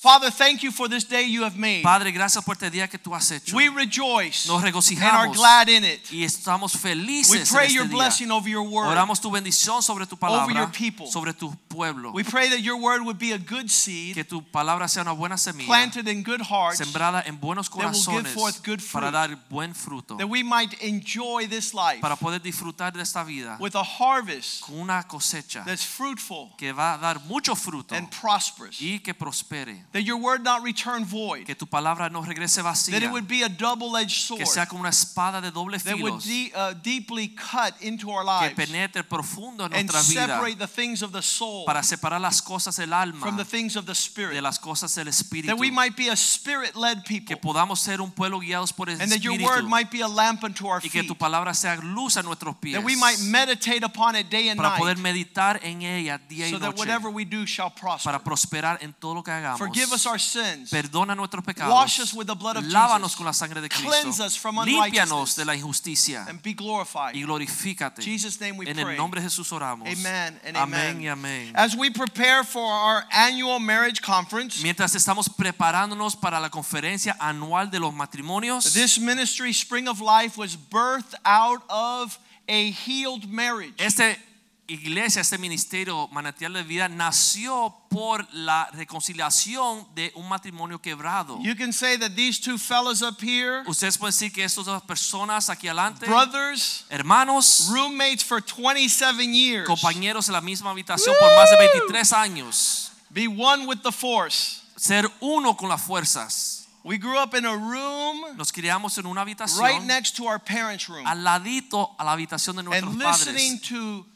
Father, 0.00 0.30
thank 0.30 0.62
you 0.62 0.70
for 0.70 0.86
this 0.88 1.02
day 1.02 1.24
you 1.24 1.42
have 1.42 1.56
made. 1.58 1.82
Padre, 1.82 2.12
gracias 2.12 2.44
por 2.44 2.54
este 2.54 2.70
día 2.70 2.86
que 2.88 3.00
tú 3.00 3.16
has 3.16 3.32
hecho. 3.32 3.56
We 3.56 3.68
rejoice 3.68 4.46
Nos 4.46 4.62
and 4.62 5.02
are 5.02 5.26
glad 5.26 5.68
in 5.68 5.82
it. 5.82 6.12
y 6.12 6.22
estamos 6.22 6.76
felices 6.76 7.32
We 7.32 7.38
en 7.40 7.46
pray 7.46 7.66
este 7.66 7.74
your 7.74 7.86
día. 7.88 7.96
blessing 7.96 8.30
over 8.30 8.48
your 8.48 8.62
word. 8.62 8.86
Oramos 8.86 9.20
tu 9.20 9.28
bendición 9.28 9.82
sobre 9.82 10.06
tu 10.06 10.16
palabra, 10.16 10.44
over 10.44 10.54
your 10.54 10.70
people. 10.70 11.08
sobre 11.08 11.32
tu 11.32 11.52
pueblo. 11.66 12.12
We 12.12 12.22
pray 12.22 12.48
that 12.50 12.60
your 12.60 12.76
word 12.76 13.02
would 13.02 13.18
be 13.18 13.32
a 13.32 13.38
good 13.38 13.68
seed 13.68 14.14
Que 14.14 14.22
tu 14.22 14.40
palabra 14.40 14.86
sea 14.86 15.02
una 15.02 15.14
buena 15.14 15.36
semilla, 15.36 15.66
planted 15.66 16.06
in 16.06 16.22
good 16.22 16.42
hearts, 16.42 16.78
sembrada 16.78 17.24
en 17.26 17.40
buenos 17.40 17.68
corazones. 17.68 18.04
That 18.04 18.12
will 18.12 18.22
give 18.22 18.34
forth 18.34 18.62
good 18.64 18.80
fruit. 18.80 19.02
para 19.02 19.10
dar 19.10 19.36
buen 19.50 19.74
fruto, 19.74 20.16
that 20.16 20.28
we 20.28 20.44
might 20.44 20.80
enjoy 20.80 21.48
this 21.48 21.74
life 21.74 22.00
para 22.00 22.14
poder 22.14 22.40
disfrutar 22.40 22.92
de 22.92 23.02
esta 23.02 23.24
vida 23.24 23.56
with 23.58 23.74
a 23.74 23.82
harvest 23.82 24.60
con 24.60 24.78
una 24.78 25.02
cosecha 25.08 25.64
that's 25.64 25.84
fruitful 25.84 26.54
que 26.56 26.70
va 26.72 26.94
a 26.94 26.98
dar 26.98 27.18
mucho 27.26 27.56
fruto 27.56 27.96
and 27.96 28.08
prosperous. 28.12 28.80
y 28.80 29.00
que 29.00 29.12
prospere. 29.12 29.87
That 29.92 30.02
your 30.02 30.18
word 30.18 30.44
not 30.44 30.62
return 30.62 31.04
void. 31.06 31.46
Que 31.46 31.54
tu 31.54 31.66
palabra 31.66 32.10
no 32.10 32.20
regrese 32.22 32.60
vacía. 32.60 32.92
That 32.92 33.02
it 33.02 33.10
would 33.10 33.26
be 33.26 33.42
a 33.42 33.48
double-edged 33.48 34.10
sword. 34.10 34.38
que 34.40 34.46
sea 34.46 34.66
como 34.66 34.80
una 34.80 34.90
espada 34.90 35.40
de 35.40 35.50
doble 35.50 35.78
filo. 35.78 35.96
that 35.96 36.02
would 36.02 36.22
de- 36.22 36.52
uh, 36.54 36.74
deeply 36.82 37.28
cut 37.28 37.74
into 37.80 38.10
our 38.10 38.22
lives. 38.22 38.54
que 38.54 38.66
penetre 38.66 39.02
profundo 39.02 39.64
en 39.64 39.70
nuestra 39.86 40.02
vida 40.02 40.24
And 40.24 40.30
separate 40.32 40.58
the 40.58 40.66
things 40.66 41.00
of 41.00 41.12
the 41.12 41.22
soul 41.22 41.64
para 41.64 41.82
separar 41.82 42.20
las 42.20 42.42
cosas 42.42 42.76
del 42.76 42.92
alma 42.92 43.20
from 43.20 43.38
the 43.38 43.46
things 43.46 43.76
of 43.76 43.86
the 43.86 43.92
de 43.92 43.98
spirit. 43.98 44.42
las 44.42 44.58
cosas 44.58 44.94
del 44.94 45.08
espíritu. 45.08 45.46
That 45.46 45.58
we 45.58 45.70
might 45.70 45.96
be 45.96 46.10
a 46.10 46.16
spirit-led 46.16 47.04
people. 47.06 47.34
que 47.34 47.36
podamos 47.38 47.80
ser 47.80 48.02
un 48.02 48.10
pueblo 48.10 48.40
guiados 48.40 48.74
por 48.74 48.90
el 48.90 49.00
And 49.00 49.10
that 49.10 49.20
your 49.20 49.40
word 49.40 49.64
might 49.64 49.90
be 49.90 50.02
a 50.02 50.08
lamp 50.08 50.44
unto 50.44 50.66
our 50.66 50.82
feet. 50.82 50.94
y 50.94 51.00
que 51.00 51.08
tu 51.08 51.14
palabra 51.16 51.54
sea 51.54 51.76
luz 51.76 52.18
a 52.18 52.22
nuestros 52.22 52.56
pies 52.56 52.74
That 52.74 52.84
we 52.84 52.94
might 52.96 53.18
meditate 53.20 53.82
upon 53.84 54.16
it 54.16 54.28
day 54.28 54.50
and 54.50 54.60
night. 54.60 54.72
para 54.72 54.76
poder 54.76 54.98
meditar 54.98 55.60
en 55.62 55.80
ella 55.80 56.18
día 56.18 56.46
y 56.46 56.52
noche. 56.52 56.60
So 56.62 56.72
that 56.72 56.78
whatever 56.78 57.08
we 57.10 57.24
do 57.24 57.46
shall 57.46 57.70
prosper. 57.70 58.04
para 58.12 58.22
prosperar 58.22 58.78
en 58.82 58.92
todo 58.92 59.14
lo 59.14 59.22
que 59.22 59.30
hagamos. 59.32 59.58
Forgive 59.78 59.92
us 59.94 60.06
our 60.06 60.18
sins. 60.18 60.70
Perdona 60.70 61.14
nuestros 61.14 61.44
pecados. 61.44 61.72
Wash 61.72 62.00
us 62.00 62.12
with 62.12 62.26
the 62.26 62.34
blood 62.34 62.56
of 62.56 62.64
Lávanos 62.64 63.10
Jesus. 63.12 63.16
con 63.16 63.26
la 63.26 63.32
sangre 63.32 63.60
de 63.60 63.68
Cleanse 63.68 64.02
Cristo. 64.06 64.24
us 64.24 64.36
from 64.36 64.56
Límpianos 64.56 65.36
de 65.36 65.44
la 65.44 65.54
injusticia 65.54 66.26
And 66.28 66.42
be 66.42 66.52
glorified. 66.54 67.14
y 67.14 67.22
glorifícate. 67.22 68.02
Jesus' 68.02 68.40
name 68.40 68.56
we 68.56 68.66
En 68.68 68.74
pray. 68.76 68.92
el 68.94 68.96
nombre 68.96 69.20
de 69.20 69.28
Jesús 69.28 69.52
oramos. 69.52 69.86
Amen 69.88 70.40
and 70.44 70.56
Amén 70.56 70.96
amen. 70.96 71.00
y 71.02 71.06
amén. 71.08 71.52
As 71.54 71.76
we 71.76 71.90
prepare 71.90 72.44
for 72.44 72.64
our 72.64 73.04
annual 73.12 73.60
marriage 73.60 74.02
conference, 74.02 74.62
Mientras 74.62 74.94
estamos 74.94 75.28
preparándonos 75.28 76.16
para 76.16 76.40
la 76.40 76.50
conferencia 76.50 77.16
anual 77.20 77.70
de 77.70 77.78
los 77.78 77.92
matrimonios, 77.94 78.72
this 78.72 78.98
ministry, 78.98 79.52
Spring 79.52 79.86
of 79.88 80.00
Life, 80.00 80.36
was 80.36 80.56
birthed 80.56 81.14
out 81.24 81.62
of 81.68 82.18
a 82.48 82.70
healed 82.70 83.28
marriage. 83.30 83.74
Esta 83.78 84.16
iglesia, 84.68 85.22
este 85.22 85.38
ministerio 85.38 86.08
manantial 86.08 86.52
de 86.52 86.62
vida 86.62 86.88
nació 86.88 87.74
por 87.88 88.26
la 88.32 88.68
reconciliación 88.72 89.86
de 89.94 90.12
un 90.14 90.28
matrimonio 90.28 90.80
quebrado. 90.80 91.38
You 91.42 91.56
can 91.56 91.72
say 91.72 91.96
that 91.98 92.14
these 92.14 92.38
two 92.38 92.58
fellas 92.58 93.02
up 93.02 93.20
here, 93.20 93.64
Ustedes 93.66 93.96
pueden 93.96 94.12
decir 94.12 94.32
que 94.32 94.44
estas 94.44 94.66
dos 94.66 94.82
personas 94.82 95.48
aquí 95.48 95.68
adelante, 95.68 96.06
brothers, 96.06 96.84
hermanos, 96.90 97.68
roommates 97.72 98.22
for 98.22 98.42
27 98.42 99.34
years, 99.34 99.66
compañeros 99.66 100.28
en 100.28 100.34
la 100.34 100.42
misma 100.42 100.70
habitación 100.70 101.14
por 101.18 101.34
más 101.34 101.50
de 101.50 101.56
23 101.56 102.12
años, 102.12 102.92
be 103.10 103.26
one 103.26 103.66
with 103.66 103.78
the 103.82 103.92
force. 103.92 104.62
ser 104.76 105.10
uno 105.20 105.56
con 105.56 105.70
las 105.70 105.82
fuerzas. 105.82 106.66
We 106.84 106.96
grew 106.96 107.18
up 107.18 107.34
in 107.34 107.44
a 107.44 107.56
room 107.56 108.36
Nos 108.36 108.52
criamos 108.52 108.96
en 108.98 109.06
una 109.06 109.24
right 109.24 109.36
habitación 109.36 109.86
next 109.86 110.16
to 110.16 110.26
our 110.26 110.38
parents' 110.38 110.88
room 110.88 111.06
al 111.06 111.24
ladito 111.24 111.94
a 111.98 112.04
la 112.04 112.12
habitación 112.12 112.56
de 112.56 112.62
nuestros 112.62 112.92
and 112.92 113.02
listening 113.02 113.58
padres 113.58 113.68
to 113.68 114.06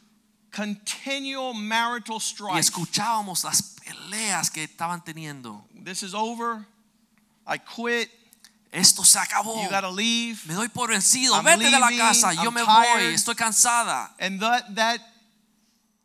continual 0.55 1.53
marital 1.55 2.17
y 2.55 2.59
escuchábamos 2.59 3.43
las 3.43 3.61
peleas 3.83 4.49
que 4.49 4.63
estaban 4.63 5.03
teniendo. 5.03 5.65
This 5.83 6.03
is 6.03 6.13
over. 6.13 6.65
I 7.47 7.57
quit. 7.59 8.09
Esto 8.71 9.03
se 9.03 9.19
acabó. 9.19 9.61
You 9.63 9.69
gotta 9.69 9.91
leave. 9.91 10.39
Me 10.45 10.55
doy 10.55 10.67
por 10.67 10.89
vencido. 10.89 11.35
I'm 11.35 11.45
Vete 11.45 11.69
de 11.69 11.79
la 11.79 11.91
casa. 11.91 12.33
Yo 12.33 12.45
I'm 12.45 12.53
me 12.53 12.63
tired. 12.63 13.05
voy. 13.05 13.13
Estoy 13.13 13.35
cansada. 13.35 14.11
And 14.19 14.39
that 14.39 14.73
that 14.75 14.99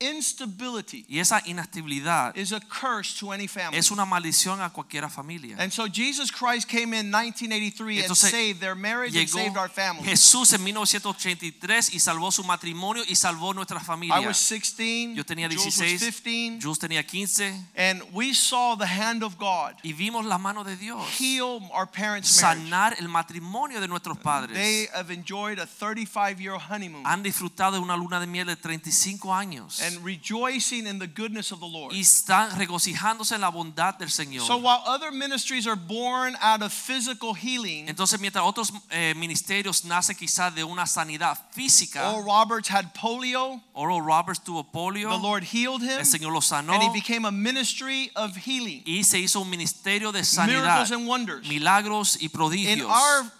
instability 0.01 1.05
Y 1.09 1.19
esa 1.19 1.43
inactividad 1.47 2.37
is 2.37 2.53
a 2.53 2.61
curse 2.61 3.19
to 3.19 3.33
any 3.33 3.47
family. 3.49 3.79
es 3.79 3.91
una 3.91 4.05
maldición 4.05 4.61
a 4.61 4.71
cualquier 4.71 5.09
familia. 5.11 5.57
And 5.59 5.73
so 5.73 5.87
Jesus 5.89 6.31
Christ 6.31 6.69
came 6.69 6.95
in 6.95 7.11
1983 7.11 7.97
and 7.99 8.05
Entonces, 8.05 8.31
saved 8.31 8.61
their 8.61 8.75
marriage 8.75 9.17
and 9.17 9.27
Llegó 9.29 9.39
saved 9.39 9.57
our 9.57 9.69
family. 9.71 10.05
Jesús 10.09 10.53
en 10.53 10.63
1983 10.65 11.95
y 11.95 11.99
salvó 12.01 12.31
su 12.33 12.45
matrimonio 12.45 13.03
y 13.09 13.15
salvó 13.15 13.55
nuestra 13.55 13.79
I 13.81 13.85
familia. 13.85 14.21
was 14.21 14.37
16. 14.49 15.15
Yo 15.17 15.25
tenía 15.25 15.49
Jules 15.49 15.65
was 15.67 15.77
16. 15.77 16.01
15. 16.23 16.61
Jules 16.63 16.79
tenía 16.79 17.03
15 17.07 17.55
And 17.77 18.03
we 18.13 18.35
saw 18.35 18.77
the 18.77 18.87
hand 18.87 19.23
of 19.23 19.37
God 19.39 19.75
y 19.83 19.93
vimos 19.93 20.25
la 20.25 20.39
mano 20.39 20.65
de 20.65 20.77
Dios 20.77 21.01
heal 21.19 21.61
our 21.73 21.87
parents' 21.87 22.41
marriage. 22.41 22.63
sanar 22.71 22.95
el 22.99 23.09
matrimonio 23.09 23.81
de 23.81 23.89
nuestros 23.89 24.17
They 24.19 24.23
padres. 24.25 24.89
have 24.95 25.11
enjoyed 25.13 25.59
a 25.59 25.67
35 25.67 26.41
year 26.41 26.57
honeymoon 26.59 27.05
Han 27.07 27.23
disfrutado 27.23 27.73
de 27.73 27.79
una 27.81 27.97
luna 27.97 28.21
de 28.21 28.27
miel 28.27 28.47
de 28.47 28.57
35 28.57 29.35
años 29.35 29.81
and 29.89 30.05
rejoicing 30.05 30.87
in 30.87 30.99
the 30.99 31.07
goodness 31.07 31.51
of 31.53 31.61
the 31.61 31.67
Lord. 31.67 31.93
y 31.93 32.01
están 32.01 32.57
regocijándose 32.57 33.35
en 33.35 33.41
la 33.41 33.51
bondad 33.51 33.99
del 33.99 34.11
Señor. 34.11 34.47
So 34.47 34.57
while 34.57 34.83
other 34.87 35.11
ministries 35.11 35.67
are 35.67 35.77
born 35.77 36.37
out 36.41 36.63
of 36.63 36.73
physical 36.73 37.35
healing, 37.35 37.89
Entonces, 37.89 38.21
mientras 38.21 38.45
otros 38.45 38.73
eh, 38.91 39.15
ministerios 39.17 39.85
nacen 39.85 40.17
quizás 40.17 40.55
de 40.55 40.65
una 40.65 40.87
sanidad 40.87 41.39
física, 41.53 42.11
Oral 42.11 42.25
Roberts 42.25 42.69
had 42.69 42.93
polio, 42.95 43.61
Oral 43.75 44.01
Roberts 44.03 44.41
tuvo 44.41 44.65
polio, 44.71 45.11
the 45.11 45.19
Lord 45.19 45.45
healed 45.45 45.83
him, 45.83 45.99
el 45.99 46.07
Señor 46.07 46.33
lo 46.33 46.41
sanó 46.41 46.75
and 46.75 46.83
he 46.83 46.93
became 46.93 47.25
a 47.25 47.33
ministry 47.33 48.11
of 48.15 48.37
healing, 48.37 48.83
y 48.87 49.03
se 49.03 49.19
hizo 49.19 49.41
un 49.41 49.51
ministerio 49.51 50.13
de 50.13 50.25
sanidad. 50.25 50.63
miracles 50.63 50.91
and 50.93 51.07
wonders. 51.07 51.49
milagros 51.49 52.19
y 52.21 52.29
prodigios. 52.29 52.79
In 52.79 52.83
our 52.83 53.33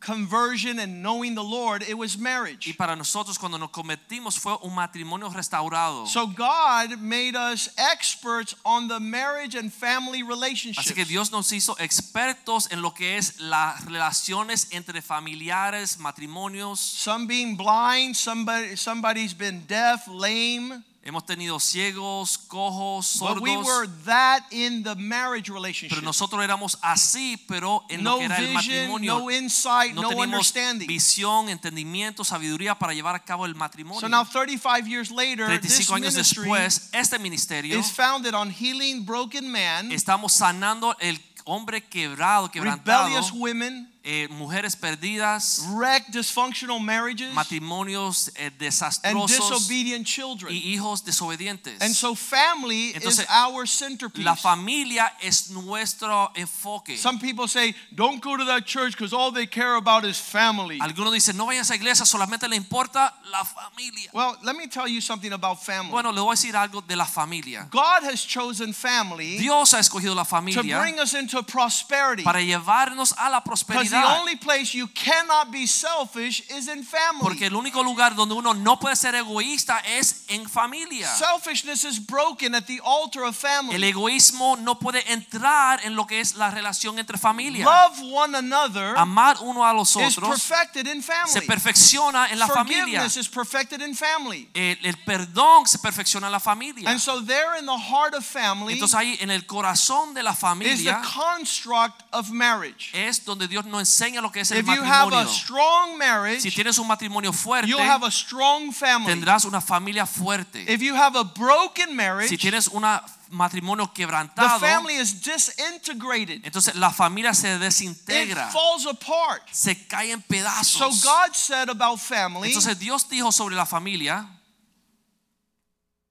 conversion 0.00 0.78
and 0.78 1.02
knowing 1.02 1.34
the 1.34 1.42
Lord, 1.44 1.82
it 1.86 1.94
was 1.96 2.16
Y 2.16 2.20
marriage. 2.22 2.74
para 2.76 2.96
nosotros 2.96 3.38
cuando 3.38 3.58
nos 3.58 3.70
convertimos 3.70 4.38
fue 4.38 4.56
un 4.62 4.74
matrimonio 4.74 5.28
restaurado. 5.30 6.06
So 6.06 6.26
God 6.26 6.98
made 7.00 7.36
us 7.36 7.68
experts 7.76 8.54
on 8.64 8.88
the 8.88 8.98
marriage 8.98 9.54
and 9.54 9.70
family 9.72 10.22
Así 10.22 10.28
relationships. 10.28 10.92
que 10.92 11.04
Dios 11.04 11.30
nos 11.30 11.52
hizo 11.52 11.76
expertos 11.78 12.70
en 12.72 12.80
lo 12.82 12.92
que 12.92 13.16
es 13.18 13.38
las 13.40 13.84
relaciones 13.84 14.68
entre 14.72 15.02
familiares, 15.02 15.98
matrimonios. 15.98 16.78
Some 16.78 17.26
being 17.26 17.56
blind, 17.56 18.16
somebody 18.16 18.76
somebody's 18.76 19.34
been 19.34 19.64
deaf, 19.66 20.08
lame. 20.08 20.82
Hemos 21.10 21.26
tenido 21.26 21.58
ciegos, 21.58 22.38
cojos, 22.38 23.16
But 23.18 23.40
we 23.40 23.50
sordos. 23.54 23.66
were 23.66 23.88
that 24.04 24.44
in 24.52 24.84
the 24.84 24.94
marriage 24.94 25.46
Pero 25.48 25.56
relationship. 25.56 26.02
nosotros 26.04 26.40
éramos 26.44 26.78
así, 26.82 27.36
pero 27.48 27.84
en 27.88 28.04
lo 28.04 28.18
que 28.18 28.26
era 28.26 28.36
el 28.38 28.52
matrimonio. 28.52 29.18
no 29.18 29.28
insight, 29.30 29.92
no 29.92 30.02
no 30.02 30.08
teníamos 30.10 30.34
understanding. 30.34 30.86
visión, 30.86 31.48
entendimiento, 31.48 32.22
sabiduría 32.22 32.76
para 32.78 32.94
llevar 32.94 33.16
a 33.16 33.24
cabo 33.24 33.44
el 33.44 33.56
matrimonio. 33.56 34.00
So 34.00 34.08
now 34.08 34.24
35 34.24 34.86
years 34.86 35.10
later, 35.10 35.48
this 35.60 35.86
35 35.88 35.94
años 35.96 36.14
después, 36.14 36.90
este 36.92 37.18
ministerio 37.18 37.76
is 37.76 37.90
founded 37.90 38.32
on 38.32 38.48
healing 38.48 39.04
broken 39.04 39.50
man, 39.50 39.90
estamos 39.90 40.32
sanando 40.32 40.96
el 41.00 41.20
hombre 41.44 41.82
quebrado, 41.82 42.48
quebrantado, 42.52 43.06
rebellious 43.08 43.32
women, 43.32 43.90
eh, 44.02 44.28
mujeres 44.30 44.76
perdidas, 44.76 45.62
wrecked 45.74 46.12
dysfunctional 46.12 46.80
marriages, 46.80 47.34
matrimonios 47.34 48.30
eh, 48.36 48.46
and 48.46 48.58
desastrosos 48.58 49.50
disobedient 49.50 50.06
children. 50.06 50.52
y 50.52 50.74
hijos 50.74 51.04
desobedientes. 51.04 51.80
And 51.80 51.94
so 51.94 52.14
family 52.14 52.92
Entonces, 52.94 53.24
is 53.24 53.30
our 53.30 53.66
centerpiece. 53.66 54.24
La 54.24 54.36
familia 54.36 55.12
es 55.20 55.50
nuestro 55.50 56.30
enfoque. 56.34 56.96
Some 56.96 57.18
people 57.18 57.46
say, 57.46 57.74
don't 57.94 58.22
go 58.22 58.36
to 58.36 58.44
that 58.46 58.64
church 58.64 58.92
because 58.92 59.12
all 59.12 59.30
they 59.30 59.46
care 59.46 59.76
about 59.76 60.04
is 60.04 60.18
family. 60.18 60.78
Algunos 60.80 61.12
dicen, 61.12 61.36
no 61.36 61.46
vayan 61.46 61.68
a 61.70 61.74
iglesia, 61.74 62.06
solamente 62.06 62.48
le 62.48 62.56
importa 62.56 63.12
la 63.30 63.44
familia. 63.44 64.10
Well, 64.12 64.36
let 64.42 64.56
me 64.56 64.66
tell 64.66 64.88
you 64.88 65.00
something 65.00 65.32
about 65.32 65.62
family. 65.62 65.90
Bueno, 65.90 66.10
le 66.10 66.20
voy 66.20 66.32
a 66.32 66.36
decir 66.36 66.56
algo 66.56 66.80
de 66.86 66.96
la 66.96 67.04
familia. 67.06 67.68
God 67.70 68.04
has 68.04 68.24
chosen 68.24 68.72
family 68.72 69.36
Dios 69.38 69.74
ha 69.74 69.78
escogido 69.78 70.14
la 70.14 70.24
to 70.24 70.62
bring 70.62 70.98
us 70.98 71.14
into 71.14 71.42
prosperity 71.42 72.22
para 72.22 72.40
llevarnos 72.40 73.14
a 73.18 73.28
la 73.28 73.42
prosperidad 73.42 73.89
infidelidad. 73.92 74.20
only 74.20 74.36
place 74.36 74.74
you 74.74 74.88
cannot 74.88 75.50
be 75.50 75.66
selfish 75.66 76.42
is 76.50 76.68
in 76.68 76.84
family. 76.84 77.20
Porque 77.20 77.46
el 77.46 77.54
único 77.54 77.82
lugar 77.82 78.14
donde 78.14 78.34
uno 78.34 78.54
no 78.54 78.78
puede 78.78 78.96
ser 78.96 79.14
egoísta 79.14 79.78
es 79.80 80.24
en 80.28 80.48
familia. 80.48 81.08
Selfishness 81.08 81.84
is 81.84 81.98
broken 81.98 82.54
at 82.54 82.66
the 82.66 82.80
altar 82.84 83.24
of 83.24 83.36
family. 83.36 83.74
El 83.74 83.84
egoísmo 83.84 84.56
no 84.56 84.78
puede 84.78 85.02
entrar 85.12 85.84
en 85.84 85.94
lo 85.94 86.06
que 86.06 86.20
es 86.20 86.34
la 86.34 86.50
relación 86.50 86.98
entre 86.98 87.18
familia. 87.18 87.64
Love 87.64 88.00
one 88.12 88.36
another 88.36 88.94
Amar 88.96 89.36
uno 89.40 89.64
a 89.64 89.72
los 89.72 89.96
otros. 89.96 90.16
is 90.16 90.18
perfected 90.18 90.86
in 90.86 91.02
family. 91.02 91.32
se 91.32 91.42
perfecciona 91.42 92.30
en 92.30 92.38
la 92.38 92.46
familia. 92.46 93.00
Forgiveness 93.00 93.16
is 93.16 93.28
perfected 93.28 93.80
in 93.80 93.94
family. 93.94 94.48
El, 94.54 94.78
el 94.84 94.96
perdón 95.04 95.66
se 95.66 95.78
perfecciona 95.78 96.26
en 96.26 96.32
la 96.32 96.40
familia. 96.40 96.88
And 96.88 97.00
so 97.00 97.20
there 97.20 97.58
in 97.58 97.66
the 97.66 97.78
heart 97.78 98.14
of 98.14 98.24
family 98.24 98.74
Entonces 98.74 98.94
ahí 98.94 99.18
en 99.20 99.30
el 99.30 99.46
corazón 99.46 100.14
de 100.14 100.22
la 100.22 100.34
familia. 100.34 100.72
is 100.72 100.84
the 100.84 100.96
construct 101.02 102.02
of 102.12 102.30
marriage. 102.30 102.90
es 102.92 103.24
donde 103.24 103.48
Dios 103.48 103.64
nos 103.64 103.79
enseña 103.80 104.20
lo 104.20 104.30
que 104.30 104.40
es 104.40 104.50
el 104.52 104.58
If 104.58 104.66
you 104.66 104.72
have 104.84 105.08
a 105.08 105.24
matrimonio. 105.24 105.28
strong 105.32 105.98
marriage, 105.98 106.40
Si 106.42 106.50
tienes 106.50 106.78
un 106.78 106.86
matrimonio 106.86 107.32
fuerte, 107.32 107.68
you'll 107.68 107.80
have 107.80 108.04
a 108.06 108.10
strong 108.10 108.72
family. 108.72 109.06
tendrás 109.12 109.44
una 109.44 109.60
familia 109.60 110.06
fuerte. 110.06 110.64
If 110.72 110.80
you 110.80 110.94
have 110.94 111.18
a 111.18 111.24
broken 111.24 111.88
Si 111.88 111.94
marriage, 111.94 112.38
tienes 112.38 112.68
un 112.68 112.84
matrimonio 113.30 113.86
the 113.86 113.92
quebrantado, 113.94 114.58
family 114.60 114.94
is 114.96 115.20
disintegrated. 115.22 116.44
entonces 116.44 116.74
la 116.74 116.90
familia 116.90 117.32
se 117.34 117.54
It 117.54 117.60
desintegra, 117.60 118.50
falls 118.50 118.86
apart. 118.86 119.42
se 119.52 119.86
cae 119.86 120.12
en 120.12 120.20
So 120.20 120.26
pedazos. 120.28 121.04
God 121.04 121.34
said 121.34 121.68
about 121.68 121.98
family, 122.00 122.48
Entonces 122.48 122.78
Dios 122.78 123.08
dijo 123.08 123.32
sobre 123.32 123.54
la 123.56 123.66
familia, 123.66 124.26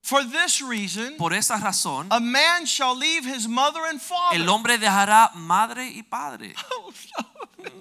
for 0.10 0.24
this 0.24 0.62
reason, 0.62 1.16
por 1.18 1.34
esa 1.34 1.58
razón, 1.58 2.08
a 2.12 2.20
man 2.20 2.66
shall 2.66 2.96
leave 2.98 3.24
his 3.26 3.48
mother 3.48 3.86
and 3.88 4.02
father. 4.02 4.36
el 4.42 4.50
hombre 4.50 4.78
dejará 4.78 5.32
madre 5.36 5.88
y 5.96 6.02
padre. 6.04 6.54
Oh, 6.72 6.92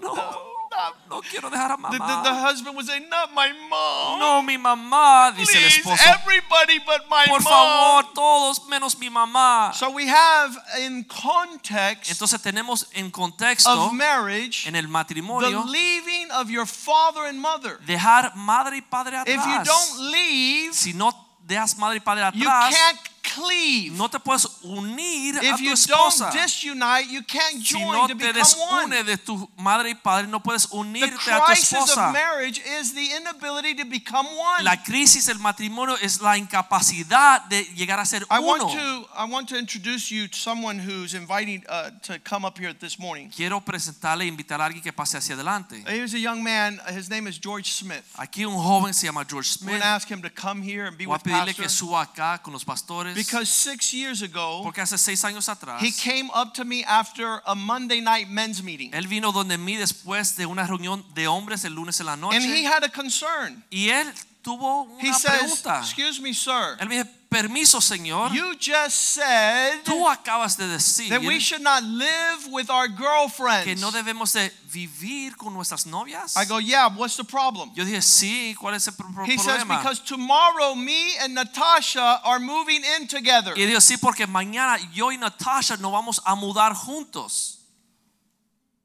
no, 0.03 0.15
not- 0.15 0.95
No 1.11 1.21
quiero 1.23 1.51
dejar 1.51 1.73
a 1.73 1.77
the, 1.77 1.99
the, 1.99 2.23
the 2.23 2.35
husband 2.35 2.77
would 2.77 2.87
say, 2.87 3.01
not 3.01 3.33
my 3.35 3.51
mom. 3.69 4.21
No, 4.21 4.43
mi 4.43 4.57
mamá, 4.57 5.33
dice 5.37 5.57
el 5.57 5.63
Please, 5.63 5.79
esposo. 5.81 5.99
everybody 6.07 6.79
but 6.87 7.09
my 7.11 7.25
Por 7.27 7.41
mom. 7.41 7.53
favor, 7.53 8.13
todos 8.15 8.61
menos 8.69 8.97
mi 8.99 9.09
mamá. 9.09 9.73
So 9.75 9.91
we 9.91 10.07
have 10.07 10.57
in 10.81 11.05
context 11.05 12.11
Entonces 12.13 12.41
tenemos 12.43 12.87
en 12.95 13.11
contexto, 13.11 13.71
of 13.71 13.93
marriage 13.93 14.67
en 14.69 14.77
el 14.77 14.87
matrimonio, 14.89 15.63
the 15.65 15.71
leaving 15.71 16.31
of 16.33 16.49
your 16.51 16.67
father 16.67 17.25
and 17.27 17.41
mother. 17.41 17.79
dejar 17.87 18.35
madre 18.37 18.77
y 18.77 18.83
padre 18.83 19.17
atrás. 19.17 19.27
If 19.35 19.45
you 19.47 19.65
don't 19.65 20.13
leave, 20.13 20.75
Si 20.75 20.93
no 20.93 21.11
dejas 21.49 21.77
madre 21.79 21.97
y 21.97 22.01
padre 22.01 22.31
you 22.35 22.47
can't 22.47 23.01
cleave. 23.35 23.93
no 23.97 24.09
te 24.09 24.19
puedes 24.19 24.47
unir 24.63 25.37
a 25.39 25.43
If 25.45 25.57
tu 25.57 25.63
you 25.65 25.73
esposa. 25.73 26.31
don't 26.31 26.33
disunite, 26.43 27.09
you 27.11 27.23
can't 27.23 27.61
join 27.63 27.83
si 27.83 27.91
no 27.93 28.07
to 28.07 28.15
te 28.15 28.33
become 28.33 28.61
one. 28.71 28.91
desune 28.91 29.05
de 29.05 29.17
tu 29.19 29.49
madre 29.59 29.91
y 29.91 29.95
padre, 29.95 30.27
no 30.29 30.41
puedes 30.41 30.67
unirte 30.73 31.31
a 31.33 31.41
tu 31.41 31.45
crisis 31.47 31.73
of 31.73 31.89
esposa. 31.89 32.13
marriage 32.13 32.61
is 32.81 32.95
the 32.95 33.17
inability 33.17 33.75
to 33.75 33.85
become 33.85 34.27
one. 34.27 34.65
La 34.65 34.77
crisis 34.77 35.27
del 35.27 35.39
matrimonio 35.39 35.97
es 36.01 36.21
la 36.21 36.37
incapacidad 36.37 37.45
de 37.49 37.65
llegar 37.77 37.99
a 38.01 38.07
ser 38.07 38.23
I 38.31 38.39
want 38.41 38.63
to 38.73 39.09
I 39.17 39.25
want 39.25 39.49
to 39.51 39.57
introduce 39.59 40.11
you 40.11 40.29
to 40.29 40.37
someone 40.37 40.79
who's 40.79 41.15
inviting 41.15 41.65
uh, 41.69 41.91
to 42.03 42.19
come 42.21 42.45
up 42.47 42.59
here 42.59 42.73
this 42.73 42.99
morning. 42.99 43.31
Quiero 43.35 43.61
presentarle 43.61 44.25
e 44.25 44.29
invitar 44.29 44.61
a 44.61 44.67
alguien 44.67 44.83
que 44.83 44.93
pase 44.93 45.17
hacia 45.17 45.35
adelante. 45.35 45.83
Here's 45.87 46.15
a 46.15 46.19
young 46.19 46.43
man. 46.43 46.81
His 46.89 47.09
name 47.09 47.29
is 47.29 47.39
George 47.39 47.71
Smith. 47.73 48.05
Aquí 48.17 48.45
un 48.45 48.55
joven 48.57 48.95
se 48.95 49.07
llama 49.07 49.25
George 49.25 49.49
We're 49.49 49.59
Smith. 49.59 49.69
going 49.71 49.81
to 49.81 49.87
ask 49.87 50.09
him 50.11 50.23
to 50.23 50.31
come 50.31 50.63
here 50.63 50.87
and 50.87 50.97
be 50.97 51.05
Voy 51.05 51.15
a 51.15 51.17
with 51.17 51.23
pedirle 51.25 51.55
que 51.55 51.69
suba 51.69 52.03
acá 52.03 52.43
con 52.43 52.53
los 52.53 52.65
pastores. 52.65 53.15
Because 53.29 53.49
six 53.49 53.93
years 53.93 54.23
ago 54.23 54.63
Porque 54.63 54.81
hace 54.81 54.97
seis 54.99 55.23
años 55.25 55.49
atrás, 55.49 55.83
he 55.83 55.93
came 55.93 56.31
up 56.35 56.55
to 56.55 56.65
me 56.65 56.85
after 56.85 57.41
a 57.47 57.55
Monday 57.55 58.01
night 58.01 58.29
men's 58.29 58.63
meeting 58.63 58.91
él 58.93 59.07
vino 59.07 59.33
donde 59.33 59.59
mí 59.59 59.77
después 59.77 60.37
de 60.37 60.47
una 60.47 60.67
reunión 60.67 61.05
de 61.15 61.27
hombres 61.27 61.65
el 61.65 61.75
lunes 61.75 62.01
en 62.01 62.07
la 62.07 62.15
and 62.15 62.45
he 62.45 62.65
had 62.65 62.83
a 62.83 62.89
concern. 62.89 63.63
Y 63.71 63.91
él 63.91 64.07
tuvo 64.43 64.89
He 65.01 65.09
una 65.09 65.19
says, 65.19 65.41
pregunta. 65.41 65.81
"Excuse 65.81 66.21
me, 66.21 66.33
sir. 66.33 66.77
Él 66.81 66.89
me 66.89 66.97
dijo, 67.03 67.09
permiso, 67.29 67.81
Señor. 67.81 68.33
You 68.33 68.55
just 68.59 68.97
said 68.97 69.83
Tú 69.85 70.09
acabas 70.09 70.57
de 70.57 70.67
decir 70.67 71.11
that 71.11 71.21
we 71.23 71.39
should 71.39 71.63
not 71.63 71.83
live 71.83 72.47
with 72.51 72.71
our 72.71 72.89
que 72.89 72.97
girlfriends." 72.97 73.81
no 73.81 73.91
debemos 73.91 74.33
de 74.33 74.51
vivir 74.73 75.37
con 75.37 75.53
nuestras 75.53 75.85
novias. 75.87 76.37
I 76.37 76.45
go, 76.47 76.59
"Yeah, 76.59 76.89
what's 76.89 77.17
the 77.17 77.25
problem?" 77.25 77.71
Yo 77.75 77.85
dije, 77.85 78.01
sí, 78.01 78.55
¿cuál 78.59 78.75
es 78.75 78.87
el 78.89 78.95
pro- 78.95 79.25
He 79.27 79.37
says, 79.39 79.65
because 79.65 80.01
tomorrow 80.01 80.75
me 80.75 81.17
and 81.21 81.35
Natasha 81.35 82.21
are 82.25 82.39
moving 82.41 82.83
in 82.99 83.07
together. 83.09 83.53
Y 83.57 83.67
digo, 83.67 83.81
sí, 83.81 83.97
porque 83.99 84.27
mañana 84.27 84.79
yo 84.95 85.11
y 85.13 85.17
Natasha 85.19 85.77
nos 85.77 85.93
vamos 85.93 86.21
a 86.25 86.35
mudar 86.35 86.75
juntos. 86.75 87.57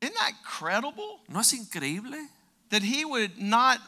Isn't 0.02 0.16
that 0.16 0.34
credible? 0.44 1.22
¿No 1.30 1.40
es 1.40 1.54
increíble 1.54 2.18
That 2.70 2.82
he 2.84 3.06
would 3.06 3.38
not 3.38 3.80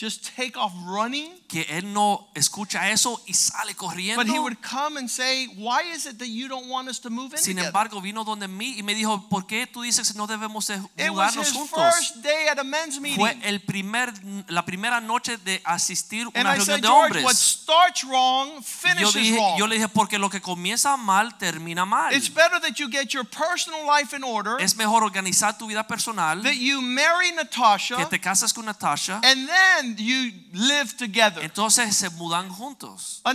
just 0.00 0.34
take 0.34 0.56
off 0.56 0.72
running, 0.86 1.30
que 1.46 1.62
él 1.68 1.92
no 1.92 2.28
escucha 2.34 2.90
eso 2.90 3.20
y 3.26 3.34
sale 3.34 3.74
corriendo? 3.74 4.22
but 4.22 4.26
he 4.32 4.38
would 4.38 4.56
come 4.62 4.96
and 4.98 5.08
say, 5.10 5.46
Why 5.58 5.82
is 5.92 6.06
it 6.06 6.18
that 6.18 6.28
you 6.28 6.48
don't 6.48 6.68
want 6.68 6.88
us 6.88 6.98
to 7.00 7.10
move 7.10 7.32
in 7.34 7.38
Sin 7.38 7.58
embargo, 7.58 8.00
vino 8.00 8.24
donde 8.24 8.48
mí 8.48 8.76
y 8.78 8.82
me 8.82 8.94
dijo, 8.94 9.28
¿por 9.28 9.46
qué 9.46 9.66
tú 9.66 9.82
dices 9.82 10.10
que 10.12 10.16
no 10.16 10.26
debemos 10.26 10.66
de 10.68 10.76
It 10.96 11.10
was 11.10 11.34
mudarnos 11.36 11.48
his 11.48 11.52
juntos? 11.54 11.94
first 11.94 12.22
day 12.22 12.48
at 12.48 12.58
a 12.58 12.64
men's 12.64 12.98
meeting. 13.00 13.18
Fue 13.18 13.36
el 13.42 13.60
primer, 13.60 14.12
la 14.48 14.64
primera 14.64 15.00
noche 15.00 15.36
de 15.38 15.60
asistir 15.64 16.26
a 16.34 16.38
And 16.38 16.46
una 16.46 16.54
I 16.54 16.56
reunión 16.58 16.66
said, 16.66 16.80
de 16.80 16.88
George, 16.88 17.10
what 17.22 17.34
hombres. 17.34 17.38
starts 17.38 18.04
wrong 18.04 18.54
Yo, 18.54 18.62
finishes 18.62 19.14
dije, 19.14 19.36
wrong. 19.36 19.58
yo 19.58 19.66
le 19.66 19.74
dije, 19.76 19.88
porque 19.88 20.18
lo 20.18 20.30
que 20.30 20.40
comienza 20.40 20.96
mal 20.96 21.36
termina 21.36 21.84
mal. 21.84 22.14
It's 22.14 22.28
better 22.32 22.58
that 22.60 22.78
you 22.78 22.88
get 22.88 23.12
your 23.12 23.24
personal 23.24 23.84
life 23.86 24.14
in 24.16 24.24
order, 24.24 24.56
Es 24.60 24.76
mejor 24.76 25.02
organizar 25.04 25.58
tu 25.58 25.66
vida 25.66 25.86
personal, 25.86 26.42
that 26.42 26.54
you 26.56 26.80
marry 26.80 27.32
Natasha, 27.32 27.96
que 27.96 28.06
te 28.06 28.18
casas 28.20 28.52
con 28.52 28.64
Natasha, 28.64 29.20
and 29.24 29.48
then 29.48 29.89
you 29.96 30.32
live 30.52 30.94
together. 30.96 31.42
entonces 31.44 31.96
se 31.96 32.10
mudan 32.10 32.48
juntos. 32.48 33.20
A 33.24 33.34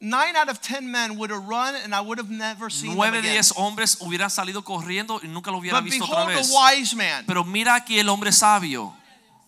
nine 0.00 0.34
out 0.36 0.48
of 0.48 0.60
ten 0.60 0.90
men 0.90 1.16
would 1.18 1.30
have 1.30 1.44
run, 1.46 1.74
and 1.76 1.94
I 1.94 2.00
would 2.00 2.18
have 2.18 2.30
never 2.30 2.70
seen 2.70 2.94
Nueve 2.94 3.20
de 3.22 3.30
diez 3.30 3.52
hombres 3.56 3.98
hubieran 4.00 4.30
salido 4.30 4.62
corriendo 4.64 5.20
y 5.22 5.28
nunca 5.28 5.50
lo 5.50 5.58
hubiera 5.58 5.80
But 5.80 5.90
visto 5.90 6.04
otra 6.04 6.24
behold, 6.24 6.36
a 6.36 6.38
vez. 6.38 6.52
wise 6.80 6.96
man, 6.96 7.24
Pero 7.26 7.44
mira 7.44 7.74
aquí 7.74 7.98
el 7.98 8.08
hombre 8.08 8.32
sabio, 8.32 8.94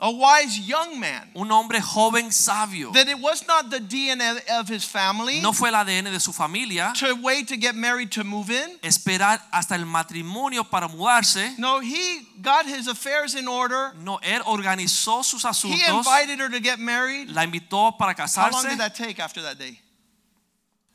a 0.04 0.10
wise 0.10 0.58
young 0.58 0.98
man, 0.98 1.30
un 1.36 1.48
hombre 1.48 1.80
joven 1.80 2.32
sabio. 2.32 2.90
that 2.90 3.08
it 3.08 3.18
was 3.20 3.46
not 3.46 3.70
the 3.70 3.78
DNA 3.78 4.36
of 4.50 4.68
his 4.68 4.84
family 4.84 5.40
No 5.40 5.52
fue 5.52 5.68
el 5.68 5.76
ADN 5.76 6.10
de 6.10 6.18
su 6.18 6.32
familia 6.32 6.92
to 6.96 7.14
wait 7.22 7.46
to 7.46 7.56
get 7.56 7.76
married 7.76 8.10
to 8.10 8.24
move 8.24 8.50
in. 8.50 8.78
esperar 8.82 9.40
hasta 9.52 9.76
el 9.76 9.84
matrimonio 9.86 10.68
para 10.68 10.88
mudarse. 10.88 11.56
No, 11.56 11.78
he 11.78 12.26
got 12.42 12.66
his 12.66 12.88
affairs 12.88 13.36
in 13.36 13.46
order. 13.46 13.92
No, 14.02 14.18
él 14.22 14.42
organizó 14.44 15.24
sus 15.24 15.44
asuntos. 15.44 15.78
He 15.78 15.96
invited 15.96 16.40
her 16.40 16.48
to 16.48 16.58
get 16.58 16.80
married. 16.80 17.30
la 17.30 17.44
invitó 17.44 17.96
para 17.96 18.12
casarse. 18.14 18.50
How 18.50 18.50
long 18.50 18.68
did 18.70 18.80
that 18.80 18.96
take 18.96 19.20
after 19.20 19.40
that 19.42 19.56
day? 19.56 19.78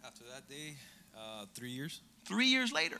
After 0.05 0.25
that 0.33 0.49
day, 0.49 0.75
uh, 1.15 1.45
three 1.55 1.71
years. 1.71 2.01
Three 2.25 2.47
years 2.47 2.73
later. 2.73 2.99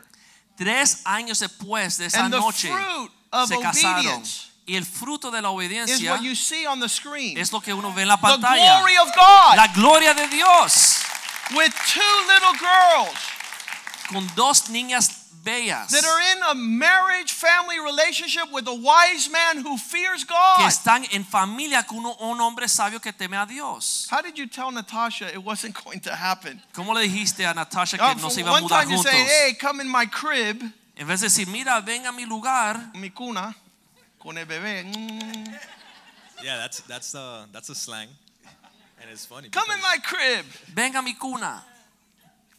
Tres 0.58 1.04
años 1.04 1.40
después 1.42 1.98
de 1.98 2.06
esa 2.06 2.24
And 2.24 2.34
the 2.34 2.40
noche 2.40 2.70
fruit 2.70 3.12
of 3.34 3.50
se 3.50 3.58
casaron. 3.58 4.00
obedience 4.00 4.47
Y 4.68 4.76
el 4.76 4.86
fruto 4.86 5.32
de 5.32 5.42
la 5.42 5.48
is 5.50 5.54
obediencia 5.56 6.12
what 6.12 6.22
you 6.22 6.36
see 6.36 6.66
on 6.68 6.80
the 6.82 6.90
screen. 6.90 7.38
es 7.38 7.52
lo 7.54 7.62
que 7.62 7.74
uno 7.74 7.94
ve 7.94 8.02
en 8.02 8.10
la 8.10 8.18
The 8.18 8.22
pantalla. 8.22 8.80
glory 8.80 8.98
of 8.98 9.10
God 9.16 9.56
La 9.56 9.68
gloria 9.68 10.14
de 10.14 10.28
Dios 10.28 11.02
with 11.56 11.74
two 11.94 12.28
little 12.28 12.54
girls 12.60 13.18
con 14.10 14.28
dos 14.36 14.70
niñas 14.70 15.24
bellas 15.44 15.88
that 15.92 16.04
are 16.04 16.20
in 16.34 16.44
a 16.52 16.54
marriage 16.56 17.32
family 17.32 17.80
relationship 17.80 18.52
with 18.52 18.68
a 18.68 18.74
wise 18.74 19.30
man 19.32 19.64
who 19.64 19.78
fears 19.78 20.26
God. 20.26 20.58
que 20.58 20.66
están 20.68 21.06
en 21.14 21.24
familia 21.24 21.84
con 21.88 22.00
un, 22.06 22.42
hombre 22.42 22.68
sabio 22.68 23.00
que 23.00 23.14
teme 23.14 23.38
a 23.38 23.46
Dios. 23.46 24.08
How 24.12 24.22
did 24.22 24.38
you 24.38 24.48
tell 24.48 24.72
Natasha 24.72 25.28
it 25.34 25.42
wasn't 25.42 25.74
going 25.86 26.02
to 26.02 26.14
happen? 26.14 26.62
¿Cómo 26.74 26.94
le 26.94 27.08
dijiste 27.08 27.46
a 27.46 27.54
Natasha 27.54 27.96
Uh, 27.98 28.10
que 28.10 28.16
no 28.16 28.22
for 28.24 28.32
se 28.32 28.42
iba 28.42 28.58
a 28.58 28.60
mudar 28.62 28.84
juntos? 28.86 28.90
one 28.90 28.90
time 28.90 28.92
you 28.92 29.02
say, 29.02 29.24
hey, 29.24 29.54
come 29.58 29.80
in 29.80 29.88
my 29.90 30.06
crib, 30.06 30.62
En 30.98 31.08
vez 31.08 31.22
de 31.22 31.28
decir, 31.28 31.48
mira, 31.48 31.80
ven 31.80 32.06
a 32.08 32.12
mi 32.12 32.26
lugar, 32.26 32.92
mi 32.96 33.10
cuna, 33.12 33.56
con 34.28 34.38
el 34.38 34.46
bebé. 34.46 34.84
mm, 34.84 35.58
Yeah, 36.44 36.58
that's 36.58 36.82
that's 36.82 37.16
uh 37.16 37.46
that's 37.54 37.70
a 37.70 37.76
slang, 37.76 38.10
and 39.02 39.10
it's 39.10 39.26
funny. 39.26 39.50
Come 39.50 39.72
in 39.74 39.82
my 39.82 39.98
crib. 40.04 40.46
ven 40.76 40.96
a 40.96 41.02
mi 41.02 41.14
cuna. 41.16 41.64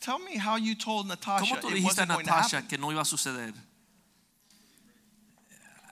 Tell 0.01 0.19
me 0.19 0.37
how 0.39 0.57
you 0.57 0.75
told 0.75 1.07
Natasha 1.07 1.45
¿Cómo 1.45 1.61
tú 1.61 1.69
it 1.69 1.75
dijiste 1.75 2.01
a 2.01 2.07
wasn't 2.07 2.09
going 2.09 2.25
to 2.25 2.31
Natasha 2.31 2.57
happen. 2.57 2.69
que 2.69 2.79
no 2.79 2.91
iba 2.91 3.03
a 3.03 3.05
suceder? 3.05 3.53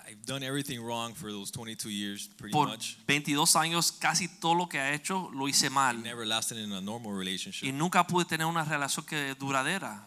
I've 0.09 0.25
done 0.25 0.43
everything 0.43 0.81
wrong 0.83 1.13
for 1.15 1.31
those 1.31 1.51
22 1.51 1.91
years, 1.91 2.29
pretty 2.39 2.53
Por 2.53 2.69
much. 2.69 2.97
22 3.07 3.55
años, 3.57 3.93
casi 3.93 4.29
todo 4.29 4.55
lo 4.55 4.67
que 4.69 4.79
ha 4.81 4.93
hecho 4.95 5.31
lo 5.35 5.47
hice 5.47 5.69
mal. 5.71 6.01
Never 6.03 6.25
lasted 6.25 6.57
in 6.59 6.73
a 6.73 6.81
normal 6.81 7.13
relationship. 7.13 7.67
Y 7.67 7.73
nunca 7.73 8.05
pude 8.07 8.25
tener 8.25 8.47
una 8.47 8.65
relación 8.65 9.05
que 9.05 9.35
duradera. 9.35 10.01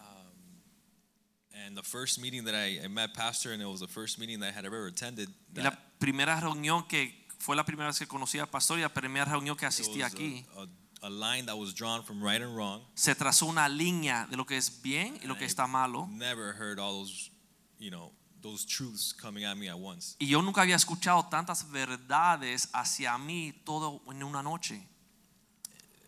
And 1.70 1.78
the 1.78 1.84
first 1.84 2.20
meeting 2.20 2.46
that 2.46 2.56
I, 2.56 2.80
I 2.84 2.88
met 2.88 3.14
Pastor, 3.14 3.54
and 3.54 3.62
it 3.62 3.68
was 3.68 3.80
the 3.80 3.88
first 3.88 4.18
meeting 4.18 4.40
that 4.40 4.48
I 4.48 4.52
had 4.52 4.66
ever 4.66 4.88
attended. 4.88 5.30
Y 5.56 5.62
la 5.62 5.70
That 5.70 6.00
primera 6.00 6.40
reunión 6.40 6.88
que 6.88 7.14
fue 7.38 7.56
la 7.56 7.64
primera 7.64 7.90
vez 7.90 8.00
que 8.00 8.08
conocí 8.08 8.40
al 8.40 8.48
pastor 8.48 8.80
y 8.80 8.82
la 8.82 8.90
primera 8.90 9.26
reunión 9.26 9.56
que 9.56 9.68
asistí 9.68 10.02
was 10.02 10.12
aquí, 10.12 10.44
a, 10.58 10.62
a, 11.06 11.08
a 11.08 11.10
line 11.12 11.46
that 11.46 11.56
was 11.56 11.76
drawn 11.76 12.02
from 12.04 12.24
right 12.24 12.42
and 12.42 12.56
wrong. 12.56 12.82
se 12.96 13.14
trazó 13.14 13.46
una 13.46 13.70
línea 13.70 14.26
de 14.32 14.36
lo 14.36 14.48
que 14.48 14.58
es 14.58 14.82
bien 14.82 15.20
y 15.22 15.28
lo 15.28 15.36
que 15.38 15.46
está 15.46 15.68
malo. 15.68 16.08
Never 16.08 16.54
heard 16.54 16.80
all 16.80 17.04
those, 17.04 17.30
you 17.78 17.92
know, 17.92 18.14
those 18.42 18.66
truths 18.66 19.14
coming 19.14 19.46
at 19.46 19.56
me 19.56 19.70
at 19.70 19.78
once. 19.78 20.16
Y 20.18 20.26
yo 20.26 20.42
nunca 20.42 20.62
había 20.62 20.76
escuchado 20.76 21.28
tantas 21.30 21.70
verdades 21.70 22.70
hacia 22.74 23.16
mí 23.20 23.54
todo 23.64 24.02
en 24.10 24.24
una 24.24 24.42
noche. 24.42 24.88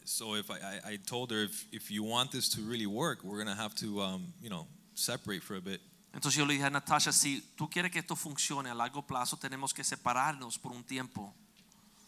So 0.05 0.35
if 0.35 0.49
I, 0.49 0.55
I, 0.55 0.93
I 0.93 0.97
told 0.97 1.31
her 1.31 1.43
if, 1.43 1.67
if 1.71 1.91
you 1.91 2.01
want 2.03 2.31
this 2.31 2.49
to 2.55 2.61
really 2.61 2.87
work, 2.87 3.23
we're 3.23 3.37
gonna 3.37 3.55
have 3.55 3.75
to 3.75 4.01
um, 4.01 4.33
you 4.41 4.49
know 4.49 4.65
separate 4.95 5.41
for 5.41 5.57
a 5.57 5.61
bit. 5.61 5.81
Entonces 6.13 6.37
yo 6.37 6.45
le 6.45 6.53
dije 6.53 6.65
a 6.65 6.69
Natasha, 6.69 7.11
si 7.13 7.41
tú 7.55 7.69
quieres 7.69 7.91
que 7.91 7.99
esto 7.99 8.15
funcione 8.15 8.69
a 8.69 8.73
largo 8.73 9.01
plazo, 9.05 9.37
tenemos 9.37 9.73
que 9.73 9.83
separarnos 9.83 10.57
por 10.59 10.73
un 10.73 10.83
tiempo. 10.83 11.33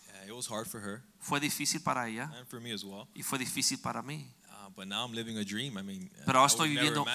Yeah, 0.07 0.27
it 0.27 0.35
was 0.35 0.47
hard 0.49 0.67
for 0.67 0.81
her 0.81 1.01
Fue 1.19 1.39
difícil 1.39 1.81
para 1.81 2.07
ella 2.09 2.29
and 2.37 2.47
for 2.47 2.59
me 2.59 2.73
as 2.73 2.83
well. 2.83 3.07
y 3.15 3.23
fue 3.23 3.39
difícil 3.39 3.79
para 3.81 4.01
mí. 4.01 4.27
Uh, 4.49 4.69
but 4.75 4.87
now 4.87 5.05
I'm 5.05 5.13
living 5.13 5.37
a 5.37 5.43
dream. 5.45 5.77
I 5.77 5.83
mean, 5.83 6.09
Pero 6.25 6.39
ahora 6.39 6.47
estoy 6.51 6.69
viviendo 6.69 7.05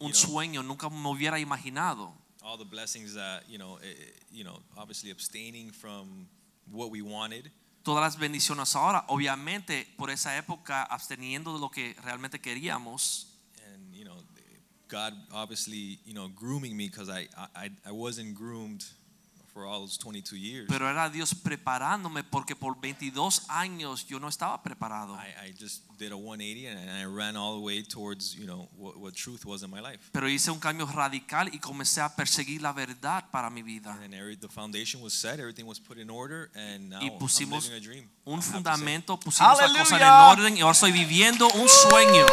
un 0.00 0.14
sueño, 0.14 0.62
nunca 0.64 0.90
me 0.90 1.08
hubiera 1.08 1.38
imaginado. 1.38 2.12
all 2.44 2.58
the 2.58 2.64
blessings 2.64 3.14
that 3.14 3.44
you 3.48 3.56
know, 3.56 3.78
eh, 3.82 3.94
you 4.32 4.42
know, 4.42 4.58
obviously 4.76 5.10
abstaining 5.12 5.70
from 5.70 6.26
what 6.70 6.90
we 6.90 7.02
wanted. 7.02 7.50
Todas 7.84 8.02
las 8.02 8.16
bendiciones 8.16 8.74
ahora, 8.76 9.04
obviamente 9.08 9.86
por 9.96 10.10
esa 10.10 10.36
época 10.36 10.82
absteniendo 10.84 11.54
de 11.54 11.60
lo 11.60 11.70
que 11.70 11.96
realmente 12.02 12.40
queríamos. 12.40 13.28
And 14.92 15.14
you 15.14 15.14
know 15.14 15.32
god 15.32 15.32
obviously 15.32 15.98
you 16.04 16.14
know 16.14 16.28
grooming 16.28 16.76
me 16.76 16.88
because 16.88 17.08
I, 17.08 17.28
I 17.56 17.70
i 17.86 17.92
wasn't 17.92 18.34
groomed 18.34 18.84
for 19.52 19.66
all 19.66 19.80
those 19.80 19.98
22 19.98 20.36
years 20.36 20.66
Pero 20.66 20.88
era 20.88 21.10
Dios 21.10 21.34
preparándome 21.34 22.24
porque 22.24 22.56
por 22.56 22.80
22 22.80 23.42
años 23.48 24.06
yo 24.08 24.18
no 24.18 24.28
estaba 24.28 24.62
preparado. 24.62 25.14
I, 25.14 25.48
I 25.48 25.52
just 25.52 25.82
did 25.98 26.10
a 26.10 26.16
180 26.16 26.68
and 26.68 26.90
i 26.90 27.04
ran 27.04 27.36
all 27.36 27.54
the 27.58 27.60
way 27.62 27.82
towards 27.82 28.34
you 28.34 28.46
know 28.46 28.68
what, 28.78 28.96
what 28.96 29.14
truth 29.14 29.44
was 29.44 29.62
in 29.62 29.70
my 29.70 29.80
life 29.80 30.08
Pero 30.12 30.26
hice 30.26 30.50
un 30.50 30.58
cambio 30.58 30.86
radical 30.86 31.48
y 31.52 31.58
comencé 31.58 32.00
a 32.00 32.08
perseguir 32.16 32.62
la 32.62 32.72
verdad 32.72 33.24
para 33.30 33.50
mi 33.50 33.62
vida. 33.62 33.92
and 33.92 34.00
then 34.00 34.14
every, 34.14 34.36
the 34.36 34.48
foundation 34.48 35.02
was 35.02 35.12
set 35.12 35.38
everything 35.38 35.66
was 35.66 35.78
put 35.78 35.98
in 35.98 36.08
order 36.08 36.50
and 36.54 36.88
now 36.88 37.00
Y 37.00 37.08
i'm 37.08 37.50
living 37.50 37.74
a 37.74 37.80
dream 37.80 38.08
Un 38.24 38.32
I 38.32 38.36
have 38.36 38.40
to 38.40 38.42
say. 38.42 38.52
fundamento, 38.54 39.20
pusimos 39.20 39.58
las 39.60 39.72
cosas 39.72 40.00
en 40.00 40.08
orden 40.08 40.56
y 40.56 40.60
ahora 40.62 40.72
estoy 40.72 40.92
viviendo 40.92 41.46
un 41.48 41.68
sueño. 41.68 42.24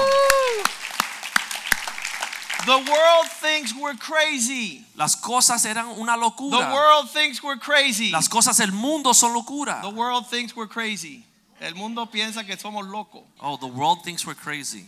The 2.65 2.77
world 2.77 3.27
thinks 3.41 3.73
we're 3.73 3.95
crazy. 3.95 4.85
Las 4.95 5.15
cosas 5.15 5.65
eran 5.65 5.87
una 5.97 6.15
locura. 6.17 6.57
The 6.57 6.73
world 6.73 7.09
thinks 7.09 7.41
we're 7.41 7.57
crazy. 7.57 8.11
Las 8.11 8.27
cosas 8.27 8.57
del 8.57 8.71
mundo 8.71 9.13
son 9.13 9.33
locura. 9.33 9.79
The 9.81 9.89
world 9.89 10.27
thinks 10.29 10.55
we're 10.55 10.67
crazy. 10.67 11.25
El 11.61 11.75
mundo 11.75 12.05
piensa 12.05 12.45
que 12.45 12.55
somos 12.57 12.85
locos. 12.87 13.23
Oh, 13.41 13.57
the 13.57 13.67
world 13.67 14.03
thinks 14.03 14.25
we're 14.25 14.35
crazy. 14.35 14.85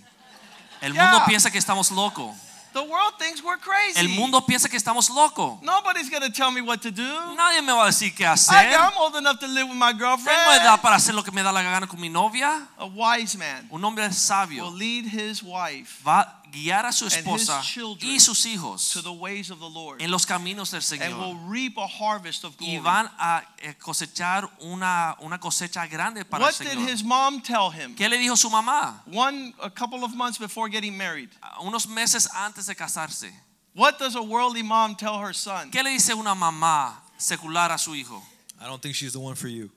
El 0.81 0.93
Yeah. 0.93 1.11
mundo 1.11 1.25
piensa 1.25 1.51
que 1.51 1.59
estamos 1.59 1.91
locos. 1.91 2.35
The 2.73 2.81
world 2.83 3.19
thinks 3.19 3.43
we're 3.43 3.57
crazy. 3.57 3.99
El 3.99 4.07
mundo 4.17 4.39
piensa 4.45 4.69
que 4.69 4.77
estamos 4.77 5.09
locos. 5.09 5.61
Nobody's 5.61 6.09
going 6.09 6.21
to 6.23 6.29
tell 6.31 6.51
me 6.51 6.61
what 6.61 6.81
to 6.83 6.89
do. 6.91 7.03
Nadie 7.35 7.61
me 7.61 7.73
va 7.73 7.83
a 7.83 7.87
decir 7.87 8.15
qué 8.15 8.25
hacer. 8.25 8.55
I'm 8.55 8.93
old 8.97 9.15
enough 9.17 9.39
to 9.41 9.47
live 9.47 9.67
with 9.67 9.75
my 9.77 9.91
girlfriend. 9.91 10.37
Tengo 10.37 10.53
edad 10.53 10.81
para 10.81 10.95
hacer 10.95 11.13
lo 11.13 11.21
que 11.21 11.33
me 11.33 11.41
da 11.43 11.51
la 11.51 11.61
gana 11.63 11.85
con 11.85 11.99
mi 11.99 12.07
novia. 12.07 12.65
A 12.77 12.85
wise 12.85 13.37
man 13.37 13.67
Un 13.71 13.83
hombre 13.83 14.09
sabio 14.13 14.63
will 14.65 14.77
lead 14.77 15.05
his 15.05 15.43
wife 15.43 16.01
va 16.05 16.40
guiar 16.51 16.85
a 16.85 16.91
su 16.91 17.07
esposa 17.07 17.61
y 18.01 18.19
sus 18.19 18.45
hijos 18.45 18.91
to 18.91 19.01
the 19.01 19.09
ways 19.11 19.49
of 19.49 19.59
the 19.59 19.69
Lord 19.69 20.01
en 20.01 20.11
los 20.11 20.25
caminos 20.25 20.71
del 20.71 20.81
and 21.01 21.17
will 21.17 21.33
Señor. 21.33 21.49
reap 21.49 21.77
a 21.77 21.87
harvest 21.87 22.43
of 22.43 22.55
Y 22.59 22.77
van 22.79 23.09
a 23.17 23.43
eh, 23.59 23.73
cosechar 23.75 24.49
una, 24.59 25.15
una 25.19 25.39
cosecha 25.39 25.87
grande 25.87 26.25
para 26.25 26.45
el 26.45 26.51
What 26.51 26.59
did 26.59 26.77
Señor. 26.77 26.89
his 26.89 27.03
mom 27.03 27.41
tell 27.41 27.71
him? 27.71 27.95
¿Qué 27.95 28.09
le 28.09 28.17
dijo 28.17 28.35
su 28.35 28.49
mamá? 28.49 29.01
One, 29.11 29.53
a 29.61 29.69
couple 29.69 30.03
of 30.03 30.13
months 30.13 30.37
before 30.37 30.69
getting 30.69 30.95
married. 30.97 31.29
Unos 31.61 31.87
meses 31.87 32.27
antes 32.35 32.65
de 32.65 32.75
casarse. 32.75 33.31
What 33.73 33.97
does 33.99 34.15
a 34.15 34.21
worldly 34.21 34.63
mom 34.63 34.95
tell 34.95 35.17
her 35.19 35.33
son? 35.33 35.71
¿Qué 35.71 35.81
le 35.81 35.91
dice 35.91 36.13
una 36.13 36.35
mamá 36.35 37.01
secular 37.17 37.71
a 37.71 37.77
su 37.77 37.95
hijo? 37.95 38.21
i 38.59 38.65
don't 38.65 38.81
think 38.81 38.93
she's 38.93 39.13
the 39.13 39.19
one 39.19 39.35
for 39.35 39.47
you 39.47 39.71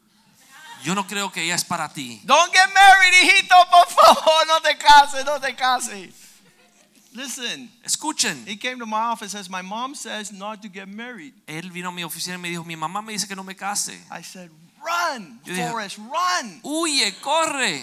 Yo 0.83 0.95
no 0.95 1.05
creo 1.07 1.33
que 1.33 1.43
ella 1.43 1.55
es 1.55 1.65
para 1.65 1.89
ti. 1.89 2.21
Don't 2.27 2.53
get 2.53 2.69
married, 2.75 3.15
hijito, 3.15 3.55
por 3.71 3.87
favor. 3.89 4.47
No 4.47 4.61
te 4.61 4.77
cases, 4.77 5.25
no 5.25 5.41
te 5.41 5.55
cases. 5.55 6.24
Listen, 7.17 7.69
Escuchen. 7.87 8.45
he 8.45 8.57
came 8.57 8.81
to 8.81 8.87
my 8.87 8.99
office 8.99 9.33
and 9.35 9.45
says, 9.45 9.49
My 9.49 9.63
mom 9.63 9.95
says 9.95 10.33
not 10.33 10.61
to 10.63 10.69
get 10.69 10.89
married. 10.89 11.33
Él 11.47 11.71
vino 11.71 11.91
a 11.91 11.93
mi 11.93 12.03
oficina 12.03 12.35
y 12.35 12.37
me 12.39 12.49
dijo, 12.51 12.67
mi 12.67 12.75
mamá 12.75 13.05
me 13.05 13.13
dice 13.13 13.27
que 13.29 13.37
no 13.37 13.45
me 13.45 13.55
case. 13.55 13.93
I 14.11 14.21
said, 14.23 14.51
Run, 14.85 15.39
Yo 15.45 15.55
dije- 15.55 15.71
Forrest, 15.71 15.99
run. 15.99 16.61
Huye, 16.65 17.13
corre. 17.23 17.81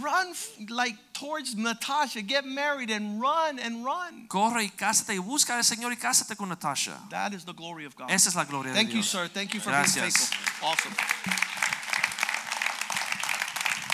Run 0.00 0.32
like 0.68 0.94
towards 1.12 1.56
Natasha. 1.56 2.22
Get 2.22 2.44
married 2.46 2.90
and 2.90 3.20
run 3.20 3.58
and 3.58 3.84
run. 3.84 4.26
Corre 4.28 4.62
y 4.62 4.70
cásate 4.70 5.14
y 5.14 5.18
busca 5.18 5.56
al 5.56 5.64
Señor 5.64 5.90
y 5.92 5.96
cásate 5.96 6.36
con 6.36 6.48
Natasha. 6.48 6.96
That 7.10 7.32
is 7.34 7.44
the 7.44 7.52
glory 7.52 7.84
of 7.84 7.96
God. 7.96 8.08
Esa 8.12 8.28
es 8.28 8.36
la 8.36 8.44
gloria 8.44 8.72
Thank 8.72 8.90
de 8.90 8.94
you, 8.94 9.00
Dios. 9.02 9.08
sir. 9.10 9.26
Thank 9.26 9.52
you 9.54 9.60
for 9.60 9.70
Gracias. 9.70 9.96
being 9.96 10.12
faithful. 10.12 10.68
Awesome. 10.68 10.94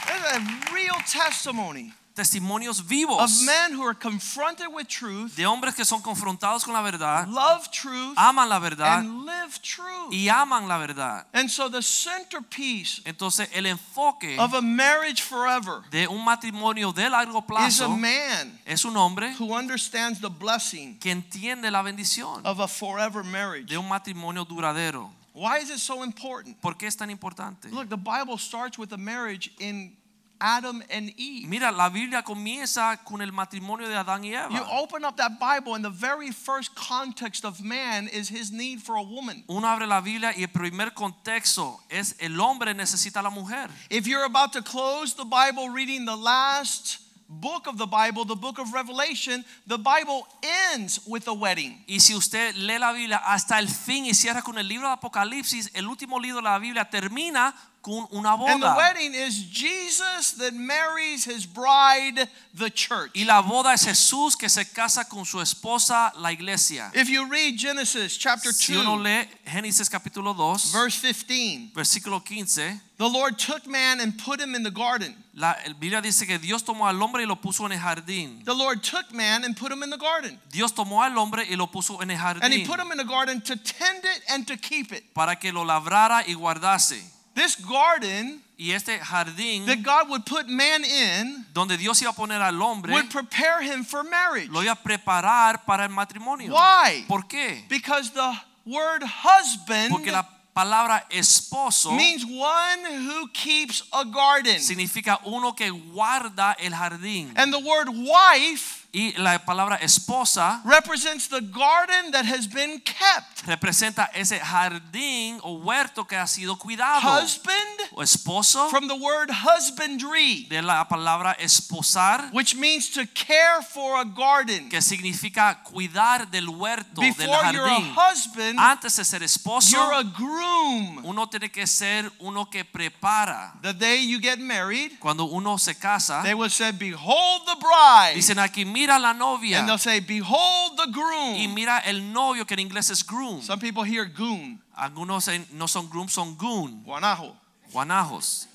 There's 0.06 0.36
a 0.36 0.74
real 0.74 0.96
testimony 1.08 1.92
Testimonios 2.16 2.80
vivos 2.80 3.20
of 3.20 3.46
men 3.46 3.72
who 3.74 3.82
are 3.82 3.92
confronted 3.92 4.68
with 4.72 4.88
truth, 4.88 5.36
de 5.36 5.44
hombres 5.44 5.74
que 5.74 5.84
son 5.84 6.00
confrontados 6.00 6.64
con 6.64 6.72
la 6.72 6.80
verdad, 6.80 7.28
love 7.28 7.70
truth, 7.70 8.14
aman 8.16 8.48
la 8.48 8.58
verdad 8.58 9.00
and 9.00 9.26
live 9.26 9.60
truth. 9.60 10.10
y 10.10 10.28
aman 10.30 10.66
la 10.66 10.78
verdad. 10.78 11.26
And 11.34 11.50
so 11.50 11.68
the 11.68 11.82
centerpiece 11.82 13.02
Entonces 13.04 13.48
el 13.52 13.66
enfoque 13.66 14.38
of 14.38 14.54
a 14.54 14.62
marriage 14.62 15.20
forever 15.20 15.82
de 15.90 16.06
un 16.06 16.24
matrimonio 16.24 16.90
de 16.92 17.10
largo 17.10 17.42
plazo 17.42 17.66
is 17.68 17.80
a 17.82 17.88
man 17.88 18.58
es 18.66 18.86
un 18.86 18.96
hombre 18.96 19.34
who 19.38 19.52
understands 19.52 20.18
the 20.18 20.30
blessing 20.30 20.96
que 20.98 21.10
entiende 21.12 21.70
la 21.70 21.82
bendición 21.82 22.40
of 22.46 22.60
a 22.60 22.66
forever 22.66 23.22
marriage. 23.22 23.68
de 23.68 23.76
un 23.76 23.86
matrimonio 23.86 24.46
duradero. 24.46 25.10
Why 25.34 25.58
is 25.58 25.68
it 25.68 25.80
so 25.80 26.02
important? 26.02 26.58
¿Por 26.62 26.78
qué 26.78 26.86
es 26.86 26.96
tan 26.96 27.10
importante? 27.10 27.70
Look, 27.70 27.90
the 27.90 27.98
Bible 27.98 28.38
starts 28.38 28.78
with 28.78 28.90
a 28.94 28.96
marriage 28.96 29.50
in 29.58 29.92
Adam 30.40 30.82
and 30.90 31.12
Eve. 31.16 31.48
Mira, 31.48 31.70
la 31.70 31.88
Biblia 31.88 32.22
comienza 32.22 32.98
con 33.04 33.20
el 33.20 33.32
matrimonio 33.32 33.88
de 33.88 33.94
Adán 33.94 34.24
y 34.24 34.30
You 34.30 34.62
open 34.70 35.04
up 35.04 35.16
that 35.16 35.38
Bible, 35.38 35.74
and 35.74 35.84
the 35.84 35.90
very 35.90 36.30
first 36.30 36.74
context 36.74 37.44
of 37.44 37.62
man 37.62 38.08
is 38.08 38.28
his 38.28 38.52
need 38.52 38.80
for 38.80 38.96
a 38.96 39.02
woman. 39.02 39.44
Uno 39.48 39.66
abre 39.66 39.86
la 39.86 40.00
Biblia 40.00 40.32
y 40.36 40.42
el 40.42 40.48
primer 40.48 40.90
contexto 40.94 41.80
es 41.88 42.14
el 42.20 42.40
hombre 42.40 42.74
necesita 42.74 43.20
a 43.20 43.22
la 43.22 43.30
mujer. 43.30 43.68
If 43.90 44.06
you're 44.06 44.24
about 44.24 44.52
to 44.52 44.62
close 44.62 45.14
the 45.14 45.24
Bible 45.24 45.70
reading 45.70 46.04
the 46.04 46.16
last 46.16 47.06
book 47.28 47.66
of 47.66 47.76
the 47.76 47.86
Bible, 47.86 48.24
the 48.24 48.36
book 48.36 48.58
of 48.58 48.72
Revelation, 48.72 49.44
the 49.66 49.78
Bible 49.78 50.26
ends 50.72 51.00
with 51.06 51.26
a 51.28 51.34
wedding. 51.34 51.82
Y 51.88 51.98
si 51.98 52.14
usted 52.14 52.54
lee 52.56 52.78
la 52.78 52.92
Biblia 52.92 53.20
hasta 53.24 53.58
el 53.58 53.68
fin 53.68 54.06
y 54.06 54.14
cierra 54.14 54.42
con 54.42 54.58
el 54.58 54.68
libro 54.68 54.86
de 54.86 54.94
Apocalipsis, 54.94 55.70
el 55.74 55.86
último 55.86 56.18
libro 56.20 56.36
de 56.36 56.42
la 56.42 56.58
Biblia 56.58 56.84
termina 56.84 57.54
con 57.86 58.08
una 58.12 58.34
And 58.34 58.60
the 58.60 58.74
wedding 58.76 59.14
is 59.14 59.44
Jesus 59.44 60.32
that 60.38 60.52
marries 60.54 61.24
his 61.24 61.46
bride, 61.46 62.28
the 62.52 62.68
church. 62.68 63.12
Y 63.14 63.24
la 63.24 63.40
boda 63.42 63.72
es 63.74 63.84
Jesús 63.84 64.36
que 64.36 64.48
se 64.48 64.64
casa 64.64 65.04
con 65.04 65.24
su 65.24 65.38
esposa, 65.38 66.12
la 66.18 66.30
iglesia. 66.30 66.90
If 66.94 67.08
you 67.08 67.26
read 67.26 67.56
Genesis 67.56 68.16
chapter 68.16 68.52
Si 68.52 68.74
uno 68.74 68.96
2, 68.96 69.04
lee 69.04 69.28
Génesis 69.46 69.88
capítulo 69.88 70.34
2, 70.34 70.72
verse 70.72 71.00
15, 71.00 71.70
versículo 71.74 72.24
15, 72.24 72.80
the 72.98 73.08
Lord 73.08 73.38
took 73.38 73.68
man 73.68 74.00
and 74.00 74.18
put 74.18 74.40
him 74.40 74.56
in 74.56 74.64
the 74.64 74.70
garden. 74.72 75.14
la 75.34 75.54
Biblia 75.78 76.00
dice 76.00 76.26
que 76.26 76.38
Dios 76.38 76.64
tomó 76.64 76.88
al 76.88 77.00
hombre 77.00 77.22
y 77.22 77.26
lo 77.26 77.36
puso 77.36 77.66
en 77.66 77.72
el 77.72 77.78
jardín. 77.78 78.44
The 78.44 78.54
Lord 78.54 78.82
took 78.82 79.12
man 79.12 79.44
and 79.44 79.56
put 79.56 79.70
him 79.70 79.84
in 79.84 79.90
the 79.90 79.98
garden. 79.98 80.40
Dios 80.50 80.72
tomó 80.72 81.04
al 81.04 81.16
hombre 81.16 81.44
y 81.48 81.54
lo 81.54 81.68
puso 81.68 82.02
en 82.02 82.10
el 82.10 82.18
jardín. 82.18 82.42
And 82.42 82.52
he 82.52 82.64
put 82.64 82.80
him 82.80 82.90
in 82.90 82.98
the 82.98 83.04
garden 83.04 83.40
to 83.42 83.54
tend 83.54 84.04
it 84.04 84.22
and 84.28 84.44
to 84.48 84.56
keep 84.56 84.90
it. 84.92 85.04
para 85.14 85.36
que 85.36 85.52
lo 85.52 85.64
labrara 85.64 86.24
y 86.26 86.34
guardase. 86.34 87.15
This 87.36 87.54
garden 87.56 88.42
Y 88.58 88.72
este 88.72 88.98
jardín 88.98 89.66
that 89.66 89.82
God 89.82 90.08
would 90.08 90.24
put 90.24 90.48
man 90.48 90.82
in 90.82 91.44
donde 91.52 91.76
Dios 91.76 92.00
iba 92.00 92.10
a 92.10 92.14
poner 92.14 92.40
al 92.40 92.58
hombre, 92.58 92.94
would 92.94 93.10
prepare 93.10 93.60
him 93.62 93.84
for 93.84 94.02
marriage. 94.02 94.50
lo 94.50 94.62
iba 94.62 94.72
a 94.72 94.82
preparar 94.82 95.66
para 95.66 95.84
el 95.84 95.90
matrimonio. 95.90 96.54
Why? 96.54 97.04
¿Por 97.06 97.28
qué? 97.28 97.68
Because 97.68 98.10
the 98.12 98.32
word 98.64 99.02
husband 99.04 99.90
Porque 99.90 100.10
la 100.10 100.26
palabra 100.54 101.04
esposo 101.10 101.94
means 101.94 102.24
one 102.24 102.86
who 103.04 103.28
keeps 103.34 103.82
a 103.92 104.06
garden. 104.06 104.58
significa 104.58 105.20
uno 105.26 105.52
que 105.52 105.68
guarda 105.70 106.56
el 106.58 106.72
jardín. 106.72 107.34
And 107.36 107.52
the 107.52 107.60
word 107.60 107.90
wife 107.90 108.75
Y 108.92 109.12
la 109.18 109.38
palabra 109.44 109.76
esposa 109.76 110.62
represents 110.64 111.28
the 111.28 111.40
garden 111.40 112.10
that 112.12 112.24
has 112.24 112.46
been 112.46 112.80
kept. 112.80 113.42
representa 113.46 114.10
ese 114.14 114.38
jardín 114.40 115.38
o 115.42 115.54
huerto 115.58 116.04
que 116.06 116.16
ha 116.16 116.26
sido 116.26 116.56
cuidado. 116.56 117.00
Husband 117.22 117.90
o 117.92 118.02
esposo 118.02 118.68
from 118.70 118.88
the 118.88 118.94
word 118.94 119.30
husbandry, 119.76 120.46
de 120.48 120.62
la 120.62 120.84
palabra 120.88 121.36
esposar 121.38 122.30
which 122.32 122.54
means 122.56 122.88
to 122.90 123.06
care 123.14 123.60
for 123.62 124.00
a 124.00 124.04
garden. 124.04 124.68
que 124.68 124.80
significa 124.80 125.62
cuidar 125.62 126.30
del 126.30 126.48
huerto, 126.48 127.00
del 127.00 127.12
Before 127.12 127.52
you're 127.52 127.66
a 127.66 127.80
jardín. 127.80 127.94
husband, 127.96 128.58
Antes 128.58 128.96
de 128.96 129.04
ser 129.04 129.22
esposo, 129.22 129.76
you're 129.76 129.94
a 129.94 130.02
groom. 130.04 131.04
uno 131.04 131.26
tiene 131.28 131.50
que 131.50 131.66
ser 131.66 132.10
uno 132.20 132.46
que 132.46 132.64
prepara. 132.64 133.52
The 133.62 133.74
day 133.74 134.06
you 134.06 134.18
get 134.20 134.38
married, 134.38 134.98
Cuando 135.00 135.24
uno 135.26 135.58
se 135.58 135.74
casa, 135.74 136.22
they 136.22 136.34
will 136.34 136.50
say, 136.50 136.72
Behold 136.72 137.42
the 137.46 137.56
bride. 137.60 138.14
dicen 138.14 138.38
aquí, 138.38 138.64
mira 138.76 138.98
la 138.98 139.10
And 139.10 139.18
novia 139.18 139.64
they'll 139.66 139.78
say, 139.78 140.00
Behold 140.00 140.76
the 140.76 140.90
groom. 140.92 141.36
y 141.36 141.46
mira 141.48 141.78
el 141.86 142.00
novio 142.12 142.44
que 142.44 142.54
en 142.54 142.60
inglés 142.68 142.90
es 142.90 143.02
groom. 143.02 143.40
Some 143.42 143.58
people 143.60 143.82
hear 143.84 144.04
goon, 144.04 144.60
Algunos 144.76 145.28
no 145.52 145.66
son 145.66 145.88
groom, 145.88 146.08
son 146.08 146.36
goon, 146.36 146.82
guanajo. 146.84 147.34
guanajos. 147.72 148.46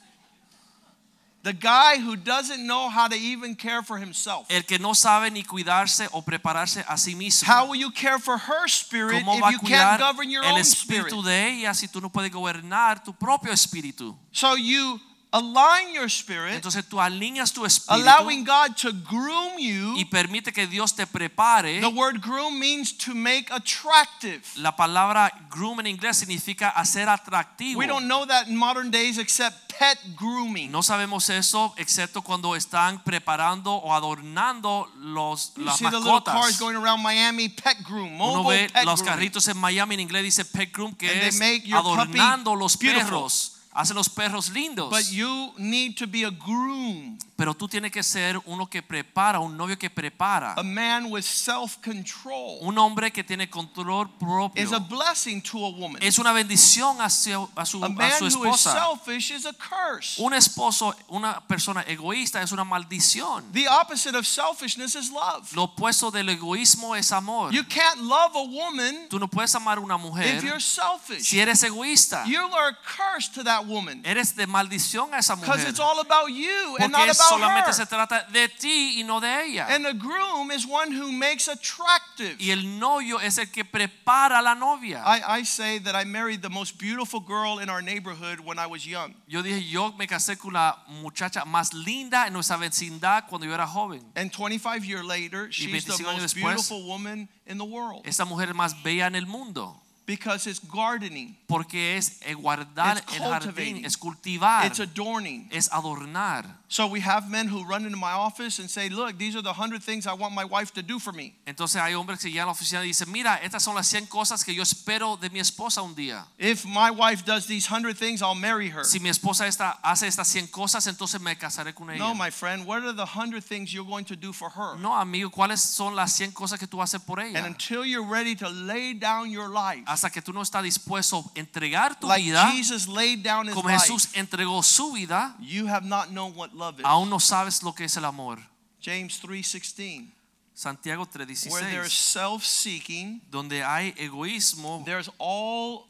The 1.44 1.54
guy 1.54 1.98
who 1.98 2.16
doesn't 2.18 2.68
know 2.68 2.88
how 2.88 3.08
to 3.08 3.16
even 3.16 3.56
care 3.56 3.82
for 3.82 3.98
himself. 3.98 4.46
El 4.48 4.62
que 4.62 4.78
no 4.78 4.94
sabe 4.94 5.32
ni 5.32 5.42
cuidarse 5.42 6.08
o 6.12 6.22
prepararse 6.22 6.86
a 6.88 6.98
sí 6.98 7.16
mismo. 7.16 7.48
How 7.48 7.66
will 7.68 7.80
you 7.80 7.90
care 7.90 8.20
for 8.20 8.38
her 8.38 8.68
spirit 8.68 9.24
¿Cómo 9.26 9.42
va 9.42 9.48
if 9.50 9.54
you 9.54 9.68
can't 9.68 10.00
govern 10.00 10.30
your 10.30 10.44
el 10.46 10.54
own 10.54 10.60
spirit? 10.64 11.08
espíritu 11.08 11.24
de 11.24 11.50
ella 11.50 11.74
si 11.74 11.88
tú 11.88 12.00
no 12.00 12.10
puedes 12.10 12.32
gobernar 12.32 13.04
tu 13.04 13.12
propio 13.14 13.52
espíritu? 13.52 14.16
So 14.32 14.56
you 14.56 15.00
align 15.32 15.94
your 15.94 16.10
spirit, 16.10 16.54
Entonces 16.56 16.86
tú 16.88 17.00
alineas 17.00 17.54
tu 17.54 17.66
espíritu 17.66 17.94
allowing 18.10 18.44
God 18.44 18.76
to 18.76 18.92
groom 18.92 19.58
you. 19.58 19.96
y 19.98 20.06
permite 20.06 20.52
que 20.52 20.68
Dios 20.68 20.94
te 20.94 21.08
prepare. 21.08 21.80
The 21.80 21.88
word 21.88 22.20
groom 22.22 22.60
means 22.60 22.92
to 22.98 23.16
make 23.16 23.50
attractive. 23.52 24.42
La 24.58 24.76
palabra 24.76 25.32
groom 25.50 25.80
en 25.80 25.88
inglés 25.88 26.18
significa 26.18 26.70
hacer 26.70 27.08
atractivo. 27.10 27.80
We 27.80 27.88
don't 27.88 28.08
know 28.08 28.26
that 28.26 28.48
in 28.48 28.58
modern 28.58 28.92
days 28.92 29.18
except 29.18 29.74
pet 29.80 29.98
grooming. 30.18 30.70
No 30.72 30.84
sabemos 30.84 31.30
eso 31.30 31.74
excepto 31.78 32.22
cuando 32.22 32.56
están 32.56 33.02
preparando 33.04 33.74
o 33.74 33.94
adornando 33.94 34.90
los, 34.98 35.54
You 35.56 35.64
las 35.66 35.78
see 35.78 35.86
the 35.90 35.98
little 36.00 36.22
cars 36.22 36.60
going 36.60 36.76
around 36.76 37.02
Miami, 37.02 37.50
pet 37.50 37.78
groom, 37.84 38.20
Uno 38.20 38.44
mobile 38.44 38.64
ve 38.64 38.70
pet 38.70 38.86
los 38.86 39.02
grooming. 39.02 39.06
carritos 39.16 39.48
en 39.48 39.58
Miami 39.58 39.96
en 39.96 40.02
inglés 40.02 40.24
dice 40.24 40.46
pet 40.46 40.72
groom 40.72 40.94
que 40.94 41.10
And 41.10 41.20
they 41.22 41.30
es 41.30 41.40
make 41.40 41.62
your 41.66 41.82
puppy 41.82 42.20
adornando 42.20 42.56
los 42.56 42.78
beautiful. 42.78 43.06
perros. 43.10 43.51
Hacen 43.74 43.96
los 43.96 44.10
perros 44.10 44.50
lindos. 44.50 44.90
But 44.90 45.10
you 45.12 45.54
need 45.58 45.96
to 45.98 46.06
be 46.08 46.24
a 46.26 46.30
groom, 46.30 47.18
Pero 47.38 47.54
tú 47.56 47.68
tienes 47.68 47.92
que 47.92 48.04
ser 48.04 48.38
uno 48.46 48.68
que 48.68 48.84
prepara, 48.84 49.40
un 49.40 49.56
novio 49.58 49.78
que 49.78 49.90
prepara. 49.90 50.54
a 50.58 50.64
man 50.64 51.10
with 51.10 51.24
self-control. 51.24 52.60
Un 52.62 52.78
hombre 52.78 53.12
que 53.12 53.24
tiene 53.24 53.50
control 53.50 54.08
propio. 54.20 54.62
Is 54.62 54.72
a 54.72 54.80
blessing 54.80 55.42
to 55.42 55.58
a 55.66 55.70
woman. 55.72 56.02
Es 56.04 56.20
una 56.20 56.32
bendición 56.34 57.00
hacia, 57.02 57.38
a 57.56 57.66
su, 57.66 57.82
A 57.84 57.88
a 57.88 57.90
man 57.90 58.12
su 58.20 58.26
who 58.26 58.46
is 58.46 58.56
esposa. 58.66 58.74
selfish 58.74 59.32
is 59.32 59.46
a 59.46 59.54
curse. 59.54 60.20
Un 60.22 60.34
esposo, 60.34 60.94
una 61.10 61.40
persona 61.48 61.82
egoísta 61.88 62.42
es 62.42 62.52
una 62.52 62.64
maldición. 62.64 63.52
The 63.54 63.68
opposite 63.68 64.16
of 64.16 64.26
selfishness 64.28 64.96
is 64.96 65.10
love. 65.12 65.52
Lo 65.56 65.64
opuesto 65.64 66.12
del 66.12 66.30
egoísmo 66.30 66.96
es 66.96 67.12
amor. 67.12 67.52
You 67.54 67.64
can't 67.64 68.02
love 68.02 68.36
a 68.36 68.44
woman 68.44 69.08
Tú 69.10 69.20
no 69.20 69.28
puedes 69.28 69.54
amar 69.56 69.80
una 69.80 69.96
if 69.96 70.02
mujer 70.02 70.44
you're 70.44 70.60
selfish. 70.60 71.24
si 71.28 71.40
eres 71.40 71.64
egoísta. 71.64 72.26
You 72.28 72.40
are 72.54 72.76
cursed 72.86 73.34
to 73.36 73.44
that 73.44 73.61
woman 73.66 74.02
Eres 74.06 74.36
de 74.36 74.46
maldición 74.48 75.14
a 75.14 75.20
esa 75.20 75.36
because 75.36 75.58
mujer. 75.60 75.70
it's 75.70 75.80
all 75.80 76.00
about 76.00 76.30
you 76.30 76.76
and 76.80 76.92
not 76.92 77.04
about 77.04 77.16
solamente 77.16 77.74
se 77.74 77.84
her. 77.84 77.88
trata 77.88 78.26
de 78.32 78.48
ti 78.50 79.00
y 79.00 79.04
no 79.04 79.20
de 79.20 79.28
ella. 79.46 79.68
And 79.70 79.86
a 79.88 79.94
groom 79.94 80.52
is 80.52 80.66
one 80.66 80.92
who 80.92 81.12
makes 81.12 81.48
attractive. 81.48 82.36
Y 82.40 82.52
el 82.52 82.80
novio 82.80 83.20
es 83.20 83.38
el 83.38 83.48
que 83.52 83.64
prepara 83.66 84.42
la 84.42 84.54
novia. 84.56 85.04
I, 85.06 85.40
I 85.40 85.44
say 85.44 85.80
that 85.80 85.96
I 85.96 86.04
married 86.06 86.42
the 86.42 86.50
most 86.50 86.78
beautiful 86.78 87.20
girl 87.20 87.60
in 87.60 87.70
our 87.70 87.82
neighborhood 87.82 88.40
when 88.40 88.60
I 88.60 88.68
was 88.68 88.86
young. 88.86 89.14
Yo 89.28 89.42
dije, 89.42 89.70
yo 89.70 89.92
me 89.94 90.08
casé 90.08 90.38
con 90.38 90.54
la 90.54 90.78
muchacha 90.88 91.46
más 91.46 91.74
linda 91.74 92.28
en 92.28 92.34
nuestra 92.34 92.58
vecindad 92.58 93.26
cuando 93.28 93.46
yo 93.48 93.54
era 93.54 93.68
joven. 93.68 94.02
And 94.16 94.32
25 94.32 94.84
years 94.86 95.06
later, 95.06 95.50
she's 95.50 95.86
the 95.86 95.94
25 95.94 96.08
años 96.10 96.22
most 96.22 96.36
después, 96.36 96.44
beautiful 96.56 96.84
woman 96.88 97.30
in 97.48 97.58
the 97.58 97.64
world 97.66 98.02
Esta 98.06 98.26
mujer 98.26 98.54
más 98.54 98.82
bella 98.84 99.08
en 99.08 99.16
el 99.16 99.26
mundo. 99.26 99.76
Because 100.12 100.46
it's 100.46 100.60
gardening, 100.60 101.38
Porque 101.48 101.96
es 101.96 102.20
eh, 102.26 102.34
guardar 102.34 102.98
It's 102.98 103.16
el 103.16 103.32
jardín, 103.32 103.86
es 103.86 103.96
cultivar, 103.96 104.66
it's 104.66 104.80
adorning. 104.80 105.48
es 105.52 105.70
adornar. 105.70 106.46
So 106.68 106.88
we 106.88 107.02
have 107.02 107.30
men 107.30 107.50
who 107.50 107.66
run 107.66 107.86
into 107.86 107.98
my 107.98 108.14
office 108.14 108.60
and 108.60 108.70
say, 108.70 108.88
Look, 108.88 109.18
these 109.18 109.36
are 109.36 109.42
the 109.42 109.52
100 109.52 109.84
things 109.84 110.08
I 110.08 110.14
want 110.14 110.34
my 110.34 110.46
wife 110.46 110.74
to 110.76 110.82
do 110.82 111.00
for 111.00 111.12
me. 111.12 111.34
Entonces 111.46 111.82
hay 111.82 111.94
hombres 111.94 112.20
que 112.20 112.30
llegan 112.30 112.44
a 112.44 112.46
la 112.46 112.52
oficina 112.54 112.82
y 112.84 112.88
dicen, 112.88 113.12
mira, 113.12 113.40
estas 113.44 113.64
son 113.64 113.76
las 113.76 113.88
100 113.88 114.08
cosas 114.08 114.46
que 114.46 114.54
yo 114.56 114.64
espero 114.64 115.18
de 115.18 115.30
mi 115.30 115.40
esposa 115.40 115.82
un 115.82 115.96
día. 115.96 116.26
If 116.38 116.66
my 116.66 116.90
wife 116.90 117.26
does 117.26 117.46
these 117.46 117.68
100 117.68 117.94
things, 117.98 118.22
I'll 118.22 118.36
marry 118.36 118.70
her. 118.70 118.86
Si 118.86 119.00
mi 119.00 119.10
esposa 119.10 119.48
esta, 119.48 119.80
hace 119.84 120.08
estas 120.08 120.28
100 120.30 120.48
cosas, 120.48 120.88
entonces 120.88 121.20
me 121.20 121.36
casaré 121.38 121.74
con 121.74 121.90
ella. 121.90 122.00
No, 122.00 122.16
my 122.16 122.32
friend, 122.32 122.66
what 122.66 122.84
are 122.84 122.94
the 122.94 123.06
100 123.06 123.44
things 123.44 123.74
you're 123.74 123.86
going 123.86 124.06
to 124.06 124.16
do 124.16 124.32
for 124.32 124.50
her? 124.50 124.78
No, 124.78 124.96
amigo, 124.96 125.30
¿cuáles 125.30 125.60
son 125.60 125.96
las 125.96 126.14
100 126.14 126.32
cosas 126.32 126.58
que 126.58 126.68
tú 126.68 126.82
haces 126.82 127.02
por 127.02 127.20
ella? 127.20 127.38
And 127.38 127.46
until 127.48 127.84
you're 127.84 128.08
ready 128.08 128.34
to 128.36 128.48
lay 128.48 128.94
down 128.94 129.30
your 129.30 129.50
life, 129.50 129.84
Hasta 130.02 130.10
que 130.10 130.22
tú 130.24 130.34
no 130.34 130.42
estás 130.42 130.64
dispuesto 130.64 131.20
a 131.36 131.40
entregar 131.40 132.00
tu 132.00 132.08
like 132.08 132.24
vida, 132.24 132.52
Jesus 132.52 132.88
laid 132.88 133.22
down 133.22 133.48
his 133.48 133.54
como 133.54 133.70
life, 133.70 133.86
Jesús 133.86 134.10
entregó 134.16 134.64
su 134.64 134.94
vida, 134.94 135.36
you 135.40 135.68
have 135.68 135.86
not 135.86 136.10
known 136.10 136.34
what 136.36 136.56
love 136.56 136.80
is. 136.80 136.86
aún 136.86 137.08
no 137.08 137.20
sabes 137.20 137.62
lo 137.62 137.72
que 137.74 137.86
es 137.86 137.96
el 137.98 138.06
amor. 138.06 138.40
James 138.82 139.20
3:16. 139.22 140.12
Santiago 140.56 141.04
Where 141.06 141.70
there's 141.70 141.94
3:16, 141.94 142.14
self-seeking, 142.14 143.22
donde 143.30 143.64
hay 143.64 143.94
egoísmo, 143.96 144.84
there's 144.86 145.10
all 145.20 145.86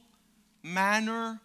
manner 0.61 1.39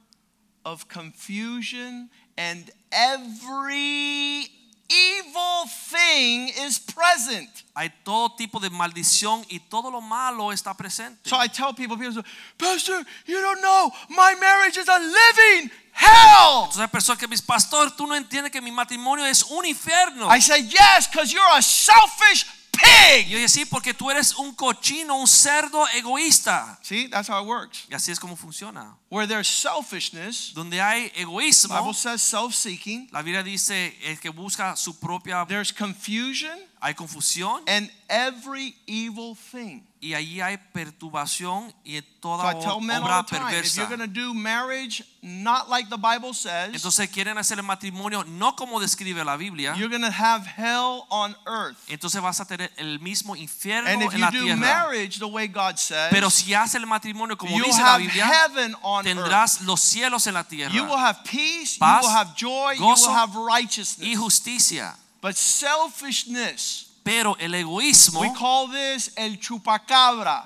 of 0.64 0.88
confusion 0.88 2.10
and 2.36 2.68
every 2.90 4.50
evil 4.88 5.68
thing 5.90 6.48
is 6.66 6.78
present. 6.78 7.50
hay 7.74 7.90
todo 8.02 8.34
tipo 8.36 8.58
de 8.58 8.70
maldición 8.70 9.44
y 9.50 9.60
todo 9.60 9.90
lo 9.90 10.00
malo 10.00 10.50
está 10.50 10.74
presente. 10.74 11.28
So 11.28 11.36
I 11.36 11.48
tell 11.48 11.74
people, 11.74 11.98
people 11.98 12.14
say, 12.14 12.22
Pastor, 12.56 13.04
you 13.26 13.38
don't 13.40 13.60
know, 13.60 13.92
my 14.08 14.34
marriage 14.40 14.78
is 14.78 14.88
a 14.88 14.98
living 14.98 15.70
hell. 15.92 16.64
Entonces 16.64 16.80
hay 16.80 16.88
personas 16.88 17.18
que 17.18 17.26
dicen, 17.26 17.46
pastor, 17.46 17.94
tú 17.94 18.06
no 18.06 18.14
entiendes 18.14 18.50
que 18.50 18.62
mi 18.62 18.70
matrimonio 18.70 19.26
es 19.26 19.42
un 19.42 19.66
infierno. 19.66 20.34
I 20.34 20.40
say, 20.40 20.62
yes, 20.62 21.06
because 21.06 21.32
you're 21.32 21.56
a 21.56 21.60
selfish 21.60 22.46
pig. 22.76 23.28
yo 23.28 23.38
decía, 23.38 23.64
porque 23.70 23.94
tú 23.94 24.10
eres 24.10 24.34
un 24.34 24.54
cochino, 24.54 25.16
un 25.16 25.26
cerdo 25.26 25.86
egoísta. 25.94 26.78
See, 26.82 27.08
that's 27.08 27.28
how 27.28 27.42
it 27.42 27.46
works. 27.46 27.86
Y 27.90 27.94
así 27.94 28.12
es 28.12 28.18
como 28.18 28.36
funciona. 28.36 28.96
Where 29.08 29.26
there's 29.26 29.48
selfishness, 29.48 30.52
Donde 30.54 30.80
hay 30.80 31.10
the 31.10 31.22
egoísmo, 31.22 31.76
Bible 31.76 31.94
says 31.94 32.22
self-seeking, 32.22 33.08
la 33.12 33.22
Biblia 33.22 33.42
dice 33.42 33.96
el 34.04 34.18
que 34.18 34.30
busca 34.30 34.76
su 34.76 34.94
propia, 34.94 35.44
there's 35.46 35.72
confusion 35.72 36.58
hay 36.80 36.94
confusión 36.94 37.62
and 37.66 37.90
every 38.08 38.74
evil 38.86 39.34
thing. 39.34 39.85
Y 40.06 40.14
allí 40.14 40.40
hay 40.40 40.56
perturbación 40.72 41.72
y 41.84 41.98
So 41.98 42.04
toda 42.20 42.80
men 42.80 43.02
obra 43.02 43.22
perversa. 43.24 43.86
going 43.88 44.00
to 44.00 44.06
do 44.06 44.34
marriage 44.34 45.04
not 45.22 45.68
like 45.68 45.88
the 45.88 45.96
Bible 45.96 46.34
says, 46.34 46.74
Entonces 46.74 47.08
quieren 47.10 47.38
hacer 47.38 47.58
el 47.58 47.64
matrimonio 47.64 48.24
no 48.24 48.54
como 48.56 48.80
describe 48.80 49.24
la 49.24 49.36
Biblia. 49.36 49.74
you're 49.76 49.88
going 49.88 50.02
to 50.02 50.10
have 50.10 50.44
hell 50.46 51.06
on 51.10 51.36
earth. 51.46 51.76
Entonces 51.88 52.20
vas 52.20 52.40
a 52.40 52.44
tener 52.44 52.70
el 52.78 52.98
mismo 53.00 53.36
infierno 53.36 53.88
And 53.88 54.02
if 54.02 54.12
en 54.12 54.18
you 54.18 54.24
la 54.24 54.30
do 54.30 54.40
tierra. 54.42 54.56
marriage 54.60 55.18
the 55.18 55.26
way 55.28 55.46
God 55.48 55.78
says, 55.78 56.08
Pero 56.10 56.30
si 56.30 56.52
haces 56.54 56.74
el 56.76 56.86
matrimonio 56.86 57.36
como 57.36 57.56
dice 57.62 57.80
la 57.82 57.96
Biblia, 57.98 58.26
earth. 58.26 59.04
tendrás 59.04 59.60
los 59.62 59.80
cielos 59.80 60.26
en 60.26 60.34
la 60.34 60.44
tierra 60.44 60.72
You 60.72 60.84
will 60.84 60.98
have 60.98 61.22
peace, 61.24 61.78
Paz, 61.78 62.02
you 62.02 62.08
will 62.08 62.16
have 62.16 62.34
joy, 62.36 62.72
you 62.74 62.80
gozo 62.84 63.08
will 63.08 63.14
have 63.16 63.32
y 63.34 63.46
righteousness. 63.46 64.18
justicia. 64.18 64.96
But 65.22 65.36
selfishness, 65.36 66.85
Pero 67.06 67.36
el 67.38 67.52
egoísmo, 67.54 68.20
we 68.20 68.34
call 68.34 68.66
this 68.66 69.10
el 69.16 69.36
chupacabra. 69.36 70.42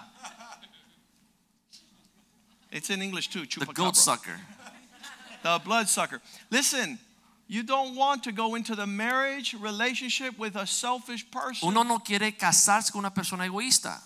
It's 2.71 2.91
in 2.91 3.01
English 3.01 3.29
too, 3.31 3.47
chupacabra. 3.47 3.67
the 3.67 3.73
goat 3.73 3.97
sucker. 3.97 4.39
the 5.43 5.59
bloodsucker. 5.65 6.21
Listen, 6.51 6.99
you 7.49 7.63
don't 7.63 7.97
want 7.97 8.23
to 8.25 8.33
go 8.33 8.57
into 8.57 8.77
the 8.77 8.87
marriage 8.87 9.55
relationship 9.55 10.39
with 10.39 10.55
a 10.55 10.67
selfish 10.67 11.29
person. 11.31 11.67
Uno 11.67 11.83
no 11.83 11.99
quiere 11.99 12.33
casarse 12.33 12.93
con 12.93 13.01
una 13.01 13.11
persona 13.11 13.45
egoísta. 13.45 13.99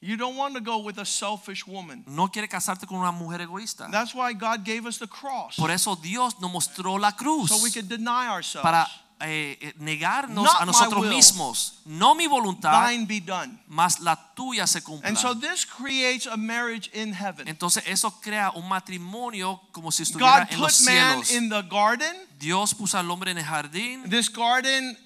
You 0.00 0.16
don't 0.16 0.36
want 0.36 0.54
to 0.54 0.60
go 0.60 0.78
with 0.78 0.98
a 0.98 1.04
selfish 1.04 1.66
woman. 1.66 2.04
No 2.08 2.26
quiere 2.26 2.48
casarte 2.48 2.86
con 2.86 2.98
una 2.98 3.12
mujer 3.12 3.38
egoísta. 3.40 3.88
That's 3.90 4.14
why 4.14 4.32
God 4.32 4.64
gave 4.64 4.84
us 4.84 4.98
the 4.98 5.06
cross. 5.06 5.56
Por 5.56 5.70
eso 5.70 5.94
Dios 5.94 6.40
nos 6.40 6.50
mostró 6.52 7.00
la 7.00 7.12
cruz 7.12 7.50
So 7.50 7.62
we 7.62 7.70
could 7.70 7.88
deny 7.88 8.28
ourselves. 8.28 8.62
para 8.64 8.86
eh, 9.20 9.58
eh, 9.60 9.74
negarnos 9.78 10.44
Not 10.44 10.62
a 10.62 10.64
nosotros 10.66 11.02
will. 11.02 11.10
mismos. 11.10 11.80
No 11.84 12.14
mi 12.14 12.26
voluntad, 12.28 12.88
mas 13.66 14.00
la 14.00 14.16
tuya 14.34 14.66
se 14.66 14.80
cumpla. 14.80 15.08
And 15.08 15.18
so 15.18 15.34
this 15.34 15.64
creates 15.64 16.26
a 16.26 16.36
marriage 16.36 16.88
in 16.92 17.12
heaven. 17.12 17.48
Entonces 17.48 17.82
eso 17.86 18.10
crea 18.20 18.52
un 18.54 18.68
matrimonio 18.68 19.60
como 19.72 19.90
si 19.90 20.04
estuviera 20.04 20.44
God 20.44 20.52
en 20.52 20.60
los 20.60 20.74
cielos. 20.74 21.30
in 21.32 21.48
the 21.48 21.62
garden. 21.62 22.14
Dios 22.38 22.74
puso 22.74 22.96
al 22.98 23.10
hombre 23.10 23.32
en 23.32 23.38
el 23.38 23.44
jardín. 23.44 24.08
This 24.08 24.28
garden 24.28 24.96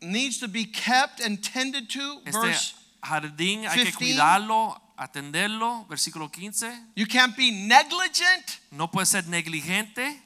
needs 0.00 0.38
to 0.38 0.48
be 0.48 0.66
kept 0.66 1.20
and 1.20 1.42
tended 1.42 1.88
to. 1.88 2.20
Este 2.26 2.38
Verse 2.38 2.74
jardín 3.02 3.66
hay 3.66 3.84
que 3.84 3.92
15. 3.92 3.96
cuidarlo, 3.96 4.80
atenderlo. 4.98 5.86
Versículo 5.88 6.30
15. 6.30 6.68
you 6.96 7.06
can't 7.06 7.34
be 7.34 7.50
negligent. 7.50 8.60
No 8.70 8.90
puede 8.90 9.06
ser 9.06 9.22
negligente. 9.26 10.20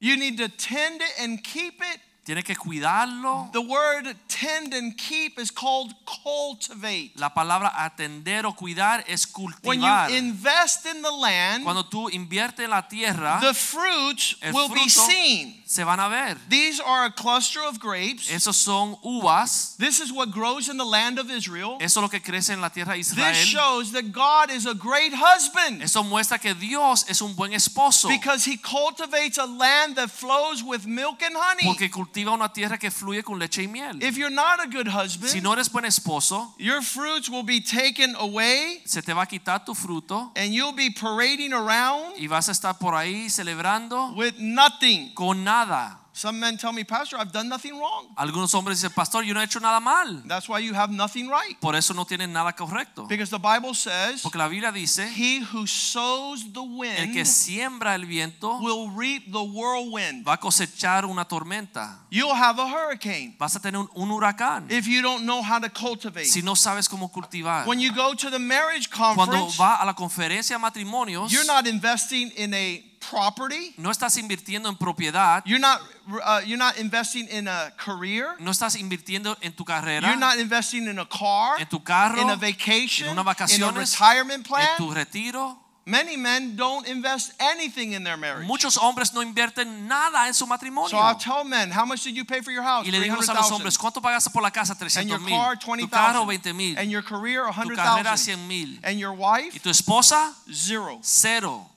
You 0.00 0.16
need 0.16 0.38
to 0.38 0.48
tend 0.48 1.02
it 1.02 1.12
and 1.20 1.42
keep 1.42 1.82
it. 1.82 2.00
Tiene 2.24 2.42
que 2.42 2.56
cuidarlo. 2.56 3.50
The 3.52 3.60
word 3.60 4.16
tend 4.28 4.72
and 4.72 4.96
keep 4.96 5.38
is 5.38 5.50
called 5.50 5.94
cultivate. 6.06 7.12
La 7.16 7.34
palabra 7.34 7.70
atender 7.84 8.46
o 8.46 8.54
cuidar 8.54 9.04
es 9.06 9.26
cultivar. 9.26 9.60
When 9.62 9.82
you 9.82 10.16
invest 10.16 10.86
in 10.86 11.02
the 11.02 11.10
land, 11.10 11.64
Cuando 11.64 11.84
tú 11.84 12.08
inviertes 12.08 12.66
la 12.66 12.88
tierra, 12.88 13.40
the 13.42 13.52
fruits 13.52 14.36
will 14.54 14.70
be 14.70 14.88
seen. 14.88 15.62
se 15.66 15.84
van 15.84 16.00
a 16.00 16.08
ver. 16.08 16.38
These 16.48 16.80
are 16.80 17.04
a 17.04 17.10
cluster 17.10 17.60
of 17.60 17.78
grapes. 17.78 18.30
Esos 18.30 18.56
son 18.56 18.96
uvas. 19.04 19.76
This 19.78 20.00
is 20.00 20.10
what 20.10 20.30
grows 20.30 20.70
in 20.70 20.78
the 20.78 20.84
land 20.84 21.18
of 21.18 21.30
Israel. 21.30 21.76
Eso 21.80 22.00
es 22.00 22.02
lo 22.02 22.08
que 22.08 22.20
crece 22.20 22.54
en 22.54 22.60
la 22.62 22.70
tierra 22.70 22.94
de 22.94 23.02
This 23.02 23.44
shows 23.44 23.92
that 23.92 24.12
God 24.12 24.50
is 24.50 24.66
a 24.66 24.74
great 24.74 25.12
husband 25.12 25.82
Eso 25.82 26.02
muestra 26.02 26.38
que 26.38 26.54
Dios 26.54 27.04
es 27.08 27.20
un 27.20 27.34
buen 27.34 27.52
esposo. 27.52 28.08
because 28.08 28.44
he 28.44 28.56
cultivates 28.56 29.36
a 29.36 29.46
land 29.46 29.96
that 29.96 30.08
flows 30.10 30.62
with 30.62 30.86
milk 30.86 31.22
and 31.22 31.36
honey. 31.36 31.64
Porque 31.64 31.90
cultiva 32.14 32.32
una 32.32 32.52
tierra 32.52 32.78
que 32.78 32.90
fluye 32.90 33.22
con 33.22 33.38
leche 33.38 33.62
y 33.62 33.68
miel. 33.68 34.00
If 34.00 34.16
you're 34.16 34.30
not 34.30 34.60
a 34.60 34.66
good 34.66 34.86
Si 34.86 34.92
husband, 34.92 35.42
no 35.42 35.52
eres 35.52 35.68
buen 35.68 35.84
esposo, 35.84 36.54
your 36.58 36.80
fruits 36.80 37.28
will 37.28 37.42
be 37.42 37.60
taken 37.60 38.14
away 38.16 38.80
se 38.84 39.02
te 39.02 39.12
va 39.12 39.22
a 39.22 39.26
quitar 39.26 39.64
tu 39.64 39.74
fruto 39.74 40.30
and 40.36 40.52
you'll 40.52 40.72
be 40.74 40.90
parading 40.90 41.52
around 41.52 42.14
y 42.16 42.28
vas 42.28 42.48
a 42.48 42.52
estar 42.52 42.78
por 42.78 42.94
ahí 42.94 43.28
celebrando 43.28 44.14
with 44.14 44.34
nothing. 44.38 45.12
con 45.14 45.42
nada. 45.42 46.03
Some 46.16 46.38
men 46.38 46.56
tell 46.56 46.72
me, 46.72 46.84
Pastor, 46.84 47.16
I've 47.18 47.32
done 47.32 47.48
nothing 47.48 47.72
wrong. 47.76 48.06
Algunos 48.16 48.54
hombres 48.54 48.80
dicen, 48.80 48.94
pastor, 48.94 49.24
yo 49.24 49.34
no 49.34 49.40
he 49.40 49.44
hecho 49.46 49.58
nada 49.58 49.80
mal. 49.80 50.22
That's 50.28 50.48
why 50.48 50.60
you 50.60 50.72
have 50.72 50.92
nothing 50.92 51.28
right. 51.28 51.58
Por 51.60 51.74
eso 51.74 51.92
no 51.92 52.04
tienen 52.04 52.32
nada 52.32 52.52
correcto. 52.52 53.08
Because 53.08 53.30
the 53.30 53.38
Bible 53.38 53.74
says, 53.74 54.22
Porque 54.22 54.38
la 54.38 54.46
Biblia 54.46 54.70
dice, 54.70 55.08
He 55.08 55.40
who 55.40 55.66
sows 55.66 56.44
the 56.52 56.62
wind, 56.62 56.98
el 57.00 57.12
que 57.12 57.24
siembra 57.24 57.96
el 57.96 58.06
viento 58.06 58.60
will 58.60 58.90
reap 58.96 59.24
the 59.32 59.42
whirlwind. 59.42 60.24
va 60.24 60.34
a 60.34 60.38
cosechar 60.38 61.04
una 61.04 61.24
tormenta. 61.24 61.98
You'll 62.10 62.32
have 62.36 62.60
a 62.60 62.66
hurricane 62.66 63.34
Vas 63.36 63.56
a 63.56 63.60
tener 63.60 63.80
un, 63.80 63.88
un 63.96 64.08
huracán 64.10 64.70
if 64.70 64.86
you 64.86 65.02
don't 65.02 65.24
know 65.24 65.42
how 65.42 65.58
to 65.58 65.68
cultivate. 65.68 66.26
si 66.26 66.42
no 66.42 66.54
sabes 66.54 66.88
cómo 66.88 67.10
cultivar. 67.10 67.66
When 67.66 67.80
you 67.80 67.92
go 67.92 68.14
to 68.14 68.30
the 68.30 68.38
marriage 68.38 68.88
conference, 68.88 69.32
Cuando 69.32 69.50
va 69.58 69.82
a 69.82 69.84
la 69.84 69.94
conferencia 69.94 70.54
de 70.56 70.60
matrimonios, 70.62 71.32
you're 71.32 71.44
not 71.44 71.66
investing 71.66 72.30
in 72.36 72.54
a 72.54 72.80
property. 73.10 73.74
no 73.78 73.90
estás 73.90 74.16
invirtiendo 74.16 74.68
en 74.68 74.76
propiedad, 74.76 75.42
You're 75.44 75.60
not 75.60 75.80
uh, 76.08 76.40
you're 76.44 76.56
not 76.58 76.78
investing 76.78 77.28
in 77.30 77.48
a 77.48 77.72
career. 77.76 78.34
no 78.38 78.50
estás 78.50 78.76
invirtiendo 78.76 79.36
en 79.40 79.52
tu 79.54 79.64
carrera, 79.64 80.08
You're 80.08 80.18
not 80.20 80.38
investing 80.38 80.86
in 80.88 80.98
a 80.98 81.06
car, 81.08 81.60
en 81.60 81.68
tu 81.68 81.82
carro, 81.82 82.20
in 82.20 82.30
a 82.30 82.36
vacation, 82.36 83.08
en 83.08 83.12
unas 83.12 83.14
in 83.14 83.18
a 83.18 83.22
vacaciones, 83.22 83.90
retirement 83.98 84.34
en 84.34 84.42
plan. 84.42 84.76
tu 84.76 84.90
retiro. 84.92 85.60
Many 85.86 86.16
men 86.16 86.56
don't 86.56 86.88
invest 86.88 87.34
anything 87.38 87.92
in 87.92 88.04
their 88.04 88.16
marriage. 88.16 88.46
Muchos 88.46 88.78
hombres 88.78 89.12
no 89.12 89.20
invierten 89.20 89.86
nada 89.86 90.26
en 90.28 90.32
su 90.32 90.46
matrimonio. 90.46 90.88
So 90.88 90.96
I'll 90.96 91.18
tell 91.18 91.44
men, 91.44 91.70
how 91.70 91.84
much 91.84 92.02
did 92.04 92.14
you 92.16 92.24
pay 92.24 92.40
for 92.40 92.50
your 92.52 92.62
house? 92.62 92.86
y 92.86 92.90
le 92.90 93.00
dijimos 93.00 93.28
a 93.28 93.34
los 93.34 93.50
hombres, 93.50 93.76
¿cuánto 93.76 94.00
pagaste 94.00 94.30
por 94.30 94.42
la 94.42 94.50
casa? 94.50 94.72
And 94.72 94.78
300 94.80 95.10
your 95.10 95.20
mil. 95.20 95.36
car, 95.38 95.58
Tu 95.58 95.88
carro, 95.90 96.24
20 96.24 96.52
20,000. 96.52 96.56
mil. 96.56 96.78
And 96.78 96.90
your 96.90 97.02
career, 97.02 97.44
Tu 97.52 97.74
carrera, 97.76 98.16
100,000. 98.16 98.16
100 98.16 98.48
mil. 98.48 98.78
And 98.82 98.98
your 98.98 99.12
Y 99.12 99.18
wife, 99.18 99.60
tu 99.60 99.68
esposa, 99.68 100.32
zero. 100.50 101.00
cero. 101.02 101.68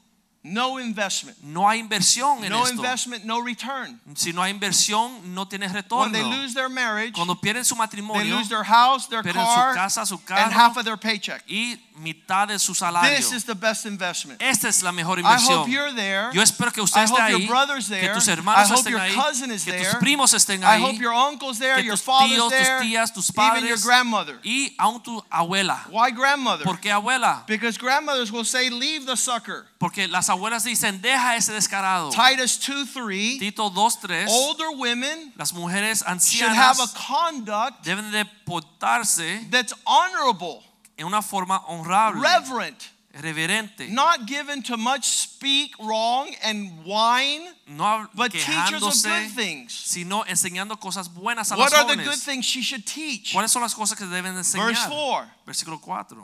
No 0.48 0.80
investment. 0.80 1.38
No 1.44 1.68
hay 1.68 1.80
inversión 1.80 2.44
en 2.44 2.50
No 2.52 2.64
esto. 2.64 2.76
investment, 2.76 3.24
no 3.26 3.42
return. 3.42 4.00
Si 4.16 4.32
no 4.34 4.42
hay 4.42 4.52
inversión, 4.52 5.34
no 5.34 5.48
tienes 5.48 5.72
When 5.72 5.84
retorno. 5.84 6.12
they 6.14 6.24
lose 6.24 6.54
their 6.54 6.70
marriage, 6.70 7.14
Cuando 7.14 7.36
pierden 7.36 7.66
su 7.66 7.76
they 7.76 8.30
lose 8.30 8.50
their 8.50 8.64
house, 8.64 9.08
their 9.08 9.24
pierden 9.24 9.46
su 9.46 9.54
car, 9.56 9.74
casa, 9.76 10.06
su 10.06 10.20
and 10.30 10.54
half 10.54 10.78
of 10.78 10.86
their 10.86 10.98
paycheck. 10.98 11.44
y 11.48 11.78
mitad 11.98 12.48
de 12.48 12.60
su 12.60 12.74
salario. 12.74 13.16
This 13.16 13.32
is 13.32 13.44
the 13.44 13.56
best 13.56 13.86
investment. 13.86 14.42
Esta 14.42 14.68
es 14.68 14.84
la 14.84 14.92
mejor 14.92 15.20
I 15.20 15.24
hope 15.24 15.70
you're 15.70 15.94
there. 15.94 16.30
Yo 16.32 16.42
espero 16.42 16.72
que 16.72 16.82
usted 16.82 17.02
I 17.02 17.04
esté 17.06 17.14
hope 17.22 17.32
your 17.32 17.40
ahí, 17.42 17.48
brother's 17.48 17.88
que 17.88 17.96
there. 17.96 18.14
tus 18.14 18.28
I 18.28 18.32
hope 18.32 18.80
estén 18.80 18.92
your 18.92 19.02
ahí, 19.02 19.16
cousin 19.16 19.52
is 19.52 19.64
que 19.64 19.74
tus 19.74 19.88
there. 19.88 20.00
primos 20.00 20.34
estén 20.34 20.64
I 20.64 20.80
hope 20.82 20.98
your 21.00 21.14
uncle's 21.14 21.60
there, 21.60 21.76
que 21.76 21.84
your 21.84 21.98
tus 21.98 22.06
tíos, 22.06 22.50
tus 22.50 22.52
there, 22.52 22.80
tías, 22.82 23.14
tus 23.14 23.30
even 23.30 23.66
your 23.66 23.78
grandmother. 23.80 24.40
y 24.44 24.76
aún 24.78 25.02
tu 25.02 25.24
abuela. 25.30 25.86
Why 25.90 26.12
grandmother? 26.12 26.64
¿Por 26.64 26.80
qué 26.80 26.92
abuela? 26.92 27.44
Because 27.48 27.78
grandmothers 27.78 28.32
will 28.32 28.46
say, 28.46 28.70
leave 28.70 29.06
the 29.06 29.18
sucker. 29.18 29.66
Porque 29.80 30.08
las 30.08 30.30
abuelas 30.30 30.37
dicen, 30.64 31.02
deja 31.02 31.36
ese 31.36 31.52
descarado. 31.54 32.12
Titus 32.12 32.58
2 32.58 32.86
3. 32.86 33.40
Tito 33.40 33.70
2.3 33.70 34.28
Older 34.28 34.72
women 34.78 35.34
Las 35.38 35.54
mujeres 35.54 36.04
should 36.24 36.50
have 36.50 36.80
a 36.80 36.88
conduct 36.96 37.84
deben 37.84 38.12
de 38.12 38.26
portarse 38.46 39.50
that's 39.52 39.74
honorable, 39.86 40.64
en 40.98 41.06
una 41.06 41.22
forma 41.22 41.62
honorable, 41.68 42.22
reverent, 42.22 42.90
reverente, 43.22 43.90
not 43.90 44.26
given 44.26 44.62
to 44.62 44.78
much 44.78 45.06
speak 45.06 45.72
wrong 45.80 46.34
and 46.44 46.86
whine, 46.86 47.48
no 47.68 48.08
but 48.16 48.32
teachers 48.32 48.84
of 48.84 48.94
good 49.04 49.32
things. 49.36 49.74
sino 49.74 50.24
enseñando 50.26 50.80
cosas 50.80 51.08
buenas 51.08 51.52
a 51.52 51.56
What 51.56 51.74
are 51.74 51.96
the 51.96 52.04
good 52.04 52.20
things 52.20 52.46
she 52.46 52.62
should 52.62 52.86
teach? 52.86 53.34
¿Cuáles 53.34 53.50
son 53.50 53.62
las 53.62 53.74
cosas 53.74 53.98
que 53.98 54.06
deben 54.06 54.36
de 54.36 54.44
Verse 54.44 54.88
4 54.88 55.28
Versículo 55.46 55.82
4. 55.82 56.18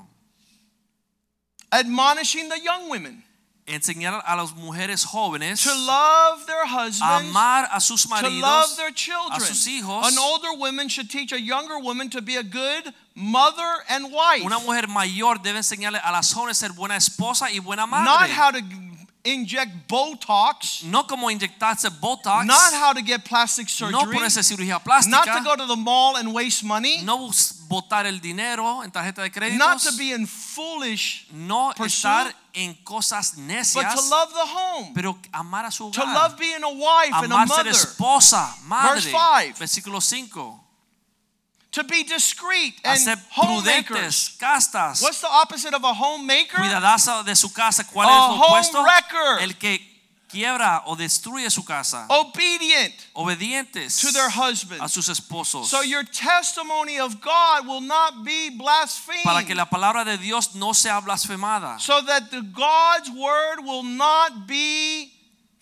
admonishing 1.72 2.50
the 2.50 2.60
young 2.60 2.90
women 2.90 3.24
Enseñar 3.66 4.22
a 4.26 4.36
las 4.36 4.54
mujeres 4.56 5.06
jóvenes 5.06 5.64
to 5.64 5.74
love 5.74 6.46
their 6.46 6.66
husbands, 6.66 7.30
amar 7.30 7.68
a 7.72 7.80
sus 7.80 8.04
to 8.04 8.30
love 8.30 8.76
their 8.76 8.92
children. 8.92 9.32
a 9.32 9.40
sus 9.40 9.66
hijos. 9.66 10.06
An 10.06 10.18
older 10.18 10.54
woman 10.58 10.90
should 10.90 11.10
teach 11.10 11.32
a 11.32 11.40
younger 11.40 11.80
woman 11.80 12.10
to 12.10 12.22
be 12.22 12.36
a 12.36 12.44
good 12.44 12.94
mother 13.16 13.84
and 13.88 14.12
wife. 14.12 14.44
Una 14.44 14.60
mujer 14.60 14.88
mayor 14.90 15.38
debe 15.42 15.60
enseñarle 15.60 16.02
a 16.04 16.12
las 16.12 16.34
jóvenes 16.34 16.58
ser 16.58 16.74
buena 16.74 16.98
esposa 16.98 17.50
y 17.54 17.60
buena 17.60 17.88
madre. 17.88 18.04
Not 18.06 18.30
how 18.32 18.52
to 18.52 18.60
inject 19.24 19.88
Botox, 19.88 20.84
No 20.84 21.04
como 21.04 21.30
inyectarse 21.30 21.90
Botox, 21.90 22.46
not 22.46 22.74
how 22.74 22.92
to 22.94 23.02
get 23.02 23.24
plastic 23.24 23.70
surgery. 23.70 23.94
no 23.94 24.12
ponerse 24.12 24.44
cirugía 24.44 24.84
plástica. 24.84 25.10
not 25.10 25.26
to 25.26 25.44
go 25.44 25.56
to 25.56 25.66
the 25.66 25.76
mall 25.78 26.18
and 26.18 26.34
waste 26.34 26.64
money, 26.66 27.02
no 27.04 27.32
botar 27.74 28.06
el 28.06 28.20
dinero 28.22 28.84
en 28.84 28.92
tarjeta 28.92 29.22
de 29.22 29.32
créditos, 29.32 29.58
not 29.60 29.82
to 29.82 29.92
be 29.98 30.12
in 30.14 30.28
foolish, 30.28 31.26
no 31.32 31.74
pursuit, 31.76 31.94
estar 32.06 32.36
en 32.54 32.74
cosas 32.84 33.34
but 33.36 33.44
necias, 33.46 33.96
to 33.96 34.02
love 34.10 34.30
the 34.34 34.46
home, 34.56 34.92
pero 34.94 35.18
amar 35.32 35.66
a 35.66 35.72
su 35.72 35.90
to 35.92 36.02
hogar, 36.02 36.14
love 36.14 36.38
being 36.38 36.64
a 36.64 36.70
wife 36.70 37.14
and 37.14 37.32
a 37.32 37.36
amar 37.36 37.48
ser 37.48 37.56
mother, 37.58 37.72
esposa, 37.72 38.56
madre. 38.66 38.96
Verse 38.96 39.12
five. 39.12 39.56
Versículo 39.58 40.00
5. 40.02 40.60
to 41.72 41.84
be 41.86 42.04
discreet 42.04 42.76
and 42.84 43.00
homemakers. 43.32 44.30
prudentes, 44.30 44.38
castas, 44.38 45.02
What's 45.02 45.22
the 45.22 45.28
opposite 45.28 45.74
of 45.74 45.84
a 45.84 45.92
homemaker? 45.94 46.60
cuidadosa 46.60 47.24
de 47.24 47.36
su 47.36 47.52
casa. 47.52 47.84
¿Cuál 47.84 48.10
A 48.10 48.12
es 48.12 48.18
lo 48.18 48.46
opuesto? 48.46 48.84
wrecker. 48.84 49.42
El 49.42 49.58
que 49.58 49.93
quiebra 50.34 50.84
o 50.88 50.96
destruye 50.96 51.50
su 51.52 51.64
casa. 51.64 52.06
Obedient 52.10 52.94
Obedientes 53.14 54.00
to 54.02 54.12
their 54.12 54.28
a 54.28 54.32
husbands. 54.32 54.92
sus 54.92 55.08
esposos. 55.08 55.68
So 55.68 55.82
your 55.84 56.04
testimony 56.04 57.00
of 57.00 57.22
God 57.22 57.68
will 57.68 57.82
not 57.82 58.24
be 58.26 58.50
blasphemed. 58.50 59.24
para 59.24 59.44
que 59.46 59.54
la 59.54 59.66
palabra 59.66 60.04
de 60.04 60.18
Dios 60.18 60.56
no 60.56 60.74
sea 60.74 61.00
blasfemada. 61.02 61.80
so 61.80 62.02
that 62.02 62.32
the 62.32 62.42
God's 62.42 63.10
word 63.12 63.64
will 63.64 63.84
not 63.84 64.48
be 64.48 65.12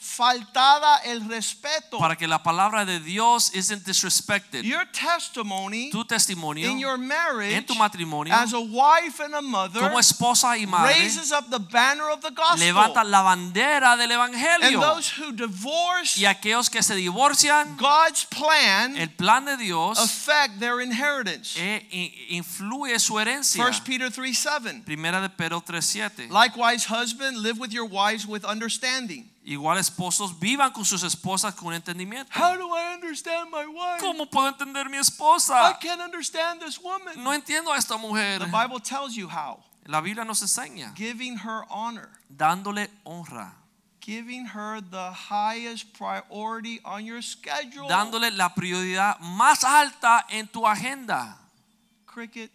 faltada 0.02 0.98
el 1.06 1.28
respeto. 1.30 2.00
Para 2.00 2.16
que 2.16 2.28
la 2.28 2.42
palabra 2.42 2.86
de 2.86 3.00
Dios 3.00 3.52
isn't 3.54 3.86
disrespected. 3.86 4.64
your 4.64 4.84
testimony 4.92 5.90
Tu 5.92 6.04
testimonio 6.06 6.70
in 6.72 6.80
your 6.80 6.98
marriage 6.98 7.54
en 7.56 7.64
tu 7.66 7.76
matrimonio 7.76 8.34
as 8.34 8.52
a 8.54 8.60
wife 8.60 9.20
and 9.24 9.36
a 9.36 9.42
mother 9.42 9.80
como 9.80 10.00
esposa 10.00 10.58
y 10.58 10.66
madre 10.66 10.94
raises 10.96 11.32
up 11.32 11.50
the 11.50 11.60
banner 11.60 12.10
of 12.10 12.20
the 12.22 12.32
gospel. 12.32 12.60
levanta 12.60 13.04
la 13.04 13.22
bandera 13.22 13.96
del 13.96 14.12
evangelio. 14.12 14.82
and 14.82 14.82
those 14.82 15.08
who 15.18 15.32
divorce 15.32 16.18
Y 16.18 16.26
aquellos 16.26 16.70
que 16.70 16.82
se 16.82 16.96
divorcian, 16.96 17.78
God's 17.78 18.26
plan 18.26 18.98
el 18.98 19.10
plan 19.12 19.46
de 19.46 19.56
Dios 19.58 20.00
affect 20.00 20.60
their 20.60 20.82
inheritance. 20.82 21.56
eh, 21.58 21.88
i- 21.92 22.36
influye 22.36 23.00
su 23.00 23.20
herencia. 23.20 23.64
1 23.64 23.84
Peter 23.84 24.10
3 24.12 24.38
7. 24.38 24.82
Primera 24.84 25.22
de 25.22 25.30
Pedro 25.30 25.62
3:7. 25.62 26.28
Likewise, 26.30 26.86
husband, 26.90 27.38
live 27.38 27.60
with 27.60 27.72
your 27.72 27.86
wives 27.88 28.26
with 28.26 28.44
understanding. 28.44 29.31
Igual 29.44 29.80
esposos 29.80 30.40
vivan 30.40 30.72
con 30.72 30.86
sus 30.86 31.02
esposas 31.04 31.56
con 31.56 31.74
entendimiento. 31.74 32.32
How 32.36 32.56
do 32.56 32.68
I 32.78 32.94
understand 32.94 33.50
my 33.50 33.66
wife? 33.66 34.00
¿Cómo 34.00 34.28
puedo 34.30 34.48
entender 34.50 34.88
mi 34.90 34.98
I 34.98 35.00
esposa? 35.02 35.78
can't 35.82 36.00
understand 36.02 36.62
this 36.62 36.78
woman. 36.80 37.22
No 37.24 37.34
entiendo 37.34 37.72
a 37.74 37.78
esta 37.78 37.98
mujer. 37.98 38.40
The 38.40 38.46
Bible 38.46 38.80
tells 38.80 39.16
you 39.16 39.28
how. 39.28 39.64
La 39.88 40.00
Biblia 40.00 40.24
nos 40.24 40.42
enseña 40.44 40.94
Giving 40.96 41.38
her 41.40 41.64
honor, 41.70 42.10
dándole 42.30 42.88
honra, 43.04 43.56
giving 44.00 44.46
her 44.46 44.80
the 44.80 45.12
highest 45.12 45.92
priority 45.98 46.80
on 46.86 47.04
your 47.04 47.24
schedule. 47.24 47.88
dándole 47.90 48.30
la 48.30 48.54
prioridad 48.54 49.18
más 49.22 49.64
alta 49.64 50.24
en 50.30 50.48
tu 50.48 50.68
agenda. 50.68 51.36
Cricket. 52.06 52.52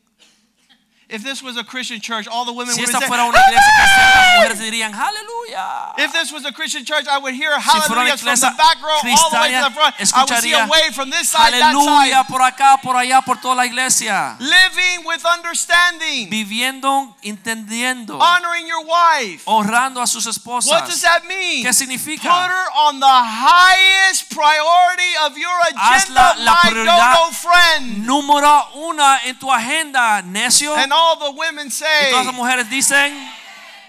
If 1.09 1.23
this 1.23 1.41
was 1.41 1.57
a 1.57 1.63
Christian 1.63 2.01
church, 2.01 2.27
all 2.27 2.45
the 2.45 2.53
women 2.53 2.75
Si 2.75 2.81
would 2.81 2.91
esta 2.91 2.99
say, 2.99 3.07
fuera 3.07 3.29
una 3.29 3.39
iglesia 3.39 3.73
cristiana, 3.79 4.11
las 4.11 4.27
mujeres 4.35 4.59
dirían, 4.59 4.93
aleluya. 4.93 5.95
If 5.99 6.13
this 6.13 6.33
was 6.33 6.45
a 6.45 6.51
Christian 6.51 6.85
church, 6.85 7.07
I 7.07 7.19
would 7.19 7.35
hear 7.35 7.55
Si 7.55 7.63
fuera 7.87 8.03
una 8.03 8.11
hallelujahs 8.11 8.23
from 8.23 8.41
the 8.41 8.57
back 8.59 8.83
row 8.83 8.99
all 9.15 9.31
the 9.31 9.39
way 9.39 9.53
to 9.55 9.63
the 9.63 9.71
front. 9.71 9.95
I 10.03 10.25
would 10.25 10.43
see 10.43 10.53
a 10.53 10.67
wave 10.67 10.95
from 10.95 11.11
this 11.11 11.31
side, 11.31 11.53
that 11.55 11.75
side. 11.75 12.27
por 12.27 12.41
acá, 12.43 12.83
por 12.83 12.97
allá, 12.97 13.25
por 13.25 13.37
toda 13.37 13.55
la 13.55 13.67
iglesia. 13.67 14.37
Living 14.41 15.07
with 15.07 15.25
understanding, 15.25 16.29
Viviendo, 16.29 17.15
entendiendo, 17.23 18.19
honoring 18.19 18.67
your 18.67 18.85
wife. 18.85 19.45
honrando 19.47 20.03
a 20.03 20.09
sus 20.09 20.27
esposas. 20.27 20.71
What 20.71 20.87
does 20.87 21.03
that 21.03 21.25
mean? 21.27 21.65
¿Qué 21.65 21.71
Put 22.17 22.51
her 22.51 22.67
on 22.75 22.99
the 22.99 23.07
highest 23.07 24.35
priority 24.35 25.13
of 25.23 25.39
your 25.39 25.55
agenda, 25.71 26.35
la 26.39 26.53
my 26.53 26.71
prioridad 26.71 27.15
dodo 27.15 27.33
friend. 27.33 28.07
Número 28.07 28.75
una 28.75 29.21
en 29.25 29.39
tu 29.39 29.53
agenda, 29.53 30.23
necio. 30.23 30.75
And 30.75 30.93
all 30.97 31.17
the 31.33 31.39
women 31.39 31.67
Y 31.67 31.71
say, 31.71 32.11
todas 32.11 32.27
las 32.27 32.35
mujeres 32.35 32.69
dicen, 32.71 33.13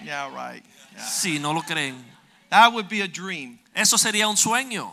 Yeah, 0.04 0.28
right. 0.34 0.62
Yeah. 0.94 1.02
sí, 1.02 1.40
no 1.40 1.52
lo 1.52 1.62
creen. 1.62 2.04
That 2.50 2.72
would 2.72 2.88
be 2.88 3.00
a 3.00 3.08
dream. 3.08 3.58
Eso 3.74 3.96
sería 3.96 4.28
un 4.28 4.36
sueño. 4.36 4.92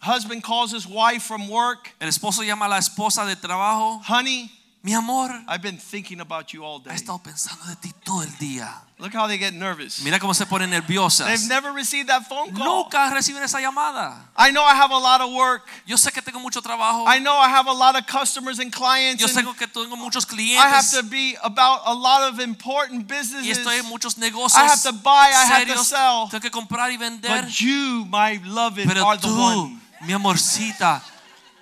Husband 0.00 0.42
calls 0.42 0.70
his 0.72 0.86
wife 0.86 1.22
from 1.22 1.48
work, 1.48 1.92
El 2.00 2.08
esposo 2.08 2.44
llama 2.44 2.66
a 2.66 2.68
la 2.68 2.78
esposa 2.78 3.26
de 3.26 3.34
trabajo, 3.36 4.00
Honey, 4.04 4.50
mi 4.86 4.94
amor, 4.94 5.32
I've 5.48 5.62
been 5.62 5.78
thinking 5.78 6.20
about 6.20 6.52
you 6.52 6.64
all 6.64 6.78
he 6.78 6.88
day. 6.88 6.94
estado 6.94 7.18
pensando 7.18 7.64
de 7.66 7.74
ti 7.74 7.92
todo 8.04 8.22
el 8.22 8.30
día. 8.38 8.72
Look 9.00 9.12
how 9.14 9.26
they 9.26 9.36
get 9.36 9.52
nervous. 9.52 10.00
Mira 10.02 10.20
cómo 10.20 10.32
se 10.32 10.46
ponen 10.46 10.70
nerviosas. 10.70 11.26
They've 11.26 11.48
never 11.48 11.72
received 11.72 12.08
that 12.08 12.28
phone 12.28 12.52
call. 12.54 12.84
Nunca 12.84 13.10
reciben 13.10 13.42
esa 13.42 13.58
llamada. 13.58 14.28
I 14.36 14.52
know 14.52 14.64
I 14.64 14.76
have 14.76 14.92
a 14.92 14.98
lot 14.98 15.20
of 15.20 15.32
work. 15.32 15.68
Yo 15.86 15.96
sé 15.96 16.12
que 16.12 16.22
tengo 16.22 16.38
mucho 16.38 16.62
trabajo. 16.62 17.04
I 17.04 17.18
know 17.18 17.36
I 17.36 17.48
have 17.48 17.66
a 17.66 17.72
lot 17.72 17.96
of 17.96 18.06
customers 18.06 18.60
and 18.60 18.72
clients. 18.72 19.20
Yo 19.20 19.26
sé 19.26 19.42
que 19.58 19.66
tengo 19.66 19.96
muchos 19.96 20.24
I 20.24 20.68
have 20.68 20.88
to 20.92 21.02
be 21.02 21.36
about 21.42 21.80
a 21.84 21.92
lot 21.92 22.32
of 22.32 22.38
important 22.38 23.00
y 23.10 23.18
businesses. 23.18 23.58
estoy 23.58 23.80
en 23.80 23.86
muchos 23.86 24.16
I 24.16 24.20
negocios 24.20 24.70
have 24.70 24.82
to 24.84 24.92
buy, 24.92 25.32
I 25.34 25.46
have 25.46 25.66
to 25.66 25.82
sell. 25.82 26.28
Tengo 26.30 26.42
que 26.42 26.50
comprar 26.52 26.92
y 26.92 26.96
vender. 26.96 27.42
But 27.42 27.60
you, 27.60 28.06
my 28.08 28.38
beloved, 28.38 28.86
Pero 28.86 29.04
are 29.04 29.18
the 29.18 29.26
tú, 29.26 29.36
one. 29.36 29.80
mi 30.02 30.12
amorcita, 30.12 31.02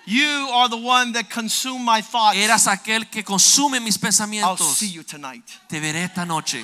You 0.07 0.49
are 0.53 0.69
the 0.69 0.77
one 0.77 1.13
that 1.13 1.29
consume 1.29 1.83
my 1.83 2.01
thoughts. 2.01 2.37
eras 2.37 2.67
aquel 2.67 3.09
que 3.09 3.23
consume 3.23 3.79
mis 3.79 3.97
pensamientos. 3.97 4.61
I'll 4.61 4.67
see 4.67 4.91
you 4.91 5.03
tonight. 5.03 5.43
Te 5.67 5.79
veré 5.79 6.03
esta 6.03 6.25
noche. 6.25 6.63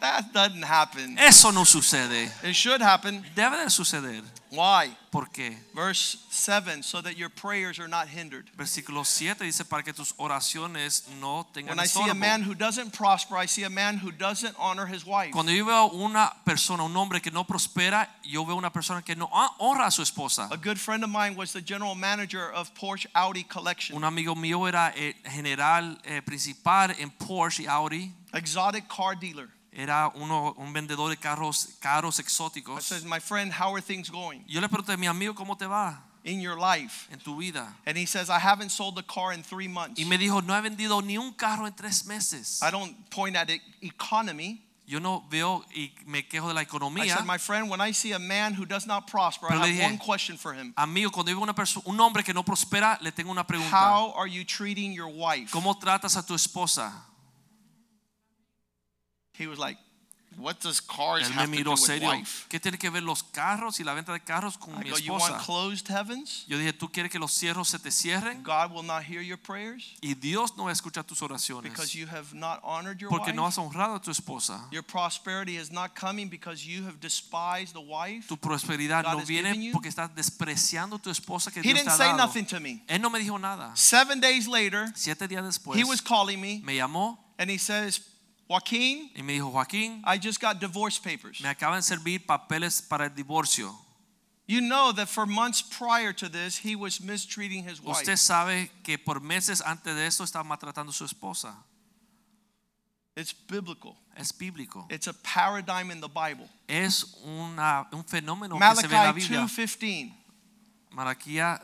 That 0.00 0.32
doesn't 0.32 0.64
happen. 0.64 1.18
Eso 1.18 1.50
no 1.50 1.64
sucede. 1.64 2.30
It 2.42 2.54
should 2.54 2.80
happen. 2.80 3.24
Debe 3.34 3.64
de 3.64 3.70
suceder. 3.70 4.22
Why? 4.50 4.96
¿Por 5.10 5.26
qué? 5.26 5.56
Verse 5.74 6.18
7 6.30 6.82
so 6.82 7.02
that 7.02 7.18
your 7.18 7.28
prayers 7.28 7.78
are 7.78 7.88
not 7.88 8.08
hindered. 8.08 8.46
Versículo 8.56 9.04
7 9.04 9.44
dice 9.44 9.64
para 9.68 9.82
que 9.82 9.92
tus 9.92 10.14
oraciones 10.18 11.06
no 11.20 11.46
tengan 11.52 11.76
When 11.76 11.80
I 11.80 11.86
see 11.86 12.08
a 12.08 12.14
man 12.14 12.42
who 12.42 12.54
doesn't 12.54 12.92
prosper, 12.92 13.36
I 13.36 13.46
see 13.46 13.64
a 13.64 13.70
man 13.70 13.98
who 13.98 14.10
doesn't 14.10 14.54
honor 14.58 14.86
his 14.86 15.04
wife. 15.04 15.32
Cuando 15.32 15.52
yo 15.52 15.66
veo 15.66 15.90
una 15.92 16.32
persona, 16.44 16.84
un 16.84 16.96
hombre 16.96 17.20
que 17.20 17.30
no 17.30 17.44
prospera, 17.44 18.08
yo 18.22 18.44
veo 18.44 18.56
una 18.56 18.70
persona 18.70 19.02
que 19.02 19.16
no 19.16 19.28
honra 19.58 19.86
a 19.86 19.90
su 19.90 20.02
esposa. 20.02 20.48
A 20.50 20.56
good 20.56 20.78
friend 20.78 21.04
of 21.04 21.10
mine 21.10 21.36
was 21.36 21.52
the 21.52 21.60
general 21.60 21.94
manager 21.94 22.50
of 22.52 22.72
Porsche 22.74 23.06
Audi 23.14 23.44
collection. 23.44 23.96
Un 23.96 24.04
amigo 24.04 24.34
mío 24.34 24.66
era 24.66 24.94
el 24.96 25.14
general 25.30 25.98
eh, 26.04 26.22
principal 26.22 26.94
en 26.98 27.10
Porsche 27.10 27.64
y 27.64 27.66
Audi. 27.66 28.12
Exotic 28.32 28.88
car 28.88 29.14
dealer. 29.14 29.48
Era 29.80 30.10
uno, 30.16 30.54
un 30.58 30.72
vendedor 30.72 31.08
de 31.08 31.16
carros 31.16 31.68
caros 31.80 32.18
I 32.18 32.22
exóticos. 32.24 32.82
says, 32.82 33.04
My 33.04 33.20
friend, 33.20 33.52
how 33.52 33.72
are 33.74 33.80
things 33.80 34.10
going 34.10 34.42
Yo 34.48 34.60
le 34.60 34.68
pregunté 34.68 34.92
a 34.92 34.96
mi 34.96 35.06
amigo 35.06 35.34
cómo 35.34 35.56
te 35.56 35.66
va 35.66 36.02
in 36.24 36.40
your 36.40 36.58
life? 36.58 37.06
en 37.12 37.20
tu 37.20 37.36
vida. 37.38 37.72
And 37.86 37.96
he 37.96 38.04
says, 38.04 38.28
I 38.28 38.40
haven't 38.40 38.70
sold 38.70 38.98
a 38.98 39.02
car 39.04 39.32
in 39.32 39.44
three 39.44 39.68
months. 39.68 40.00
Y 40.00 40.04
me 40.04 40.18
dijo, 40.18 40.40
no 40.44 40.52
he 40.54 40.60
vendido 40.60 41.00
ni 41.04 41.16
un 41.16 41.32
carro 41.32 41.64
en 41.66 41.74
tres 41.74 42.04
meses. 42.06 42.60
I 42.60 42.72
don't 42.72 42.92
point 43.10 43.36
at 43.36 43.48
e- 43.50 43.60
economy. 43.80 44.62
Yo 44.84 44.98
no 45.00 45.22
veo 45.30 45.64
y 45.76 45.92
me 46.06 46.22
quejo 46.26 46.48
de 46.48 46.54
la 46.54 46.62
I 46.62 46.64
economía. 46.64 47.14
said, 47.14 47.24
My 47.26 47.36
friend, 47.38 47.68
when 47.70 47.78
I 47.80 47.92
see 47.92 48.12
a 48.14 48.18
man 48.18 48.54
who 48.54 48.64
does 48.64 48.86
not 48.86 49.06
prosper, 49.06 49.46
I 49.46 49.50
Pero 49.50 49.60
le 49.60 49.66
have 49.68 49.74
dije, 49.76 49.84
one 49.84 49.98
question 49.98 50.36
for 50.38 50.54
him. 50.54 50.72
Amigo, 50.76 51.10
cuando 51.10 51.30
veo 51.30 51.40
una 51.42 51.54
persona, 51.54 51.84
un 51.86 52.00
hombre 52.00 52.24
que 52.24 52.32
no 52.34 52.42
prospera, 52.42 52.98
le 53.02 53.12
tengo 53.12 53.30
una 53.30 53.44
pregunta. 53.46 53.70
How 53.70 54.14
are 54.16 54.26
you 54.28 54.44
treating 54.44 54.92
your 54.92 55.08
wife? 55.08 55.52
¿Cómo 55.52 55.78
tratas 55.78 56.16
a 56.16 56.26
tu 56.26 56.34
esposa? 56.34 57.04
He 59.38 59.46
was 59.46 59.58
like, 59.58 59.78
What 60.36 60.60
does 60.60 60.80
cars 60.80 61.24
Él 61.26 61.30
me 61.30 61.36
have 61.36 61.46
to 61.46 61.52
do 61.52 61.58
miró 61.64 61.70
with 61.72 61.80
serio. 61.80 62.10
wife? 62.10 62.46
¿Qué 62.48 62.60
tiene 62.60 62.78
que 62.78 62.90
ver 62.90 63.02
los 63.02 63.24
carros 63.24 63.80
y 63.80 63.82
la 63.84 63.92
venta 63.94 64.12
de 64.12 64.20
carros 64.20 64.56
con 64.56 64.74
I 64.74 64.84
mi 64.84 64.90
go, 64.90 64.98
You 64.98 65.12
want 65.12 65.24
esposa? 65.24 65.44
closed 65.44 65.88
heavens? 65.88 66.44
Yo 66.46 66.58
dije, 66.58 66.72
¿tú 66.74 66.92
quieres 66.92 67.10
que 67.10 67.18
los 67.18 67.32
cierros 67.32 67.68
se 67.68 67.78
te 67.80 67.90
cierren? 67.90 68.42
God 68.44 68.70
will 68.70 68.84
not 68.84 69.02
hear 69.02 69.20
your 69.20 69.38
prayers 69.38 69.96
Y 70.00 70.14
Dios 70.14 70.54
no 70.56 70.64
va 70.64 70.70
a 70.70 70.74
escuchar 70.74 71.02
tus 71.04 71.22
oraciones. 71.22 71.72
because 71.72 71.92
you 71.96 72.06
have 72.06 72.32
not 72.34 72.60
honored 72.62 73.00
your 73.00 73.08
Porque 73.10 73.32
no 73.32 73.42
wife. 73.44 73.48
has 73.48 73.58
honrado 73.58 73.96
a 73.96 74.00
tu 74.00 74.12
esposa. 74.12 74.68
Your 74.70 74.84
prosperity 74.84 75.56
is 75.56 75.72
not 75.72 75.96
coming 75.96 76.28
because 76.28 76.64
you 76.64 76.84
have 76.84 77.00
despised 77.00 77.72
the 77.72 77.80
wife. 77.80 78.28
Tu 78.28 78.36
prosperidad 78.36 79.04
God 79.04 79.12
no 79.14 79.18
has 79.20 79.26
given 79.28 79.44
viene 79.54 79.64
you. 79.64 79.72
porque 79.72 79.88
estás 79.88 80.14
despreciando 80.14 81.00
tu 81.00 81.10
esposa 81.10 81.50
que 81.50 81.60
He 81.60 81.72
Dios 81.72 81.78
te 81.78 81.80
didn't 81.80 81.88
ha 81.92 81.96
say 81.96 82.06
dado. 82.12 82.16
nothing 82.18 82.44
to 82.46 82.60
me. 82.60 82.84
Él 82.86 83.00
no 83.00 83.10
me 83.10 83.18
dijo 83.18 83.40
nada. 83.40 83.74
Seven 83.74 84.20
days 84.20 84.46
later, 84.46 84.92
Siete 84.94 85.26
días 85.26 85.42
después 85.42 85.76
he 85.80 85.84
was 85.84 86.00
calling 86.00 86.40
me 86.40 86.60
me 86.62 86.76
llamó 86.76 87.18
and 87.38 87.50
he 87.50 87.58
says, 87.58 88.00
Joaquin, 88.48 89.10
y 89.14 89.22
me 89.22 89.34
dijo, 89.34 89.52
Joaquín, 89.52 90.02
I 90.06 90.18
just 90.18 90.40
got 90.40 90.58
divorce 90.58 90.98
papers. 90.98 91.40
me 91.42 91.48
acaban 91.48 91.78
de 91.78 91.82
servir 91.82 92.26
papeles 92.26 92.80
para 92.80 93.04
el 93.04 93.10
divorcio. 93.10 93.74
You 94.46 94.62
know 94.62 94.92
that 94.92 95.08
for 95.08 95.26
months 95.26 95.60
prior 95.60 96.14
to 96.14 96.28
this, 96.30 96.56
he 96.56 96.74
was 96.74 97.02
mistreating 97.02 97.62
his 97.62 97.82
wife. 97.82 97.98
Usted 97.98 98.16
sabe 98.16 98.70
que 98.82 98.96
por 98.96 99.20
meses 99.20 99.60
antes 99.60 99.94
de 99.94 100.06
eso 100.06 100.24
estaba 100.24 100.44
maltratando 100.44 100.88
a 100.88 100.92
su 100.92 101.04
esposa. 101.04 101.54
It's 103.14 103.34
biblical. 103.34 103.96
Es 104.16 104.32
bíblico. 104.32 104.86
It's 104.90 105.06
a 105.06 105.12
paradigm 105.12 105.90
in 105.90 106.00
the 106.00 106.08
Bible. 106.08 106.48
Es 106.66 107.04
una, 107.24 107.86
un 107.92 108.04
fenómeno 108.04 108.58
que 108.58 108.76
se 108.76 108.86
ve 108.88 108.96
en 108.96 109.02
la 109.02 109.12
Malachi 109.12 109.28
Biblia. 109.28 109.40
2:15. 109.40 110.12
Malaquía 110.90 111.60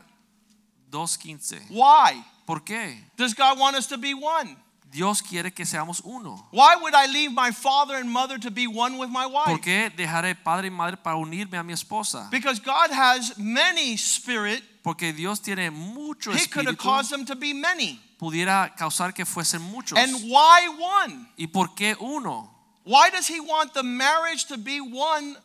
2.15. 0.91 1.69
Why? 1.71 2.23
¿Por 2.45 2.63
qué? 2.63 3.03
Does 3.17 3.33
God 3.33 3.57
want 3.57 3.75
us 3.75 3.87
to 3.87 3.97
be 3.97 4.13
one? 4.13 4.55
Dios 4.95 5.21
quiere 5.21 5.51
que 5.51 5.65
seamos 5.65 6.01
uno. 6.05 6.47
Why 6.51 6.77
would 6.81 6.93
I 6.95 7.07
leave 7.07 7.33
my 7.33 7.51
father 7.51 7.95
and 7.95 8.09
mother 8.09 8.39
to 8.39 8.49
be 8.49 8.65
one 8.65 8.97
with 8.97 9.09
my 9.09 9.25
wife? 9.25 9.47
¿Por 9.47 9.59
qué 9.59 9.91
dejaré 9.93 10.35
padre 10.41 10.67
y 10.67 10.69
madre 10.69 10.95
para 10.95 11.17
unirme 11.17 11.57
a 11.57 11.63
mi 11.63 11.73
esposa? 11.73 12.29
Because 12.31 12.59
God 12.61 12.91
has 12.91 13.37
many 13.37 13.97
spirit. 13.97 14.63
Porque 14.83 15.11
Dios 15.11 15.41
tiene 15.41 15.69
mucho 15.69 16.31
He 16.31 16.47
could 16.47 16.65
have 16.65 16.75
espíritu. 16.75 16.79
caused 16.79 17.11
them 17.11 17.25
to 17.25 17.35
be 17.35 17.53
many. 17.53 17.99
Pudiera 18.17 18.73
causar 18.77 19.13
que 19.13 19.25
fuesen 19.25 19.61
muchos. 19.61 19.97
And 19.99 20.31
why 20.31 20.69
one? 20.79 21.27
¿Y 21.37 21.47
por 21.47 21.75
qué 21.75 21.97
uno? 21.99 22.49
Why 22.85 23.09
does 23.09 23.27
he 23.27 23.41
want 23.41 23.73
the 23.73 23.83
marriage 23.83 24.45
to 24.45 24.57
be 24.57 24.79
one 24.79 25.35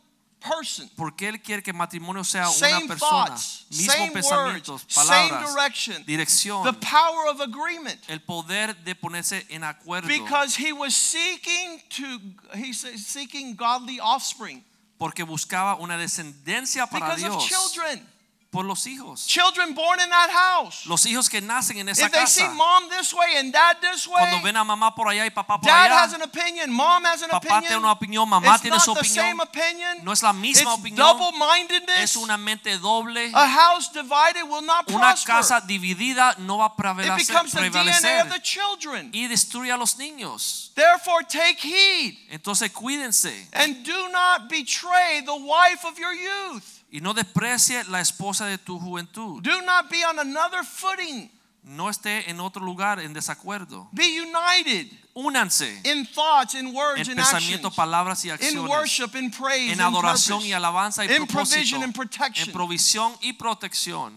person? 0.40 0.88
¿Por 0.96 1.14
qué 1.14 1.29
Él 1.29 1.40
quiere 1.42 1.62
que 1.62 1.70
el 1.70 1.76
matrimonio 1.76 2.24
sea 2.24 2.48
una 2.48 2.53
Same 2.59 2.88
persona? 2.88 3.26
thoughts, 3.26 3.66
Mismos 3.70 3.94
same 3.94 4.11
pensamientos, 4.11 4.83
words, 4.83 4.94
same 5.09 5.46
direction, 5.46 6.05
dirección. 6.07 6.64
the 6.64 6.72
power 6.87 7.29
of 7.29 7.40
agreement. 7.40 7.98
el 8.09 8.20
poder 8.20 8.74
de 8.85 8.94
ponerse 8.94 9.46
en 9.50 9.62
acuerdo. 9.64 10.09
Because 10.09 10.57
he 10.57 10.72
was 10.72 10.94
seeking 10.94 11.81
to 11.90 12.20
he's 12.57 12.81
seeking 13.07 13.55
godly 13.55 14.00
offspring 14.00 14.64
porque 14.98 15.22
buscaba 15.24 15.76
una 15.76 15.96
descendencia 15.96 16.87
para 16.87 17.14
because 17.14 17.24
of 17.24 17.33
Dios. 17.33 17.46
children. 17.48 18.07
Por 18.50 18.64
los 18.64 18.84
hijos. 18.88 19.26
Children 19.28 19.74
born 19.74 20.00
in 20.00 20.10
that 20.10 20.28
house. 20.28 20.84
Los 20.86 21.06
hijos 21.06 21.28
que 21.28 21.40
nacen 21.40 21.78
en 21.78 21.88
esa 21.88 22.06
If 22.06 22.10
they 22.12 22.26
see 22.26 22.48
mom 22.48 22.88
this 22.90 23.14
way 23.14 23.36
and 23.36 23.52
dad 23.52 23.76
this 23.80 24.08
way. 24.08 24.16
Cuando 24.26 24.42
ven 24.42 24.56
a 24.56 24.64
mamá 24.64 24.92
por 24.92 25.06
allá 25.06 25.24
y 25.24 25.30
papá 25.30 25.60
por 25.60 25.70
dad 25.70 25.84
allá. 25.86 26.02
has 26.02 26.14
an 26.14 26.22
opinion, 26.22 26.68
mom 26.72 27.04
has 27.04 27.22
an 27.22 27.28
Papá 27.30 27.60
tiene 27.60 27.76
opinion. 27.76 27.78
una 27.84 27.92
opinión, 27.92 28.28
mamá 28.28 28.54
It's 28.54 28.62
tiene 28.62 28.76
not 28.76 28.84
su 28.84 28.92
the 28.94 29.00
opinión. 29.02 29.24
same 29.24 29.40
opinion. 29.40 30.04
No 30.04 30.10
es 30.10 30.22
la 30.24 30.32
misma 30.32 30.72
It's 30.72 30.80
opinión. 30.80 30.96
double-mindedness. 30.96 32.00
Es 32.00 32.16
una 32.16 32.36
mente 32.36 32.76
doble. 32.78 33.30
A 33.32 33.46
house 33.48 33.88
divided 33.92 34.42
will 34.42 34.62
not 34.66 34.90
Una 34.90 34.98
prosper. 35.14 35.32
casa 35.36 35.60
dividida 35.60 36.34
no 36.38 36.58
va 36.58 36.64
a 36.64 36.68
It 36.70 36.76
prevalecer, 36.76 37.26
becomes 37.28 37.52
the 37.52 37.60
DNA 37.60 37.70
prevalecer 37.70 38.22
of 38.22 38.32
the 38.32 38.40
children. 38.42 39.10
y 39.12 39.28
destruye 39.28 39.70
a 39.70 39.76
los 39.76 39.96
niños. 39.96 40.72
Therefore, 40.74 41.22
take 41.24 41.60
heed 41.62 42.18
Entonces 42.30 42.72
cuídense 42.72 43.46
and 43.52 43.84
do 43.86 44.08
not 44.08 44.48
betray 44.48 45.20
the 45.24 45.36
wife 45.36 45.84
of 45.86 45.96
your 46.00 46.12
youth. 46.12 46.80
Y 46.90 47.00
no 47.00 47.14
desprecie 47.14 47.85
la 47.85 48.00
esposa 48.00 48.46
de 48.46 48.59
tu 48.59 48.79
juventud. 48.79 49.42
Do 49.42 49.62
not 49.62 49.88
be 49.90 50.05
on 50.05 50.18
another 50.18 50.64
footing. 50.64 51.31
No 51.62 51.90
esté 51.90 52.29
en 52.31 52.40
otro 52.40 52.64
lugar 52.64 53.00
en 53.00 53.12
desacuerdo. 53.12 53.88
Be 53.92 54.18
united 54.20 54.90
Únanse 55.14 55.81
in 55.85 56.07
thoughts, 56.07 56.55
in 56.55 56.72
words, 56.74 57.00
en 57.07 57.11
in 57.11 57.16
pensamiento, 57.16 57.70
palabras 57.70 58.24
y 58.24 58.29
in 58.29 58.35
acciones. 58.35 58.68
worship, 58.70 59.14
in 59.14 59.31
praise, 59.31 59.72
En 59.72 59.79
in 59.79 59.81
adoración 59.81 60.42
y 60.42 60.53
alabanza 60.53 61.05
y 61.05 61.09
in 61.09 61.26
propósito. 61.26 61.33
provision 61.53 61.83
and 61.83 61.90
En 61.90 61.92
protection. 61.92 62.53
provisión 62.53 63.12
y 63.20 63.33
protección. 63.35 64.12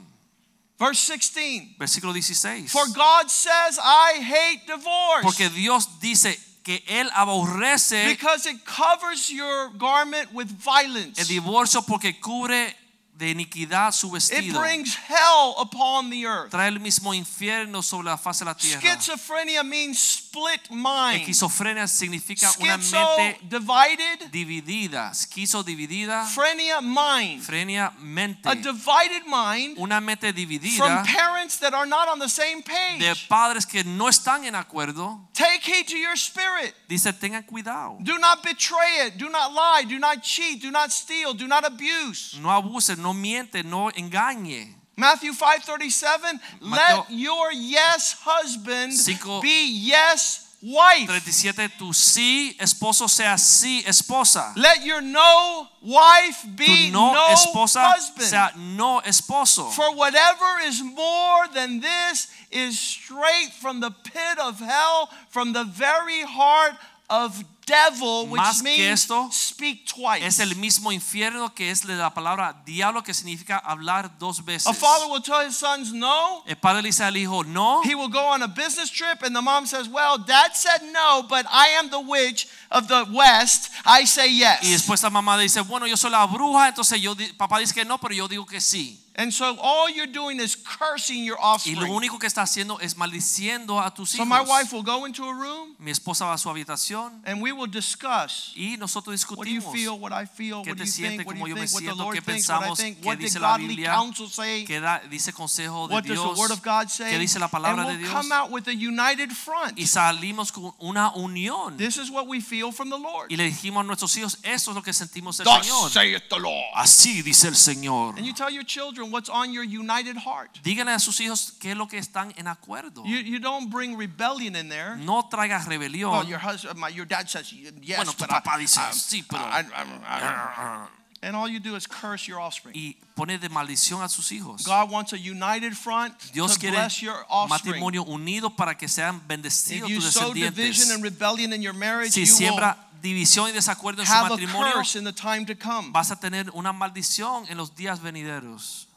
Verse 0.79 1.13
16. 1.13 1.77
Versículo 1.77 2.13
16. 2.13 2.71
For 2.71 2.87
God 2.93 3.29
says, 3.29 3.77
I 3.77 4.19
hate 4.21 4.65
divorce 4.65 5.21
Porque 5.23 5.49
Dios 5.49 5.99
dice 5.99 6.39
que 6.63 6.83
Él 6.87 7.09
aborrece 7.13 8.07
because 8.07 8.49
it 8.49 8.57
covers 8.65 9.29
your 9.29 9.69
garment 9.77 10.29
with 10.33 10.47
violence. 10.47 11.19
el 11.21 11.27
divorcio 11.27 11.83
porque 11.83 12.19
cubre 12.19 12.75
de 13.15 13.29
iniquidad 13.29 13.91
su 13.91 14.07
It 14.07 14.13
vestido. 14.13 14.59
brings 14.59 14.95
hell 15.07 15.53
upon 15.59 16.09
the 16.09 16.25
earth. 16.25 16.49
Trae 16.51 16.67
el 16.67 16.79
mismo 16.79 17.13
infierno 17.13 17.81
sobre 17.83 18.05
la 18.05 18.17
faz 18.17 18.39
de 18.39 18.45
la 18.45 18.55
tierra. 18.55 18.81
Schizophrenia 18.81 19.63
means 19.63 19.99
split 19.99 20.69
mind. 20.71 21.21
Esquizofrenia 21.21 21.87
significa 21.87 22.51
una 22.59 22.77
mente 22.77 23.39
divided, 23.43 24.31
dividida. 24.31 25.11
Esquizo 25.11 25.63
dividida. 25.63 26.25
phrenia 26.33 26.81
mind. 26.81 27.43
Frenia 27.43 27.91
mente. 27.99 28.49
A 28.49 28.55
divided 28.55 29.23
mind 29.27 29.77
Una 29.77 30.01
mente 30.01 30.33
dividida. 30.33 30.77
from 30.77 31.03
parents 31.05 31.57
that 31.59 31.73
are 31.73 31.85
not 31.85 32.07
on 32.09 32.17
the 32.19 32.27
same 32.29 32.63
page. 32.63 32.99
de 32.99 33.13
padres 33.29 33.65
que 33.65 33.83
no 33.83 34.07
están 34.09 34.43
en 34.45 34.55
acuerdo. 34.55 35.19
Take 35.33 35.61
heed 35.63 35.85
to 35.87 35.97
your 35.97 36.15
spirit. 36.17 36.73
Dice, 36.87 37.13
tengan 37.13 37.43
cuidado. 37.43 37.97
Do 38.01 38.17
not 38.17 38.41
betray 38.43 39.07
it. 39.07 39.17
Do 39.17 39.29
not 39.29 39.51
lie. 39.53 39.83
Do 39.87 39.99
not 39.99 40.23
cheat. 40.23 40.61
Do 40.61 40.71
not 40.71 40.91
steal. 40.91 41.33
Do 41.35 41.47
not 41.47 41.63
abuse. 41.63 42.35
No 42.39 42.49
abusen, 42.49 43.02
no 43.03 43.13
miente, 43.13 43.63
no 43.63 43.91
engañe. 43.91 44.73
Matthew 44.95 45.33
5:37 45.33 46.39
Mateo 46.61 46.97
Let 46.97 47.11
your 47.11 47.51
yes 47.51 48.15
husband 48.23 48.93
be 49.41 49.65
yes 49.67 50.39
wife. 50.61 51.07
37, 51.07 51.69
tu 51.77 51.91
sí 51.93 52.55
esposo 52.59 53.09
sea 53.09 53.35
sí 53.37 53.83
esposa. 53.85 54.53
Let 54.55 54.83
your 54.85 55.01
no 55.01 55.67
wife 55.81 56.43
Tu 56.43 56.55
be 56.55 56.89
no 56.91 57.13
no 57.13 57.27
esposa 57.33 57.91
husband. 57.95 58.27
sea 58.29 58.51
no 58.55 59.01
esposo. 59.01 59.69
For 59.71 59.93
whatever 59.95 60.59
is 60.65 60.81
more 60.81 61.47
than 61.53 61.79
this 61.81 62.27
is 62.51 62.79
straight 62.79 63.51
from 63.59 63.79
the 63.81 63.91
pit 63.91 64.39
of 64.39 64.59
hell, 64.59 65.09
from 65.29 65.53
the 65.53 65.63
very 65.65 66.21
heart 66.21 66.75
of 67.09 67.43
devil, 67.65 68.27
which 68.27 68.41
Más 68.41 68.61
que 68.61 68.63
means 68.63 69.01
esto, 69.01 69.29
speak 69.31 69.85
twice. 69.85 70.25
Es 70.25 70.39
el 70.39 70.55
mismo 70.55 70.91
infierno 70.91 71.53
que 71.53 71.69
es 71.69 71.85
la 71.85 72.13
palabra 72.13 72.55
diablo 72.65 73.03
que 73.03 73.13
significa 73.13 73.57
hablar 73.57 74.17
dos 74.19 74.43
veces. 74.43 74.67
A 74.67 74.73
father 74.73 75.07
will 75.09 75.21
tell 75.21 75.45
his 75.45 75.57
sons 75.57 75.91
no. 75.91 76.43
El 76.45 76.57
padre 76.57 76.81
le 76.81 76.89
dice 76.89 77.03
al 77.03 77.15
hijo 77.15 77.43
no. 77.43 77.81
He 77.83 77.95
will 77.95 78.09
go 78.09 78.27
on 78.27 78.41
a 78.43 78.47
business 78.47 78.89
trip, 78.89 79.23
and 79.23 79.35
the 79.35 79.41
mom 79.41 79.65
says, 79.65 79.87
Well, 79.87 80.17
dad 80.17 80.55
said 80.55 80.81
no, 80.91 81.23
but 81.27 81.45
I 81.51 81.69
am 81.79 81.89
the 81.89 81.99
witch 81.99 82.47
of 82.69 82.87
the 82.87 83.05
West. 83.11 83.71
I 83.85 84.05
say 84.05 84.29
yes." 84.29 84.59
Y 84.63 84.71
después 84.71 85.01
la 85.03 85.09
mamá 85.09 85.37
dice, 85.37 85.61
bueno, 85.61 85.87
yo 85.87 85.97
soy 85.97 86.11
la 86.11 86.25
bruja, 86.25 86.69
entonces 86.69 87.01
yo, 87.01 87.15
papá 87.37 87.59
dice 87.59 87.73
que 87.73 87.85
no, 87.85 87.97
pero 87.99 88.13
yo 88.13 88.27
digo 88.27 88.45
que 88.45 88.59
sí. 88.61 89.02
And 89.15 89.31
so 89.31 89.55
all 89.61 89.89
you're 89.89 90.07
doing 90.11 90.39
is 90.39 90.55
cursing 90.55 91.23
your 91.23 91.37
offspring. 91.39 91.77
Y 91.77 91.79
lo 91.87 91.93
único 91.93 92.17
que 92.17 92.25
está 92.27 92.41
haciendo 92.41 92.79
es 92.79 92.97
maldiciendo 92.97 93.79
a 93.79 93.93
tus 93.93 94.09
So 94.09 94.23
hijos. 94.23 94.27
my 94.27 94.41
wife 94.41 94.73
will 94.73 94.81
go 94.83 95.05
into 95.05 95.23
a 95.29 95.33
room, 95.33 95.75
Mi 95.77 95.91
esposa 95.91 96.25
va 96.25 96.33
a 96.33 96.37
su 96.39 96.49
habitación 96.49 97.21
and 97.25 97.39
we 97.41 97.51
will 97.51 97.69
discuss 97.69 98.51
y 98.55 98.75
nosotros 98.77 99.13
discutimos. 99.13 99.37
what 99.37 99.45
do 99.45 99.51
you 99.51 99.61
feel, 99.61 99.99
what 99.99 100.11
I 100.11 100.25
feel, 100.25 100.63
¿Qué 100.63 100.69
what 100.71 100.77
do 100.77 100.83
te 100.83 100.85
you 100.85 100.91
sientes? 100.91 101.17
think, 101.17 101.27
what 101.27 101.35
do 101.35 101.39
¿Cómo 101.41 101.47
you 101.47 101.55
yo 101.55 101.61
me 101.61 101.67
think, 101.67 101.73
what 101.73 101.79
the 101.81 101.85
siento? 101.85 102.03
Lord 102.03 102.15
¿Qué 102.15 102.21
thinks, 102.21 102.49
what 102.49 102.55
I 102.55 102.59
pensamos? 102.63 102.77
think, 102.79 102.97
¿Qué 103.01 103.05
what 103.07 103.17
did 103.17 103.23
dice 103.25 103.39
la 103.39 103.51
godly 103.51 103.67
Biblia? 103.67 103.91
counsel 103.93 104.29
say, 104.29 104.65
qué 104.65 104.81
dice 105.11 105.31
consejo 105.31 105.87
de 105.87 105.93
what 105.93 106.03
does 106.05 106.11
Dios, 106.17 106.33
the 106.35 106.41
Word 106.41 106.51
of 106.51 106.61
God 106.63 106.89
say, 106.89 107.11
qué 107.11 107.19
dice 107.19 107.37
la 107.39 107.47
palabra 107.49 107.83
and 107.83 107.91
de 107.91 107.97
Dios. 107.99 108.11
come 108.11 108.31
out 108.31 108.49
with 108.51 108.67
a 108.67 108.73
united 108.73 109.31
front. 109.31 109.77
y 109.77 109.85
salimos 109.85 110.51
con 110.51 110.73
una 110.79 111.11
unión. 111.15 111.77
This 111.77 111.97
is 111.97 112.09
what 112.09 112.27
we 112.27 112.41
feel 112.41 112.71
from 112.71 112.89
the 112.89 112.97
Lord. 112.97 113.31
Y 113.31 113.35
le 113.35 113.43
dijimos 113.45 113.81
a 113.81 113.83
nuestros 113.83 114.17
hijos, 114.17 114.39
esto 114.41 114.71
es 114.71 114.75
lo 114.75 114.81
que 114.81 114.91
sentimos 114.93 115.37
del 115.37 115.45
Señor. 115.45 115.91
the 116.29 116.39
Lord. 116.39 116.65
Así 116.75 117.21
dice 117.21 117.47
el 117.47 117.55
Señor. 117.55 118.17
And 118.17 118.25
you 118.25 118.33
tell 118.33 118.49
your 118.49 118.63
children 118.65 119.02
what's 119.11 119.29
on 119.29 119.51
your 119.53 119.63
united 119.63 120.17
heart. 120.17 120.59
Díganle 120.63 120.93
a 120.93 120.99
sus 120.99 121.19
hijos 121.19 121.53
qué 121.59 121.71
es 121.71 121.77
lo 121.77 121.87
que 121.87 121.97
están 121.97 122.33
en 122.37 122.47
acuerdo. 122.47 123.03
You, 123.05 123.17
you 123.17 123.39
don't 123.39 123.69
bring 123.69 123.97
rebellion 123.97 124.55
in 124.55 124.69
there. 124.69 124.95
No 124.97 125.23
traigas 125.29 125.65
Oh, 125.65 125.69
rebelión. 125.69 126.27
your 126.27 126.39
husband, 126.39 126.77
uh, 126.77 126.79
my, 126.79 126.89
your 126.89 127.05
dad 127.05 127.27
says 127.29 127.51
yes, 127.51 127.97
Bueno, 127.97 128.11
tu 128.11 128.17
but 128.19 128.29
I- 128.31 128.39
papá 128.41 128.57
dice, 128.57 128.77
I- 128.79 128.91
sí, 128.93 129.23
pero- 129.27 129.41
I- 129.43 129.61
I- 129.61 129.61
I- 129.61 130.01
ah, 130.05 130.19
ah, 130.21 130.53
ah. 130.57 130.89
and 131.21 131.35
all 131.35 131.47
you 131.47 131.59
do 131.59 131.75
is 131.77 131.87
curse 131.87 132.27
your 132.27 132.39
offspring. 132.39 132.75
y 132.75 132.97
pone 133.15 133.37
de 133.39 133.47
maldición 133.49 134.01
a 134.03 134.09
sus 134.09 134.31
hijos. 134.31 134.63
God 134.65 134.89
wants 134.91 135.13
a 135.13 135.17
united 135.17 135.73
front 135.75 136.13
Dios 136.33 136.53
to 136.55 136.59
quiere 136.59 136.75
bless 136.75 137.01
your 137.01 137.25
offspring. 137.29 137.75
matrimonio 137.79 138.03
unido 138.03 138.49
para 138.55 138.75
que 138.77 138.87
sean 138.89 139.21
bendecidos 139.27 139.89
tus 139.89 140.03
descendientes. 140.05 140.09
If 140.09 140.57
you 140.57 140.73
sow 140.73 140.83
division 140.83 140.91
and 140.91 141.03
rebellion 141.03 141.53
in 141.53 141.61
your 141.61 141.73
marriage, 141.73 142.11
Si 142.13 142.21
you 142.21 142.25
siembra 142.27 142.77
división 143.01 143.49
y 143.49 143.51
desacuerdo 143.53 144.01
en 144.01 144.07
su 144.07 144.13
matrimonio, 144.13 144.73
curse 144.73 144.97
in 144.97 145.03
the 145.05 145.13
time 145.13 145.45
to 145.45 145.55
come. 145.57 145.91
vas 145.91 146.09
a 146.11 146.17
tener 146.19 146.49
una 146.53 146.71
maldición 146.73 147.45
en 147.49 147.57
los 147.57 147.73
días 147.75 148.01
venideros. 148.01 148.87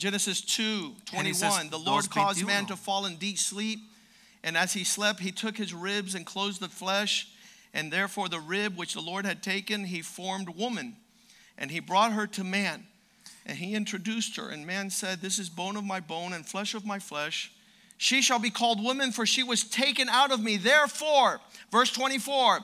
Genesis 0.00 0.40
2 0.40 0.94
Génesis 1.12 1.40
21. 1.40 1.68
The 1.68 1.78
Lord 1.78 2.08
caused 2.08 2.40
2:21. 2.40 2.46
man 2.46 2.66
to 2.66 2.76
fall 2.76 3.04
in 3.04 3.16
deep 3.16 3.38
sleep, 3.38 3.80
and 4.42 4.56
as 4.56 4.72
he 4.72 4.82
slept, 4.82 5.20
he 5.20 5.30
took 5.30 5.58
his 5.58 5.74
ribs 5.74 6.14
and 6.14 6.24
closed 6.24 6.60
the 6.60 6.70
flesh, 6.70 7.28
and 7.74 7.92
therefore 7.92 8.30
the 8.30 8.40
rib 8.40 8.78
which 8.78 8.94
the 8.94 9.02
Lord 9.02 9.26
had 9.26 9.42
taken, 9.42 9.84
he 9.84 10.00
formed 10.00 10.48
woman, 10.48 10.96
and 11.58 11.70
he 11.70 11.80
brought 11.80 12.12
her 12.12 12.26
to 12.28 12.42
man. 12.42 12.86
And 13.44 13.58
he 13.58 13.74
introduced 13.74 14.36
her, 14.36 14.48
and 14.48 14.66
man 14.66 14.88
said, 14.88 15.20
This 15.20 15.38
is 15.38 15.50
bone 15.50 15.76
of 15.76 15.84
my 15.84 16.00
bone 16.00 16.32
and 16.32 16.46
flesh 16.46 16.74
of 16.74 16.86
my 16.86 16.98
flesh. 16.98 17.52
She 17.98 18.22
shall 18.22 18.38
be 18.38 18.50
called 18.50 18.82
woman, 18.82 19.12
for 19.12 19.26
she 19.26 19.42
was 19.42 19.64
taken 19.64 20.08
out 20.08 20.32
of 20.32 20.40
me. 20.40 20.56
Therefore, 20.56 21.40
verse 21.70 21.90
24, 21.90 22.60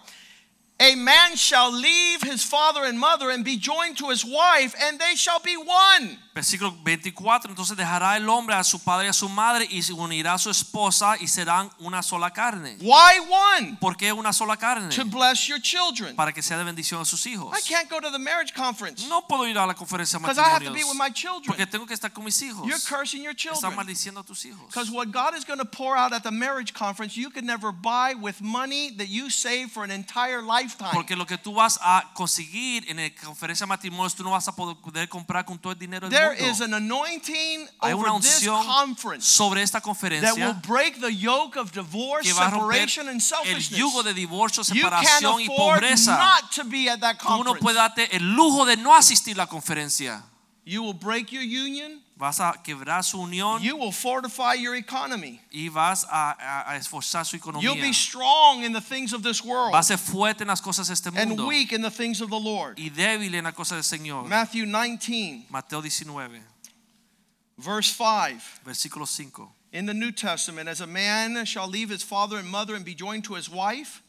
a 0.79 0.95
man 0.95 1.37
shall 1.37 1.73
leave 1.73 2.23
his 2.23 2.45
father 2.45 2.85
and 2.85 2.99
mother 2.99 3.31
and 3.31 3.45
be 3.45 3.57
joined 3.57 3.97
to 3.99 4.11
his 4.11 4.25
wife, 4.25 4.75
and 4.83 4.99
they 4.99 5.15
shall 5.15 5.41
be 5.41 5.57
one. 5.57 6.19
Versículo 6.35 6.71
24, 6.85 7.49
entonces 7.49 7.75
dejará 7.79 8.15
el 8.19 8.29
hombre 8.29 8.55
a 8.55 8.63
su 8.63 8.79
padre 8.79 9.07
y 9.07 9.09
a 9.09 9.15
su 9.15 9.27
madre 9.27 9.67
y 9.71 9.81
se 9.81 9.95
unirá 9.95 10.35
a 10.35 10.39
su 10.39 10.51
esposa 10.51 11.17
y 11.19 11.29
serán 11.29 11.71
una 11.79 12.03
sola 12.03 12.31
carne. 12.31 12.77
Why 12.83 13.21
one? 13.21 13.79
¿Por 13.81 13.97
qué 13.97 14.13
una 14.13 14.35
sola 14.35 14.59
carne? 14.59 14.95
To 14.95 15.07
bless 15.07 15.49
your 15.49 15.59
children. 15.59 16.15
Para 16.15 16.35
que 16.35 16.43
sea 16.43 16.59
de 16.59 16.65
bendición 16.65 17.01
a 17.01 17.07
sus 17.07 17.25
hijos. 17.25 17.57
I 17.57 17.63
can't 17.67 17.89
go 17.89 18.01
to 18.01 18.11
the 18.11 18.19
marriage 18.19 18.53
conference 18.53 19.09
No 19.09 19.23
puedo 19.27 19.47
ir 19.49 19.57
a 19.57 19.67
la 19.67 19.73
conferencia 19.73 20.19
de 20.19 20.23
because 20.23 20.39
I 20.39 20.51
have 20.51 20.63
to 20.63 20.75
be 20.75 20.85
with 20.85 20.99
my 20.99 21.09
children. 21.09 21.47
porque 21.47 21.65
tengo 21.65 21.87
que 21.87 21.95
estar 21.95 22.13
con 22.13 22.23
mis 22.23 22.39
hijos. 22.43 22.67
You're 22.67 22.85
cursing 22.87 23.23
your 23.23 23.33
children. 23.33 23.73
Estás 23.73 23.75
maldiciendo 23.75 24.21
a 24.21 24.23
tus 24.23 24.45
hijos. 24.45 24.67
Because 24.67 24.91
what 24.91 25.11
God 25.11 25.35
is 25.35 25.45
going 25.47 25.59
to 25.59 25.65
pour 25.65 25.97
out 25.97 26.13
at 26.13 26.23
the 26.23 26.31
marriage 26.31 26.75
conference, 26.75 27.17
you 27.17 27.31
can 27.31 27.47
never 27.47 27.73
buy 27.73 28.13
with 28.13 28.43
money 28.43 28.91
that 28.91 29.09
you 29.09 29.31
save 29.31 29.71
for 29.71 29.85
an 29.85 29.91
entire 29.91 30.43
lifetime. 30.67 30.91
Porque 30.93 31.17
lo 31.17 31.27
que 31.27 31.39
tú 31.39 31.55
vas 31.55 31.79
a 31.83 32.11
conseguir 32.15 32.85
en 32.91 32.97
la 32.99 33.11
conferencia 33.25 33.65
de 33.65 33.69
matrimonios, 33.69 34.15
tú 34.15 34.23
no 34.25 34.31
vas 34.33 34.47
a 34.49 34.53
poder 34.55 35.09
comprar 35.09 35.45
con 35.45 35.59
todo 35.59 35.73
el 35.73 35.79
dinero 35.79 36.09
del 36.09 36.19
There 36.19 36.35
mundo. 36.37 36.51
is 36.51 36.61
an 36.61 36.75
anointing 36.75 37.69
Hay 37.81 37.93
una 37.93 38.13
unción 38.13 38.65
conference 38.67 39.27
sobre 39.27 39.63
esta 39.63 39.81
that 39.81 39.87
will 39.87 39.95
conferencia 39.95 40.53
break 40.67 41.01
the 41.01 41.15
yoke 41.15 41.57
of 41.57 41.73
divorce, 41.73 42.23
que 42.29 42.33
va 42.33 42.47
a 42.47 42.51
romper 42.51 42.89
separation, 42.89 43.09
and 43.09 43.23
el 43.47 43.61
yugo 43.69 44.03
de 44.03 44.15
divorcio, 44.15 44.65
separación 44.65 45.41
y 45.41 45.47
pobreza. 45.49 46.17
not 46.19 46.51
to 46.53 46.65
be 46.65 46.89
at 46.89 47.01
that 47.01 47.19
Tú 47.19 47.29
no 47.29 47.37
conference. 47.37 47.61
puedes 47.63 47.77
darte 47.77 48.17
el 48.17 48.23
lujo 48.35 48.65
de 48.65 48.77
no 48.77 48.95
asistir 48.95 49.35
a 49.37 49.45
la 49.45 49.47
conferencia. 49.47 50.25
You 50.65 50.83
will 50.83 50.95
break 50.95 51.31
your 51.31 51.43
union. 51.43 52.03
Vas 52.19 52.41
a 52.41 52.55
quebrar 52.65 53.05
su 53.05 53.19
unión 53.19 53.61
You 53.63 53.77
will 53.77 53.93
fortify 53.93 54.55
your 54.55 54.75
economy. 54.75 55.39
y 55.53 55.69
vas 55.69 56.05
a, 56.11 56.65
a- 56.67 56.77
esforzar 56.77 57.27
su 57.27 57.37
economía. 57.37 57.63
You'll 57.63 57.75
be 57.83 57.93
strong 57.93 58.65
in 58.65 58.73
the 58.73 58.81
things 58.81 59.13
of 59.13 59.23
this 59.23 59.45
world 59.45 59.73
Vas 59.73 59.91
a 59.91 59.99
ser 59.99 60.13
fuerte 60.13 60.41
en 60.41 60.49
las 60.49 60.63
cosas 60.63 60.87
de 60.89 60.95
este 60.95 61.09
and 61.15 61.39
weak 61.47 61.73
in 61.73 61.83
the 61.83 61.91
things 61.91 62.23
of 62.23 62.31
the 62.31 62.39
Lord. 62.41 62.79
y 62.79 62.89
débil 62.89 63.35
en 63.35 63.45
las 63.45 63.53
cosas 63.55 63.77
del 63.77 63.99
Señor. 63.99 64.27
Matthew 64.29 64.65
19, 64.65 65.45
Mateo 65.51 65.83
19, 65.83 66.41
verse 67.59 67.93
5. 67.93 68.61
versículo 68.65 69.07
5. 69.07 69.51
In 69.73 69.85
the 69.85 69.93
New 69.93 70.11
Testament, 70.11 70.69
as 70.71 70.81
a 70.81 70.87
man 70.87 71.45
shall 71.45 71.69
leave 71.69 71.91
his 71.91 72.03
father 72.03 72.39
and 72.39 72.49
mother 72.49 72.75
and 72.75 72.85
be 72.85 72.95
joined 72.95 73.25
to 73.25 73.35
his 73.35 73.51
wife, 73.51 74.03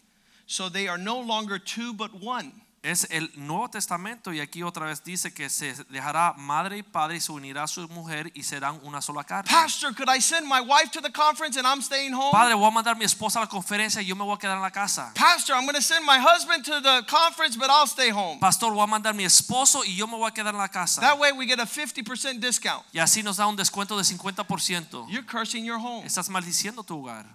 so 0.46 0.70
they 0.70 0.88
are 0.88 0.98
no 0.98 1.20
longer 1.20 1.60
two 1.60 1.92
but 1.94 2.14
one. 2.22 2.54
Es 2.88 3.06
el 3.12 3.30
Nuevo 3.36 3.70
Testamento 3.70 4.32
y 4.32 4.40
aquí 4.40 4.64
otra 4.64 4.86
vez 4.86 5.04
dice 5.04 5.34
que 5.34 5.50
se 5.50 5.74
dejará 5.90 6.34
madre 6.38 6.78
y 6.78 6.84
padre 6.84 7.18
y 7.18 7.20
se 7.20 7.34
unirá 7.34 7.64
a 7.64 7.68
su 7.68 7.86
mujer 7.90 8.32
y 8.34 8.44
serán 8.44 8.80
una 8.82 9.02
sola 9.02 9.26
carne. 9.26 9.52
Pastor, 9.52 9.94
could 9.94 10.08
I 10.08 10.22
send 10.22 10.48
my 10.48 10.62
wife 10.62 10.90
to 10.94 11.02
the 11.02 11.12
conference 11.12 11.60
and 11.60 11.68
I'm 11.68 11.82
staying 11.82 12.14
home? 12.14 12.32
Padre, 12.32 12.54
voy 12.54 12.66
a 12.66 12.72
mandar 12.72 12.96
a 12.96 12.98
mi 12.98 13.04
esposa 13.04 13.40
a 13.40 13.42
la 13.42 13.50
conferencia 13.50 14.02
y 14.02 14.06
yo 14.06 14.16
me 14.16 14.24
voy 14.24 14.36
a 14.36 14.38
quedar 14.38 14.56
en 14.56 14.62
la 14.62 14.72
casa. 14.72 15.12
Pastor, 15.16 15.58
I'm 15.58 15.66
going 15.66 15.76
to 15.76 15.82
send 15.82 16.06
my 16.06 16.18
husband 16.18 16.64
to 16.64 16.80
the 16.80 17.06
conference, 17.10 17.58
but 17.58 17.70
I'll 17.70 17.88
stay 17.88 18.10
home. 18.10 18.40
Pastor, 18.40 18.72
voy 18.72 18.84
a 18.84 18.88
mandar 18.88 19.14
a 19.14 19.18
mi 19.18 19.26
esposo 19.26 19.84
y 19.84 19.98
yo 19.98 20.08
me 20.08 20.16
voy 20.16 20.30
a 20.30 20.34
quedar 20.34 20.54
en 20.54 20.62
la 20.62 20.70
casa. 20.70 21.02
That 21.02 21.20
way 21.20 21.34
we 21.34 21.46
get 21.46 21.60
a 21.60 21.66
50% 21.66 22.40
discount. 22.40 22.86
Y 22.94 23.00
así 23.00 23.22
nos 23.22 23.36
da 23.36 23.48
un 23.48 23.58
descuento 23.58 23.98
de 23.98 24.04
50%. 24.04 25.10
You're 25.10 25.26
cursing 25.26 25.66
your 25.66 25.78
home. 25.78 26.06
Estás 26.06 26.30
maldiciendo 26.30 26.86
tu 26.86 27.00
hogar. 27.00 27.26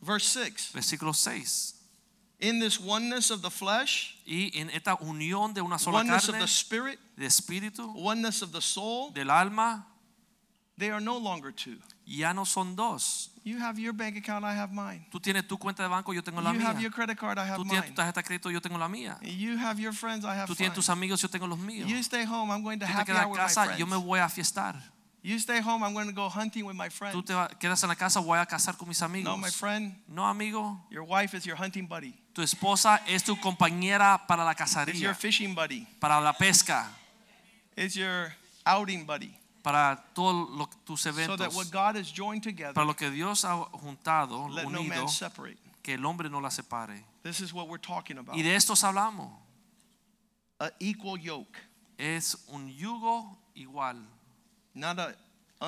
Verse 0.00 0.28
6. 0.28 0.70
Versículo 0.72 1.12
6. 1.12 1.73
In 2.48 2.58
this 2.60 2.78
oneness 2.78 3.30
of 3.30 3.40
the 3.42 3.50
flesh, 3.50 4.16
Y 4.26 4.50
en 4.54 4.70
esta 4.70 4.96
unión 5.00 5.54
de 5.54 5.62
una 5.62 5.78
sola 5.78 5.98
oneness 6.00 6.28
of 6.28 6.38
the 6.38 6.46
spirit, 6.46 6.98
de 7.16 7.26
espíritu, 7.26 7.92
oneness 7.96 8.42
of 8.42 8.52
the 8.52 8.60
soul, 8.60 9.10
del 9.12 9.30
alma, 9.30 9.86
they 10.76 10.90
are 10.90 11.00
no 11.00 11.16
longer 11.18 11.52
two. 11.52 11.76
ya 12.06 12.32
no 12.34 12.44
son 12.44 12.74
dos. 12.76 13.30
You 13.44 13.58
have 13.60 13.78
your 13.78 13.92
bank 13.92 14.16
account, 14.16 14.44
I 14.44 14.54
have 14.54 14.72
mine. 14.72 15.06
Tú 15.10 15.20
tienes 15.20 15.46
tu 15.46 15.56
cuenta 15.58 15.82
de 15.82 15.88
banco, 15.88 16.12
yo 16.12 16.22
tengo 16.22 16.40
la 16.40 16.52
You 16.52 16.58
mía. 16.60 16.66
have 16.68 16.80
your 16.80 16.90
credit 16.90 17.16
card, 17.18 17.38
I 17.38 17.46
have 17.46 17.56
Tú 17.58 17.64
tienes 17.64 17.84
tu 17.84 17.90
mine. 17.92 17.96
tarjeta 17.96 18.20
de 18.20 18.24
crédito, 18.24 18.50
yo 18.50 18.60
tengo 18.60 18.78
la 18.78 18.88
mía. 18.88 19.18
You 19.22 19.56
have 19.58 19.78
your 19.80 19.92
friends, 19.92 20.24
I 20.24 20.34
have 20.34 20.46
Tú 20.46 20.54
tienes 20.54 20.74
tus 20.74 20.88
amigos, 20.88 21.20
yo 21.22 21.28
tengo 21.28 21.46
los 21.46 21.58
míos. 21.58 21.88
You 21.88 21.98
stay 22.02 22.24
home, 22.24 22.50
I'm 22.50 22.62
going 22.62 22.78
to 22.78 22.86
Tú 22.86 22.92
te 22.92 22.98
happy 22.98 23.12
quedas 23.12 23.24
hour 23.24 23.26
en 23.26 23.30
with 23.32 23.38
my 23.38 23.44
casa, 23.46 23.76
yo 23.78 23.86
me 23.86 23.92
friends. 23.92 24.06
voy 24.06 24.18
a 24.20 24.28
fiestar. 24.28 24.93
You 25.26 25.38
stay 25.38 25.58
home, 25.62 25.82
I'm 25.82 25.94
going 25.94 26.06
to 26.06 26.12
go 26.12 26.28
hunting 26.28 26.66
with 26.66 26.76
my 26.76 26.90
Tú 27.10 27.24
te 27.24 27.32
quedas 27.58 27.82
en 27.82 27.88
la 27.88 27.94
casa, 27.94 28.20
voy 28.20 28.38
a 28.38 28.44
casar 28.44 28.76
con 28.76 28.86
mis 28.88 29.00
amigos. 29.00 29.24
No, 29.24 29.38
my 29.38 29.48
friend, 29.48 29.96
No, 30.06 30.26
amigo. 30.26 30.78
your 30.90 31.02
wife 31.02 31.32
is 31.34 31.46
your 31.46 31.56
hunting 31.56 31.86
buddy. 31.86 32.12
Tu 32.34 32.42
esposa 32.42 33.00
es 33.08 33.22
tu 33.22 33.34
compañera 33.36 34.20
para 34.28 34.44
la 34.44 34.50
It's 34.50 34.58
your 35.00 35.12
cacería, 35.12 35.14
fishing 35.16 35.54
buddy. 35.54 35.86
para 35.98 36.20
la 36.20 36.34
pesca. 36.34 36.90
It's 37.74 37.94
your 37.96 38.34
outing 38.66 39.06
buddy. 39.06 39.34
para 39.62 39.96
todos 40.14 40.50
lo- 40.50 40.68
tus 40.84 41.00
So 41.00 41.12
that 41.38 41.54
what 41.54 41.70
God 41.70 41.96
has 41.96 42.12
joined 42.12 42.42
together, 42.42 42.74
para 42.74 42.86
lo 42.86 42.92
que 42.94 43.10
Dios 43.10 43.46
ha 43.46 43.64
juntado, 43.72 44.46
let 44.50 44.68
no 44.68 44.80
unido, 44.80 44.94
man 44.94 45.08
separate. 45.08 45.56
que 45.82 45.94
el 45.94 46.04
hombre 46.04 46.28
no 46.28 46.38
la 46.38 46.50
separe. 46.50 47.02
This 47.22 47.40
is 47.40 47.54
what 47.54 47.66
we're 47.68 47.78
talking 47.80 48.18
about. 48.18 48.36
Y 48.36 48.42
de 48.42 48.54
estos 48.54 48.84
hablamos. 48.84 49.32
An 50.60 50.70
equal 50.80 51.16
yoke, 51.18 51.56
Es 51.96 52.36
un 52.48 52.68
yugo 52.68 53.38
igual, 53.56 54.04
not 54.74 54.98
a 54.98 55.14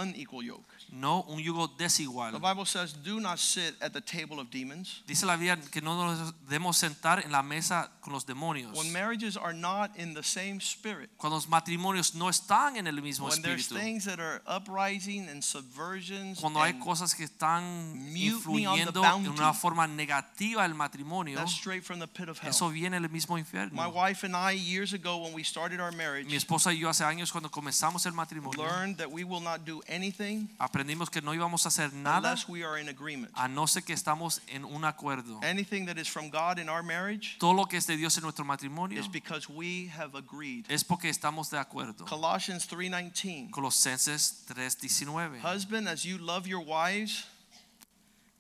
unequal 0.01 0.42
yoke. 0.44 0.64
no 0.90 1.24
un 1.28 1.38
yugo 1.38 1.68
desigual. 1.68 2.32
The. 2.32 2.38
Bible 2.38 2.66
says, 2.66 2.94
"Do 3.03 3.20
not 3.20 3.38
sit 3.38 3.74
at 3.80 3.92
the 3.92 4.01
table 4.01 4.40
of 4.40 4.51
demons." 4.51 5.03
Dice 5.07 5.24
la 5.24 5.36
Biblia 5.36 5.57
que 5.70 5.80
no 5.80 5.94
nos 5.94 6.34
debemos 6.49 6.76
sentar 6.76 7.24
en 7.24 7.32
la 7.32 7.42
mesa 7.42 7.90
con 8.01 8.12
los 8.12 8.24
demonios. 8.24 8.76
When 8.76 8.92
marriages 8.92 9.36
are 9.36 9.55
not 9.55 9.97
in 9.97 10.14
the 10.14 10.22
same 10.22 10.61
spirit, 10.61 11.11
Cuando 11.16 11.36
los 11.36 11.49
matrimonios 11.49 12.14
no 12.14 12.28
están 12.28 12.76
en 12.76 12.86
el 12.86 13.01
mismo 13.03 13.28
when 13.28 13.42
there's 13.42 13.68
things 13.68 14.05
that 14.05 14.20
are 14.20 14.42
uprising 14.47 15.28
and 15.28 15.42
subversions, 15.42 16.40
Cuando 16.40 16.62
hay 16.62 16.74
cosas 16.74 17.14
que 17.14 17.24
están 17.24 17.94
mutiny 18.12 18.66
on 18.66 18.76
the 18.76 18.82
influyendo 18.82 19.05
en 19.05 19.28
una 19.30 19.53
forma 19.53 19.86
negativa 19.86 20.64
el 20.64 20.74
matrimonio, 20.74 21.36
that's 21.36 21.53
straight 21.53 21.84
from 21.84 21.99
the 21.99 22.07
pit 22.07 22.28
of 22.28 22.38
hell. 22.38 22.51
eso 22.51 22.68
viene 22.70 22.99
del 23.01 23.09
mismo 23.11 23.36
My 23.72 23.86
wife 23.86 24.24
and 24.24 24.34
I, 24.34 24.53
years 24.53 24.92
ago, 24.92 25.18
when 25.18 25.32
we 25.32 25.42
started 25.42 25.80
our 25.80 25.92
marriage, 25.92 26.26
Mi 26.26 26.36
esposa 26.36 26.72
y 26.72 26.78
yo 26.78 26.88
hace 26.88 27.05
años 27.05 27.30
cuando 27.30 27.51
comenzamos 27.51 28.07
el 28.07 28.12
matrimonio, 28.12 28.62
learned 28.62 28.97
that 28.99 29.11
we 29.11 29.24
will 29.24 29.40
not 29.40 29.64
do 29.64 29.82
anything 29.89 30.49
aprendimos 30.59 31.11
que 31.11 31.20
no 31.20 31.32
íbamos 31.32 31.64
a 31.64 31.68
hacer 31.68 31.93
nada 31.93 32.30
unless 32.30 32.49
we 32.49 32.62
are 32.64 32.78
in 32.80 32.89
agreement. 32.89 33.30
a 33.34 33.49
no 33.49 33.66
ser 33.66 33.82
que 33.82 33.95
estamos 33.95 34.41
en 34.49 34.64
un 34.64 34.84
acuerdo. 34.84 35.41
Anything 35.43 35.87
that 35.87 35.99
is 35.99 36.09
from 36.09 36.30
God 36.30 36.59
in 36.59 36.68
our 36.68 36.82
marriage 36.82 37.37
Todo 37.39 37.53
lo 37.55 37.66
que 37.66 37.76
es 37.78 37.87
de 37.87 37.97
Dios 37.97 38.16
en 38.16 38.22
nuestro 38.24 38.45
matrimonio 38.45 38.99
is 38.99 39.09
because 39.09 39.49
we 39.49 39.87
have 39.89 40.14
agreed. 40.14 40.64
es 40.68 40.82
porque 40.84 41.09
estamos 41.09 41.51
de 41.51 41.59
acuerdo. 41.59 42.05
Colossians 42.07 42.66
3:19. 42.66 43.51
Colosenses 43.51 44.45
3:19. 44.49 45.41
Husband, 45.41 45.89
as 45.89 46.05
you 46.05 46.18
love 46.18 46.47
your 46.47 46.61
wives, 46.64 47.24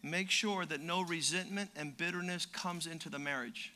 make 0.02 0.30
sure 0.30 0.66
that 0.66 0.80
no 0.80 1.02
resentment 1.02 1.70
and 1.76 1.96
bitterness 1.96 2.46
comes 2.46 2.86
into 2.86 3.08
the 3.10 3.18
marriage. 3.18 3.72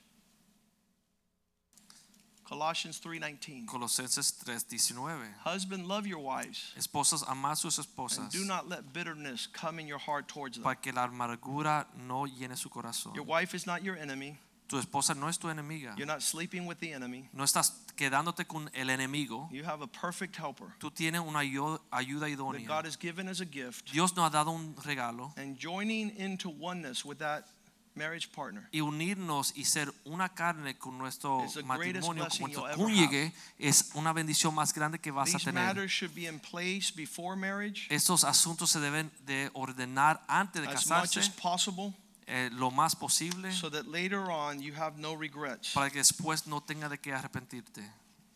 Colossians 2.50 2.98
3:19. 3.00 3.64
Colosenses 3.66 4.32
3:19. 4.44 5.32
Husband, 5.44 5.86
love 5.86 6.04
your 6.04 6.18
wives, 6.18 6.72
Esposas, 6.76 7.22
amad 7.28 7.56
sus 7.56 7.78
and 7.78 7.86
esposas 7.86 8.32
do 8.32 8.44
not 8.44 8.68
let 8.68 8.92
bitterness 8.92 9.46
come 9.46 9.78
in 9.78 9.86
your 9.86 10.00
heart 10.00 10.26
towards 10.26 10.56
them. 10.56 10.64
para 10.64 10.74
que 10.74 10.92
la 10.92 11.04
amargura 11.06 11.86
no 11.96 12.26
llene 12.26 12.56
su 12.56 12.68
corazón. 12.68 13.14
Your 13.14 13.24
wife 13.24 13.54
is 13.54 13.66
not 13.66 13.84
your 13.84 13.96
enemy. 13.96 14.36
Tu 14.66 14.78
esposa 14.78 15.14
no 15.16 15.28
es 15.28 15.38
tu 15.38 15.48
enemiga. 15.48 15.94
You're 15.96 16.06
not 16.06 16.22
sleeping 16.22 16.66
with 16.66 16.78
the 16.80 16.92
enemy. 16.92 17.28
No 17.32 17.44
estás 17.44 17.72
quedándote 17.96 18.46
con 18.48 18.68
el 18.74 18.88
enemigo. 18.90 19.48
You 19.52 19.64
have 19.64 19.80
a 19.82 19.86
perfect 19.86 20.36
helper 20.36 20.74
Tú 20.80 20.90
tienes 20.90 21.20
una 21.20 21.40
ayu- 21.40 21.80
ayuda 21.92 22.26
that 22.26 22.36
idónea. 22.36 22.66
God 22.66 22.84
has 22.84 22.96
given 22.96 23.28
as 23.28 23.40
a 23.40 23.44
gift, 23.44 23.92
Dios 23.92 24.14
nos 24.16 24.26
ha 24.26 24.30
dado 24.30 24.50
un 24.50 24.74
regalo 24.84 25.32
and 25.36 25.56
joining 25.56 26.10
into 26.16 26.48
oneness 26.50 27.04
with 27.04 27.18
that 27.18 27.46
marriage 27.94 28.28
partner 28.28 28.68
y 28.72 28.80
unirnos 28.80 29.52
y 29.56 29.64
ser 29.64 29.92
una 30.04 30.28
carne 30.28 30.76
con 30.78 30.96
nuestro 30.98 31.44
It's 31.44 31.54
the 31.54 31.62
greatest 31.62 32.06
matrimonio, 32.08 32.24
blessing 32.24 32.42
con 32.42 32.52
nuestro 32.52 32.62
you'll 32.62 32.70
ever 32.70 33.08
cónyuge, 33.10 33.32
es 33.58 33.90
una 33.94 34.12
bendición 34.12 34.54
más 34.54 34.72
grande 34.72 34.98
que 35.00 35.10
vas 35.10 35.30
a 35.30 35.38
These 35.38 35.44
tener. 35.46 35.64
matters 35.64 35.90
should 35.90 36.14
be 36.14 36.26
in 36.26 36.38
place 36.40 36.92
before 36.94 37.36
marriage 37.36 37.86
Estos 37.90 38.24
asuntos 38.24 38.70
se 38.70 38.80
deben 38.80 39.10
de 39.26 39.50
ordenar 39.54 40.22
antes 40.28 40.62
de 40.62 40.68
as 40.68 40.86
much 40.86 41.16
as 41.16 41.28
casarse, 41.28 41.30
possible 41.40 41.92
eh, 42.26 42.48
lo 42.52 42.70
más 42.70 42.94
posible, 42.94 43.52
so 43.52 43.68
that 43.68 43.86
later 43.86 44.30
on 44.30 44.60
you 44.60 44.72
have 44.74 44.96
no 44.98 45.16
regrets. 45.16 45.72
para 45.72 45.90
que 45.90 45.98
después 45.98 46.46
no 46.46 46.60
tenga 46.60 46.88
de 46.88 46.96
qué 46.98 47.12
arrepentirte. 47.12 47.82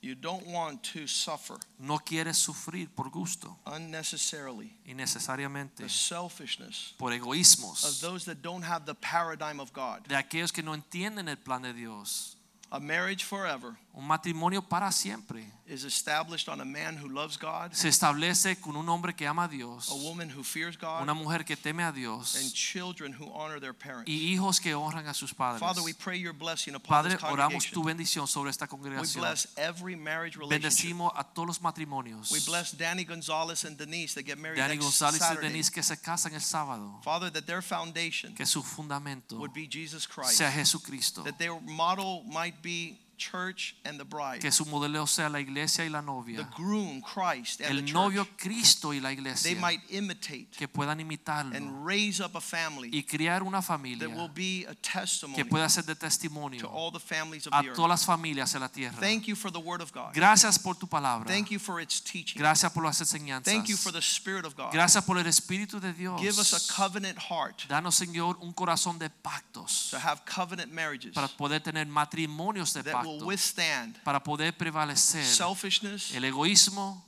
You 0.05 0.15
don't 0.15 0.47
want 0.49 0.83
to 0.93 1.07
suffer 1.07 1.57
No 1.79 1.99
quieres 1.99 2.37
sufrir 2.37 2.91
por 2.95 3.09
gusto, 3.09 3.57
unnecessarily 3.67 4.71
innecesariamente, 4.87 5.77
the 5.79 5.89
selfishness 5.89 6.93
por 6.99 7.11
of 7.11 7.21
egoísmos 7.21 8.03
those 8.03 8.27
that 8.27 8.43
don't 8.43 8.63
have 8.63 8.85
the 8.85 8.95
paradigm 8.95 9.61
of 9.61 9.73
God. 9.73 10.07
de 10.07 10.15
aquellos 10.15 10.53
que 10.53 10.63
no 10.63 10.75
entienden 10.75 11.31
el 11.31 11.37
plan 11.37 11.63
de 11.63 11.73
Dios. 11.73 12.37
A 12.71 12.79
marriage 12.79 13.25
forever 13.25 13.79
Un 13.97 14.09
matrimonio 14.09 14.61
para 14.61 14.91
siempre 14.91 15.45
is 15.67 15.85
established 15.85 16.49
on 16.49 16.61
a 16.61 16.65
man 16.65 16.97
who 16.97 17.09
loves 17.09 17.39
God, 17.39 17.73
se 17.73 17.89
establece 17.89 18.61
con 18.61 18.75
un 18.77 18.89
hombre 18.89 19.15
que 19.15 19.25
ama 19.27 19.45
a 19.45 19.49
Dios, 19.49 19.89
a 19.89 19.95
woman 19.95 20.29
who 20.29 20.43
fears 20.43 20.77
God, 20.77 21.01
una 21.03 21.15
mujer 21.15 21.45
que 21.45 21.57
teme 21.57 21.83
a 21.85 21.89
and 21.89 21.97
Dios 21.97 22.53
children 22.53 23.13
who 23.13 23.31
honor 23.33 23.61
their 23.61 23.73
parents. 23.73 24.11
y 24.11 24.35
hijos 24.35 24.61
que 24.61 24.75
honran 24.75 25.07
a 25.07 25.15
sus 25.15 25.33
padres. 25.33 25.61
Father, 25.61 25.81
we 25.81 25.95
pray 25.95 26.19
your 26.19 26.35
blessing 26.35 26.75
upon 26.75 26.89
Padre, 27.05 27.13
this 27.13 27.23
oramos 27.23 27.71
tu 27.71 27.85
bendición 27.85 28.27
sobre 28.27 28.51
esta 28.51 28.65
We 28.65 28.71
congregación. 28.71 29.21
bless 29.23 29.47
every 29.57 29.95
marriage 29.95 30.37
relationship. 30.37 30.51
Bendecimos 30.51 31.13
a 31.15 31.23
todos 31.23 31.47
los 31.47 31.61
matrimonios. 31.63 32.33
We 32.33 32.41
bless 32.41 32.73
Danny 32.73 33.05
Gonzalez 33.05 33.65
and 33.65 33.79
Denise 33.79 34.15
that 34.15 34.25
get 34.27 34.39
married 34.39 34.59
Danny 34.59 34.75
next 34.75 34.87
González 34.87 35.21
y 35.21 35.25
Saturday. 35.25 35.49
Denise 35.51 35.71
que 35.71 35.85
se 35.85 35.97
casan 35.97 36.35
el 36.35 36.41
sábado. 36.41 37.01
Father, 37.05 37.31
that 37.31 37.47
their 37.47 37.63
foundation 37.63 38.35
Que 38.35 38.45
su 38.45 38.61
fundamento 38.61 39.37
would 39.39 39.55
be 39.55 39.69
Jesus 39.69 40.07
Christ. 40.07 40.33
sea 40.37 40.51
Jesucristo. 40.51 41.23
That 41.23 41.39
their 41.39 41.59
model 41.61 42.25
might 42.27 42.61
be 42.61 42.99
church 43.17 43.77
and 43.85 43.99
the 43.99 44.05
bride. 44.05 44.41
Que 44.41 44.51
su 44.51 44.65
modelo 44.65 45.07
sea 45.07 45.29
la 45.29 45.41
iglesia 45.41 45.85
y 45.85 45.89
la 45.89 46.01
novia. 46.01 46.39
The 46.39 46.63
groom, 46.63 47.03
Christ, 47.03 47.61
and 47.61 47.71
El 47.71 47.85
the 47.85 47.93
novio 47.93 48.25
church. 48.25 48.37
Cristo 48.39 48.93
y 48.93 49.01
la 49.01 49.11
iglesia. 49.11 49.55
They 49.55 49.61
might 49.61 49.81
imitate 49.91 50.51
Que 50.57 50.69
puedan 50.69 51.01
imitarlo 51.01 51.55
and 51.55 51.87
raise 51.87 52.21
up 52.21 52.35
a 52.37 52.41
family 52.41 52.91
y 52.93 53.03
criar 53.03 53.43
una 53.43 53.61
that 53.61 54.11
will 54.11 54.29
be 54.29 54.65
a 54.69 54.75
testimony 54.75 55.37
que 55.37 55.45
pueda 55.45 55.69
ser 55.69 55.83
de 55.83 55.95
to 55.95 56.69
all 56.69 56.91
the 56.91 57.01
families 57.01 57.47
of 57.47 57.53
the 57.53 57.69
earth. 57.69 57.77
todas 57.77 57.89
las 57.89 58.05
familias 58.05 58.55
en 58.55 58.61
la 58.61 58.69
tierra. 58.69 58.97
Thank 59.01 59.27
you 59.27 59.35
for 59.35 59.51
the 59.51 59.61
word 59.61 59.81
of 59.81 59.93
God. 59.93 60.15
Gracias 60.15 60.59
por 60.59 60.75
tu 60.75 60.87
palabra. 60.87 61.27
Thank 61.27 61.51
you 61.51 61.59
for 61.59 61.81
its 61.81 62.01
teaching. 62.01 62.41
Gracias 62.41 62.73
por 62.73 62.85
las 62.85 63.01
enseñanzas. 63.01 63.45
Thank 63.45 63.69
you 63.69 63.77
for 63.77 63.93
the 63.93 64.01
Spirit 64.01 64.45
of 64.45 64.55
God. 64.57 64.73
Gracias 64.73 65.05
por 65.05 65.19
el 65.19 65.27
Espíritu 65.27 65.81
de 65.81 65.93
Dios. 65.93 66.21
Give 66.21 66.39
us 66.39 66.53
a 66.53 66.73
covenant 66.73 67.19
heart 67.19 67.67
Danos, 67.69 67.95
Señor, 67.95 68.39
un 68.41 68.53
corazón 68.53 68.99
de 68.99 69.11
pactos 69.11 69.91
to 69.91 69.99
have 69.99 70.23
covenant 70.25 70.73
marriages 70.73 71.13
para 71.15 71.29
poder 71.29 71.61
tener 71.61 71.87
matrimonios 71.87 72.73
de 72.75 72.83
that 72.83 73.04
will 73.05 73.19
pacto, 73.19 73.27
withstand 73.27 74.03
para 74.05 74.23
poder 74.23 74.53
prevalecer 74.57 75.25
selfishness 75.25 76.13
el 76.15 76.25
egoísmo 76.25 77.05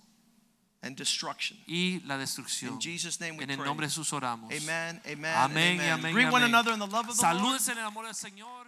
and 0.83 0.97
destruction. 0.97 1.59
y 1.67 2.01
la 2.05 2.17
destrucción. 2.19 2.75
In 2.75 2.81
Jesus' 2.81 3.19
name 3.21 3.37
we 3.39 3.45
En 3.45 3.51
el 3.51 3.59
nombre 3.65 3.87
de 3.87 3.91
Jesús 3.93 4.13
oramos. 4.13 4.53
Amen, 4.53 5.01
amen, 5.05 5.25
Amén 5.35 5.81
and 5.81 5.81
y 5.81 5.91
amen. 5.91 5.93
amén. 5.93 6.11
y 6.11 6.15
Greet 6.15 6.33
one 6.33 6.45
amén. 6.45 6.55
another 6.55 6.73
in 6.75 6.79
the 6.79 6.87
love 6.87 7.09
of 7.09 7.17
the 7.17 7.23
Lord. 7.23 7.37
Salúdense 7.37 7.73
en 7.73 7.79
el 7.79 7.85
amor 7.87 8.05
del 8.07 8.15
Señor. 8.15 8.67